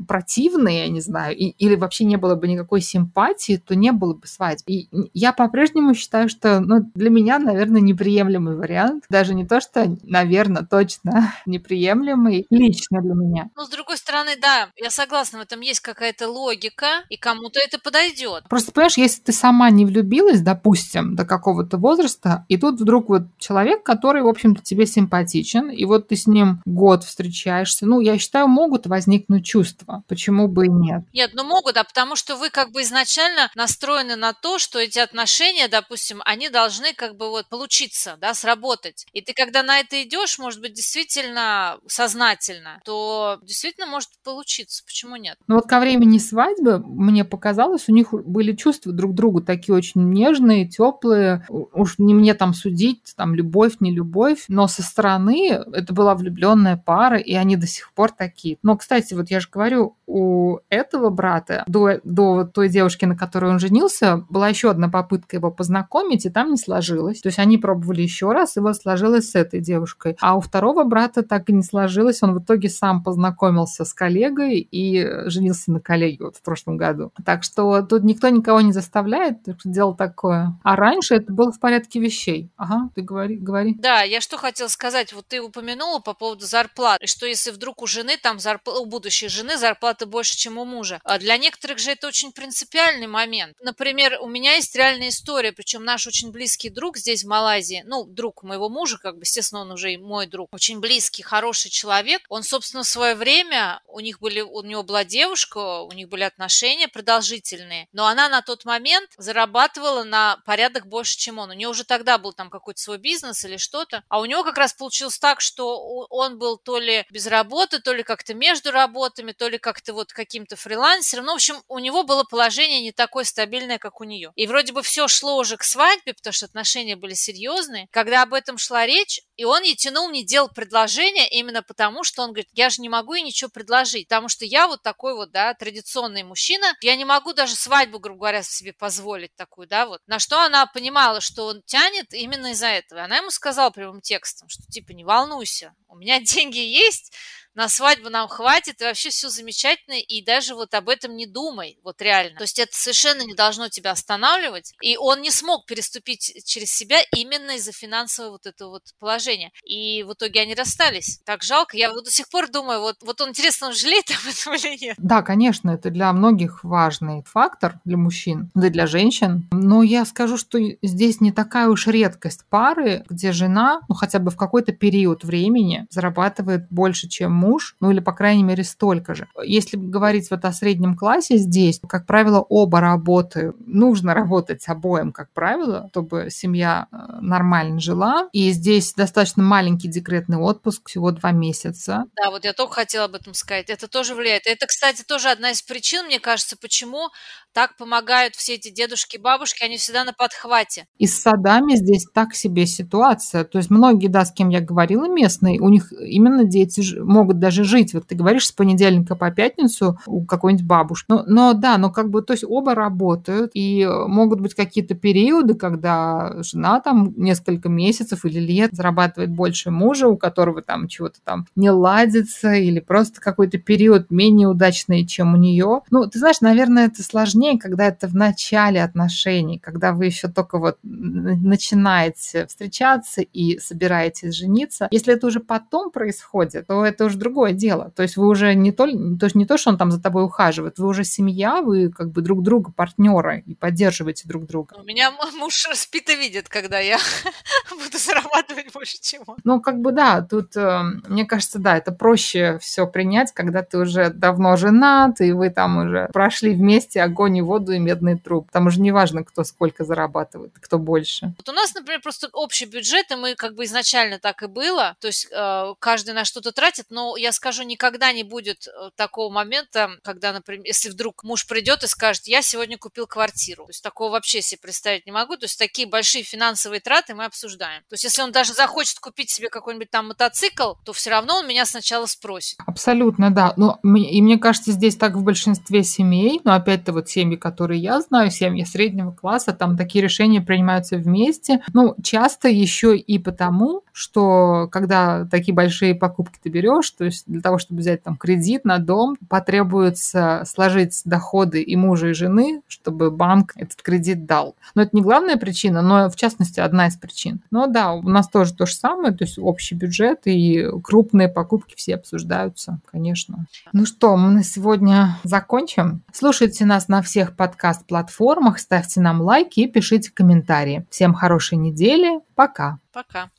противные, 0.07 0.79
я 0.79 0.87
не 0.89 1.01
знаю, 1.01 1.35
и, 1.35 1.49
или 1.49 1.75
вообще 1.75 2.05
не 2.05 2.17
было 2.17 2.35
бы 2.35 2.47
никакой 2.47 2.81
симпатии, 2.81 3.61
то 3.65 3.75
не 3.75 3.91
было 3.91 4.13
бы 4.13 4.27
свадьбы. 4.27 4.63
И 4.67 4.89
я 5.13 5.33
по-прежнему 5.33 5.93
считаю, 5.93 6.29
что 6.29 6.59
ну, 6.59 6.89
для 6.95 7.09
меня, 7.09 7.39
наверное, 7.39 7.81
неприемлемый 7.81 8.55
вариант. 8.55 9.05
Даже 9.09 9.33
не 9.33 9.45
то, 9.45 9.61
что, 9.61 9.97
наверное, 10.03 10.63
точно 10.63 11.33
неприемлемый 11.45 12.45
лично 12.49 13.01
для 13.01 13.13
меня. 13.13 13.49
Ну, 13.55 13.65
с 13.65 13.69
другой 13.69 13.97
стороны, 13.97 14.31
да, 14.41 14.69
я 14.75 14.89
согласна, 14.89 15.39
в 15.39 15.41
этом 15.41 15.61
есть 15.61 15.81
какая-то 15.81 16.29
логика, 16.29 17.03
и 17.09 17.17
кому-то 17.17 17.59
это 17.59 17.79
подойдет 17.79 18.16
подойдет. 18.17 18.43
Просто, 18.49 18.71
понимаешь, 18.71 18.97
если 18.97 19.21
ты 19.21 19.31
сама 19.31 19.69
не 19.69 19.85
влюбилась, 19.85 20.41
допустим, 20.41 21.15
до 21.15 21.25
какого-то 21.25 21.77
возраста, 21.77 22.45
и 22.47 22.57
тут 22.57 22.79
вдруг 22.79 23.09
вот 23.09 23.23
человек, 23.37 23.83
который, 23.83 24.21
в 24.21 24.27
общем-то, 24.27 24.61
тебе 24.61 24.85
симпатичен, 24.85 25.69
и 25.69 25.85
вот 25.85 26.07
ты 26.07 26.15
с 26.15 26.27
ним 26.27 26.61
год 26.65 27.03
встречаешься, 27.03 27.85
ну, 27.85 27.99
я 27.99 28.17
считаю, 28.17 28.47
могут 28.47 28.87
возникнуть 28.87 29.45
чувства. 29.45 30.03
Почему 30.07 30.47
бы 30.47 30.65
и 30.65 30.69
нет? 30.69 31.03
Нет, 31.13 31.31
ну 31.33 31.43
могут, 31.43 31.77
а 31.77 31.83
потому 31.83 32.15
что 32.15 32.35
вы 32.35 32.49
как 32.49 32.71
бы 32.71 32.81
изначально 32.81 33.49
настроены 33.55 34.15
на 34.15 34.33
то, 34.33 34.59
что 34.59 34.79
эти 34.79 34.99
отношения, 34.99 35.67
допустим, 35.67 36.21
они 36.25 36.49
должны 36.49 36.93
как 36.93 37.15
бы 37.15 37.29
вот 37.29 37.47
получиться, 37.49 38.17
да, 38.19 38.33
сработать. 38.33 39.05
И 39.13 39.21
ты 39.21 39.33
когда 39.33 39.63
на 39.63 39.79
это 39.79 40.01
идешь, 40.03 40.39
может 40.39 40.61
быть, 40.61 40.73
действительно 40.73 41.77
сознательно, 41.87 42.81
то 42.85 43.39
действительно 43.43 43.87
может 43.87 44.09
получиться. 44.23 44.83
Почему 44.85 45.15
нет? 45.15 45.37
Ну 45.47 45.55
вот 45.55 45.67
ко 45.67 45.79
времени 45.79 46.17
свадьбы 46.17 46.79
мне 46.79 47.23
показалось, 47.23 47.87
у 47.87 47.93
них 47.97 48.13
были 48.13 48.53
чувства 48.53 48.93
друг 48.93 49.11
к 49.11 49.15
другу 49.15 49.41
такие 49.41 49.75
очень 49.75 50.09
нежные, 50.09 50.67
теплые. 50.67 51.45
Уж 51.49 51.95
не 51.97 52.13
мне 52.13 52.33
там 52.33 52.53
судить, 52.53 53.13
там 53.15 53.35
любовь, 53.35 53.77
не 53.79 53.91
любовь, 53.91 54.45
но 54.47 54.67
со 54.67 54.83
стороны 54.83 55.49
это 55.73 55.93
была 55.93 56.15
влюбленная 56.15 56.77
пара, 56.77 57.17
и 57.17 57.33
они 57.33 57.55
до 57.55 57.67
сих 57.67 57.93
пор 57.93 58.11
такие. 58.11 58.57
Но, 58.63 58.77
кстати, 58.77 59.13
вот 59.13 59.29
я 59.29 59.39
же 59.39 59.49
говорю, 59.51 59.95
у 60.07 60.59
этого 60.69 61.09
брата 61.09 61.63
до, 61.67 61.99
до 62.03 62.45
той 62.45 62.69
девушки, 62.69 63.05
на 63.05 63.17
которой 63.17 63.51
он 63.51 63.59
женился, 63.59 64.25
была 64.29 64.47
еще 64.47 64.69
одна 64.69 64.87
попытка 64.89 65.35
его 65.35 65.51
познакомить, 65.51 66.25
и 66.25 66.29
там 66.29 66.51
не 66.51 66.57
сложилось. 66.57 67.21
То 67.21 67.27
есть 67.27 67.39
они 67.39 67.57
пробовали 67.57 68.01
еще 68.01 68.31
раз, 68.31 68.55
и 68.55 68.61
вот 68.61 68.77
сложилось 68.77 69.31
с 69.31 69.35
этой 69.35 69.59
девушкой. 69.59 70.15
А 70.21 70.37
у 70.37 70.39
второго 70.39 70.85
брата 70.85 71.23
так 71.23 71.49
и 71.49 71.53
не 71.53 71.63
сложилось. 71.63 72.23
Он 72.23 72.33
в 72.33 72.43
итоге 72.43 72.69
сам 72.69 73.03
познакомился 73.03 73.83
с 73.83 73.93
коллегой 73.93 74.59
и 74.59 75.29
женился 75.29 75.71
на 75.71 75.79
коллеге 75.79 76.25
вот 76.25 76.37
в 76.37 76.41
прошлом 76.41 76.77
году. 76.77 77.11
Так 77.25 77.43
что 77.43 77.81
тут 77.87 78.03
никто 78.03 78.29
никого 78.29 78.61
не 78.61 78.73
заставляет, 78.73 79.37
дело 79.63 79.95
такое. 79.95 80.57
А 80.63 80.75
раньше 80.75 81.15
это 81.15 81.31
было 81.31 81.51
в 81.51 81.59
порядке 81.59 81.99
вещей. 81.99 82.49
Ага, 82.57 82.89
ты 82.95 83.01
говори, 83.01 83.35
говори. 83.37 83.75
Да, 83.77 84.01
я 84.03 84.21
что 84.21 84.37
хотела 84.37 84.67
сказать, 84.67 85.13
вот 85.13 85.27
ты 85.27 85.41
упомянула 85.41 85.99
по 85.99 86.13
поводу 86.13 86.45
зарплат, 86.45 86.99
что 87.05 87.25
если 87.25 87.51
вдруг 87.51 87.81
у 87.81 87.87
жены 87.87 88.17
там 88.17 88.39
зарплата, 88.39 88.79
у 88.79 88.85
будущей 88.85 89.27
жены 89.27 89.57
зарплата 89.57 90.05
больше, 90.05 90.37
чем 90.37 90.57
у 90.57 90.65
мужа. 90.65 90.99
А 91.03 91.19
для 91.19 91.37
некоторых 91.37 91.79
же 91.79 91.91
это 91.91 92.07
очень 92.07 92.31
принципиальный 92.31 93.07
момент. 93.07 93.55
Например, 93.61 94.17
у 94.21 94.27
меня 94.27 94.55
есть 94.55 94.75
реальная 94.75 95.09
история, 95.09 95.51
причем 95.51 95.83
наш 95.83 96.07
очень 96.07 96.31
близкий 96.31 96.69
друг 96.69 96.97
здесь, 96.97 97.23
в 97.23 97.27
Малайзии, 97.27 97.83
ну, 97.85 98.05
друг 98.05 98.43
моего 98.43 98.69
мужа, 98.69 98.97
как 98.97 99.15
бы, 99.15 99.21
естественно, 99.21 99.61
он 99.61 99.71
уже 99.71 99.93
и 99.93 99.97
мой 99.97 100.27
друг, 100.27 100.49
очень 100.51 100.79
близкий, 100.79 101.23
хороший 101.23 101.69
человек. 101.69 102.21
Он, 102.29 102.43
собственно, 102.43 102.83
в 102.83 102.87
свое 102.87 103.15
время, 103.15 103.81
у 103.87 103.99
них 103.99 104.19
были, 104.19 104.41
у 104.41 104.61
него 104.63 104.83
была 104.83 105.03
девушка, 105.03 105.81
у 105.81 105.91
них 105.91 106.09
были 106.09 106.23
отношения 106.23 106.87
продолжительные, 106.87 107.76
стороны. 107.77 107.87
Но 107.91 108.07
она 108.07 108.29
на 108.29 108.41
тот 108.41 108.65
момент 108.65 109.09
зарабатывала 109.17 110.03
на 110.03 110.37
порядок 110.45 110.87
больше, 110.87 111.17
чем 111.17 111.39
он. 111.39 111.51
У 111.51 111.53
нее 111.53 111.67
уже 111.67 111.83
тогда 111.83 112.17
был 112.17 112.33
там 112.33 112.49
какой-то 112.49 112.79
свой 112.81 112.97
бизнес 112.97 113.43
или 113.45 113.57
что-то. 113.57 114.03
А 114.09 114.19
у 114.19 114.25
него 114.25 114.43
как 114.43 114.57
раз 114.57 114.73
получилось 114.73 115.19
так, 115.19 115.41
что 115.41 116.05
он 116.09 116.37
был 116.37 116.57
то 116.57 116.79
ли 116.79 117.05
без 117.09 117.27
работы, 117.27 117.79
то 117.79 117.93
ли 117.93 118.03
как-то 118.03 118.33
между 118.33 118.71
работами, 118.71 119.31
то 119.31 119.47
ли 119.47 119.57
как-то 119.57 119.93
вот 119.93 120.13
каким-то 120.13 120.55
фрилансером. 120.55 121.25
Ну, 121.25 121.31
в 121.33 121.35
общем, 121.35 121.61
у 121.67 121.79
него 121.79 122.03
было 122.03 122.23
положение 122.23 122.81
не 122.81 122.91
такое 122.91 123.23
стабильное, 123.23 123.77
как 123.77 124.01
у 124.01 124.03
нее. 124.03 124.31
И 124.35 124.47
вроде 124.47 124.73
бы 124.73 124.81
все 124.81 125.07
шло 125.07 125.37
уже 125.37 125.57
к 125.57 125.63
свадьбе, 125.63 126.13
потому 126.13 126.33
что 126.33 126.45
отношения 126.45 126.95
были 126.95 127.13
серьезные. 127.13 127.87
Когда 127.91 128.23
об 128.23 128.33
этом 128.33 128.57
шла 128.57 128.85
речь, 128.85 129.21
и 129.37 129.45
он 129.45 129.61
ей 129.61 129.75
тянул, 129.75 130.09
не 130.09 130.25
делал 130.25 130.49
предложение 130.49 131.29
именно 131.29 131.61
потому, 131.61 132.03
что 132.03 132.23
он 132.23 132.29
говорит, 132.29 132.49
я 132.53 132.69
же 132.69 132.81
не 132.81 132.89
могу 132.89 133.13
ей 133.13 133.23
ничего 133.23 133.49
предложить, 133.49 134.07
потому 134.07 134.29
что 134.29 134.45
я 134.45 134.67
вот 134.67 134.81
такой 134.81 135.13
вот, 135.13 135.31
да, 135.31 135.53
традиционный 135.53 136.23
мужчина, 136.23 136.73
я 136.81 136.95
не 136.95 137.05
могу 137.05 137.33
даже 137.33 137.55
свадьбу, 137.55 137.99
грубо 137.99 138.19
говоря, 138.19 138.43
себе 138.43 138.73
позволить 138.73 139.33
такую, 139.35 139.67
да, 139.67 139.85
вот. 139.85 140.01
На 140.07 140.17
что 140.17 140.41
она 140.41 140.65
понимала, 140.65 141.21
что 141.21 141.45
он 141.45 141.61
тянет 141.63 142.13
именно 142.13 142.47
из-за 142.51 142.67
этого. 142.67 143.03
Она 143.03 143.17
ему 143.17 143.29
сказала 143.29 143.69
прямым 143.69 144.01
текстом, 144.01 144.49
что 144.49 144.63
типа 144.63 144.91
не 144.91 145.05
волнуйся, 145.05 145.75
у 145.87 145.95
меня 145.95 146.19
деньги 146.21 146.59
есть, 146.59 147.13
на 147.57 147.67
свадьбу 147.69 148.09
нам 148.09 148.27
хватит, 148.27 148.79
и 148.81 148.83
вообще 148.83 149.09
все 149.09 149.29
замечательно, 149.29 149.95
и 149.95 150.23
даже 150.23 150.53
вот 150.53 150.75
об 150.75 150.89
этом 150.89 151.15
не 151.15 151.25
думай, 151.25 151.79
вот 151.83 151.99
реально. 152.03 152.37
То 152.37 152.43
есть 152.43 152.59
это 152.59 152.71
совершенно 152.71 153.23
не 153.23 153.33
должно 153.33 153.67
тебя 153.67 153.91
останавливать, 153.91 154.73
и 154.79 154.95
он 154.95 155.21
не 155.21 155.31
смог 155.31 155.65
переступить 155.65 156.43
через 156.45 156.71
себя 156.71 156.99
именно 157.15 157.55
из-за 157.57 157.71
финансового 157.71 158.33
вот 158.33 158.45
этого 158.45 158.69
вот 158.69 158.83
положения. 158.99 159.51
И 159.65 160.03
в 160.03 160.13
итоге 160.13 160.41
они 160.41 160.53
расстались. 160.53 161.19
Так 161.25 161.41
жалко, 161.41 161.75
я 161.75 161.91
вот 161.91 162.05
до 162.05 162.11
сих 162.11 162.29
пор 162.29 162.47
думаю, 162.47 162.79
вот, 162.81 162.97
вот 163.01 163.19
он, 163.21 163.29
интересно, 163.29 163.67
он 163.67 163.73
жалеет 163.73 164.05
об 164.11 164.31
этом 164.31 164.53
или 164.53 164.85
нет? 164.85 164.95
Да, 164.99 165.23
конечно, 165.23 165.71
это 165.71 165.89
для 165.89 166.13
многих 166.13 166.63
важный 166.63 167.23
фактор, 167.25 167.79
для 167.85 167.97
мужчин, 167.97 168.51
да 168.53 168.67
и 168.67 168.69
для 168.69 168.85
женщин. 168.85 169.47
Но 169.51 169.81
я 169.81 170.05
скажу, 170.05 170.37
что 170.37 170.59
здесь 170.83 171.21
не 171.21 171.31
такая 171.31 171.69
уж 171.69 171.87
редкость 171.87 172.45
пары, 172.49 173.03
где 173.09 173.31
жена, 173.31 173.81
ну 173.89 173.95
хотя 173.95 174.19
бы 174.19 174.29
в 174.29 174.37
какой-то 174.37 174.73
период 174.73 175.23
времени 175.23 175.87
зарабатывает 175.89 176.67
больше, 176.69 177.09
чем 177.09 177.31
муж, 177.31 177.46
ну 177.79 177.91
или, 177.91 177.99
по 177.99 178.11
крайней 178.13 178.43
мере, 178.43 178.63
столько 178.63 179.15
же. 179.15 179.27
Если 179.43 179.77
говорить 179.77 180.29
вот 180.31 180.45
о 180.45 180.53
среднем 180.53 180.95
классе 180.95 181.37
здесь, 181.37 181.79
как 181.87 182.05
правило, 182.05 182.39
оба 182.39 182.79
работают. 182.79 183.55
Нужно 183.65 184.13
работать 184.13 184.67
обоим, 184.67 185.11
как 185.11 185.31
правило, 185.33 185.87
чтобы 185.91 186.29
семья 186.29 186.87
э, 186.91 186.95
нормально 187.21 187.79
жила. 187.79 188.29
И 188.31 188.51
здесь 188.51 188.93
достаточно 188.93 189.43
маленький 189.43 189.87
декретный 189.87 190.37
отпуск, 190.37 190.87
всего 190.87 191.11
два 191.11 191.31
месяца. 191.31 192.05
Да, 192.15 192.31
вот 192.31 192.45
я 192.45 192.53
только 192.53 192.73
хотела 192.73 193.05
об 193.05 193.15
этом 193.15 193.33
сказать. 193.33 193.69
Это 193.69 193.87
тоже 193.87 194.15
влияет. 194.15 194.47
Это, 194.47 194.67
кстати, 194.67 195.03
тоже 195.03 195.29
одна 195.29 195.51
из 195.51 195.61
причин, 195.61 196.05
мне 196.05 196.19
кажется, 196.19 196.57
почему 196.57 197.09
так 197.57 197.75
помогают 197.75 198.35
все 198.35 198.53
эти 198.53 198.69
дедушки, 198.69 199.17
бабушки, 199.17 199.63
они 199.63 199.77
всегда 199.77 200.03
на 200.03 200.13
подхвате. 200.13 200.85
И 200.99 201.07
с 201.07 201.19
садами 201.19 201.73
здесь 201.73 202.05
так 202.13 202.35
себе 202.35 202.67
ситуация. 202.67 203.45
То 203.45 203.57
есть 203.57 203.71
многие, 203.71 204.09
да, 204.09 204.25
с 204.25 204.31
кем 204.31 204.49
я 204.49 204.61
говорила, 204.61 205.09
местные, 205.11 205.59
у 205.59 205.67
них 205.69 205.91
именно 205.91 206.43
дети 206.43 206.99
могут 206.99 207.39
даже 207.39 207.63
жить. 207.63 207.95
Вот 207.95 208.05
ты 208.05 208.13
говоришь 208.13 208.45
с 208.45 208.51
понедельника 208.51 209.15
по 209.15 209.31
пятницу 209.31 209.97
у 210.05 210.23
какой-нибудь 210.23 210.67
бабушки. 210.67 211.07
Но, 211.09 211.23
но 211.25 211.53
да, 211.53 211.79
но 211.79 211.89
как 211.89 212.11
бы, 212.11 212.21
то 212.21 212.33
есть 212.33 212.43
оба 212.47 212.75
работают, 212.75 213.49
и 213.55 213.83
могут 214.05 214.39
быть 214.39 214.53
какие-то 214.53 214.93
периоды, 214.93 215.55
когда 215.55 216.35
жена 216.43 216.79
там 216.79 217.15
несколько 217.17 217.69
месяцев 217.69 218.23
или 218.23 218.39
лет 218.39 218.69
зарабатывает 218.73 219.31
больше 219.31 219.71
мужа, 219.71 220.07
у 220.07 220.15
которого 220.15 220.61
там 220.61 220.87
чего-то 220.87 221.21
там 221.23 221.47
не 221.55 221.71
ладится, 221.71 222.53
или 222.53 222.81
просто 222.81 223.19
какой-то 223.19 223.57
период 223.57 224.11
менее 224.11 224.47
удачный, 224.47 225.07
чем 225.07 225.33
у 225.33 225.37
нее. 225.37 225.81
Ну, 225.89 226.05
ты 226.05 226.19
знаешь, 226.19 226.41
наверное, 226.41 226.85
это 226.85 227.01
сложнее 227.01 227.46
сложнее, 227.47 227.59
когда 227.59 227.87
это 227.87 228.07
в 228.07 228.15
начале 228.15 228.83
отношений, 228.83 229.59
когда 229.59 229.93
вы 229.93 230.05
еще 230.05 230.27
только 230.27 230.57
вот 230.59 230.77
начинаете 230.83 232.45
встречаться 232.47 233.21
и 233.21 233.59
собираетесь 233.59 234.33
жениться. 234.33 234.87
Если 234.91 235.13
это 235.13 235.27
уже 235.27 235.39
потом 235.39 235.91
происходит, 235.91 236.67
то 236.67 236.85
это 236.85 237.05
уже 237.05 237.17
другое 237.17 237.53
дело. 237.53 237.91
То 237.95 238.03
есть 238.03 238.17
вы 238.17 238.27
уже 238.27 238.53
не 238.55 238.71
то, 238.71 238.85
то, 238.85 239.29
не 239.37 239.45
то, 239.45 239.57
что 239.57 239.71
он 239.71 239.77
там 239.77 239.91
за 239.91 240.01
тобой 240.01 240.23
ухаживает, 240.23 240.79
вы 240.79 240.87
уже 240.87 241.03
семья, 241.03 241.61
вы 241.61 241.89
как 241.89 242.11
бы 242.11 242.21
друг 242.21 242.43
друга 242.43 242.71
партнеры 242.71 243.43
и 243.45 243.55
поддерживаете 243.55 244.27
друг 244.27 244.45
друга. 244.45 244.75
У 244.77 244.83
меня 244.83 245.11
муж 245.39 245.67
спит 245.73 246.09
и 246.09 246.15
видит, 246.15 246.49
когда 246.49 246.79
я 246.79 246.97
буду 247.71 247.97
зарабатывать 247.97 248.73
больше, 248.73 248.97
чем 249.01 249.23
он. 249.27 249.37
Ну, 249.43 249.61
как 249.61 249.79
бы 249.79 249.91
да, 249.91 250.21
тут, 250.21 250.55
э, 250.55 250.81
мне 251.07 251.25
кажется, 251.25 251.59
да, 251.59 251.77
это 251.77 251.91
проще 251.91 252.57
все 252.59 252.87
принять, 252.87 253.31
когда 253.33 253.63
ты 253.63 253.77
уже 253.77 254.09
давно 254.09 254.55
женат, 254.57 255.21
и 255.21 255.31
вы 255.31 255.49
там 255.49 255.77
уже 255.77 256.09
прошли 256.13 256.53
вместе 256.53 257.01
огонь 257.01 257.36
и 257.37 257.41
воду 257.41 257.71
и 257.71 257.79
медный 257.79 258.17
труп. 258.17 258.49
Там 258.51 258.67
уже 258.67 258.79
не 258.79 258.91
важно, 258.91 259.23
кто 259.23 259.43
сколько 259.43 259.83
зарабатывает, 259.83 260.53
кто 260.59 260.77
больше. 260.77 261.33
Вот 261.37 261.49
у 261.49 261.51
нас, 261.51 261.73
например, 261.73 262.01
просто 262.01 262.29
общий 262.33 262.65
бюджет, 262.65 263.11
и 263.11 263.15
мы 263.15 263.35
как 263.35 263.55
бы 263.55 263.65
изначально 263.65 264.19
так 264.19 264.43
и 264.43 264.47
было. 264.47 264.95
То 264.99 265.07
есть 265.07 265.27
э, 265.31 265.73
каждый 265.79 266.13
на 266.13 266.25
что-то 266.25 266.51
тратит, 266.51 266.87
но 266.89 267.17
я 267.17 267.31
скажу, 267.31 267.63
никогда 267.63 268.11
не 268.11 268.23
будет 268.23 268.67
э, 268.67 268.89
такого 268.95 269.31
момента, 269.31 269.91
когда, 270.03 270.33
например, 270.33 270.65
если 270.65 270.89
вдруг 270.89 271.23
муж 271.23 271.47
придет 271.47 271.83
и 271.83 271.87
скажет, 271.87 272.27
я 272.27 272.41
сегодня 272.41 272.77
купил 272.77 273.07
квартиру. 273.07 273.65
То 273.65 273.71
есть 273.71 273.83
такого 273.83 274.11
вообще 274.11 274.41
себе 274.41 274.59
представить 274.61 275.05
не 275.05 275.11
могу. 275.11 275.37
То 275.37 275.45
есть 275.45 275.59
такие 275.59 275.87
большие 275.87 276.23
финансовые 276.23 276.79
траты 276.79 277.15
мы 277.15 277.25
обсуждаем. 277.25 277.81
То 277.89 277.93
есть 277.93 278.03
если 278.03 278.21
он 278.21 278.31
даже 278.31 278.53
захочет 278.53 278.99
купить 278.99 279.29
себе 279.29 279.49
какой-нибудь 279.49 279.89
там 279.89 280.07
мотоцикл, 280.07 280.73
то 280.83 280.93
все 280.93 281.09
равно 281.09 281.37
он 281.37 281.47
меня 281.47 281.65
сначала 281.65 282.05
спросит. 282.05 282.57
Абсолютно, 282.65 283.31
да. 283.31 283.53
Но, 283.57 283.79
и 283.83 284.21
мне 284.21 284.37
кажется, 284.37 284.71
здесь 284.71 284.95
так 284.95 285.15
в 285.15 285.23
большинстве 285.23 285.83
семей, 285.83 286.41
но 286.43 286.53
опять-то 286.53 286.93
вот 286.93 287.07
семьи, 287.17 287.35
которые 287.35 287.81
я 287.81 287.99
знаю, 287.99 288.29
семьи 288.29 288.63
среднего 288.63 289.11
класса, 289.11 289.51
там 289.51 289.75
такие 289.75 290.03
решения 290.03 290.39
принимаются 290.39 290.97
вместе. 290.97 291.61
Ну, 291.73 291.95
часто 292.03 292.47
еще 292.47 292.95
и 292.95 293.17
потому, 293.17 293.81
что 293.97 294.67
когда 294.71 295.25
такие 295.25 295.55
большие 295.55 295.95
покупки 295.95 296.37
ты 296.41 296.49
берешь, 296.49 296.91
то 296.91 297.03
есть 297.03 297.23
для 297.25 297.41
того, 297.41 297.57
чтобы 297.57 297.79
взять 297.79 298.03
там 298.03 298.15
кредит 298.15 298.63
на 298.63 298.77
дом, 298.77 299.17
потребуется 299.27 300.43
сложить 300.45 301.01
доходы 301.03 301.63
и 301.63 301.75
мужа, 301.75 302.09
и 302.09 302.13
жены, 302.13 302.61
чтобы 302.67 303.09
банк 303.09 303.53
этот 303.55 303.81
кредит 303.81 304.27
дал. 304.27 304.55
Но 304.75 304.83
это 304.83 304.91
не 304.95 305.01
главная 305.01 305.37
причина, 305.37 305.81
но 305.81 306.11
в 306.11 306.15
частности 306.15 306.59
одна 306.59 306.87
из 306.87 306.95
причин. 306.95 307.41
Но 307.49 307.65
да, 307.65 307.93
у 307.93 308.03
нас 308.03 308.29
тоже 308.29 308.53
то 308.53 308.67
же 308.67 308.75
самое, 308.75 309.15
то 309.15 309.23
есть 309.23 309.39
общий 309.39 309.73
бюджет 309.73 310.21
и 310.25 310.67
крупные 310.83 311.27
покупки 311.27 311.73
все 311.75 311.95
обсуждаются, 311.95 312.79
конечно. 312.85 313.47
Ну 313.73 313.87
что, 313.87 314.15
мы 314.15 314.29
на 314.29 314.43
сегодня 314.43 315.17
закончим. 315.23 316.03
Слушайте 316.13 316.65
нас 316.65 316.87
на 316.87 317.01
всех 317.01 317.35
подкаст-платформах, 317.35 318.59
ставьте 318.59 319.01
нам 319.01 319.21
лайки 319.21 319.61
и 319.61 319.67
пишите 319.67 320.11
комментарии. 320.11 320.85
Всем 320.91 321.15
хорошей 321.15 321.57
недели. 321.57 322.19
Пока. 322.35 322.77
Пока. 322.93 323.31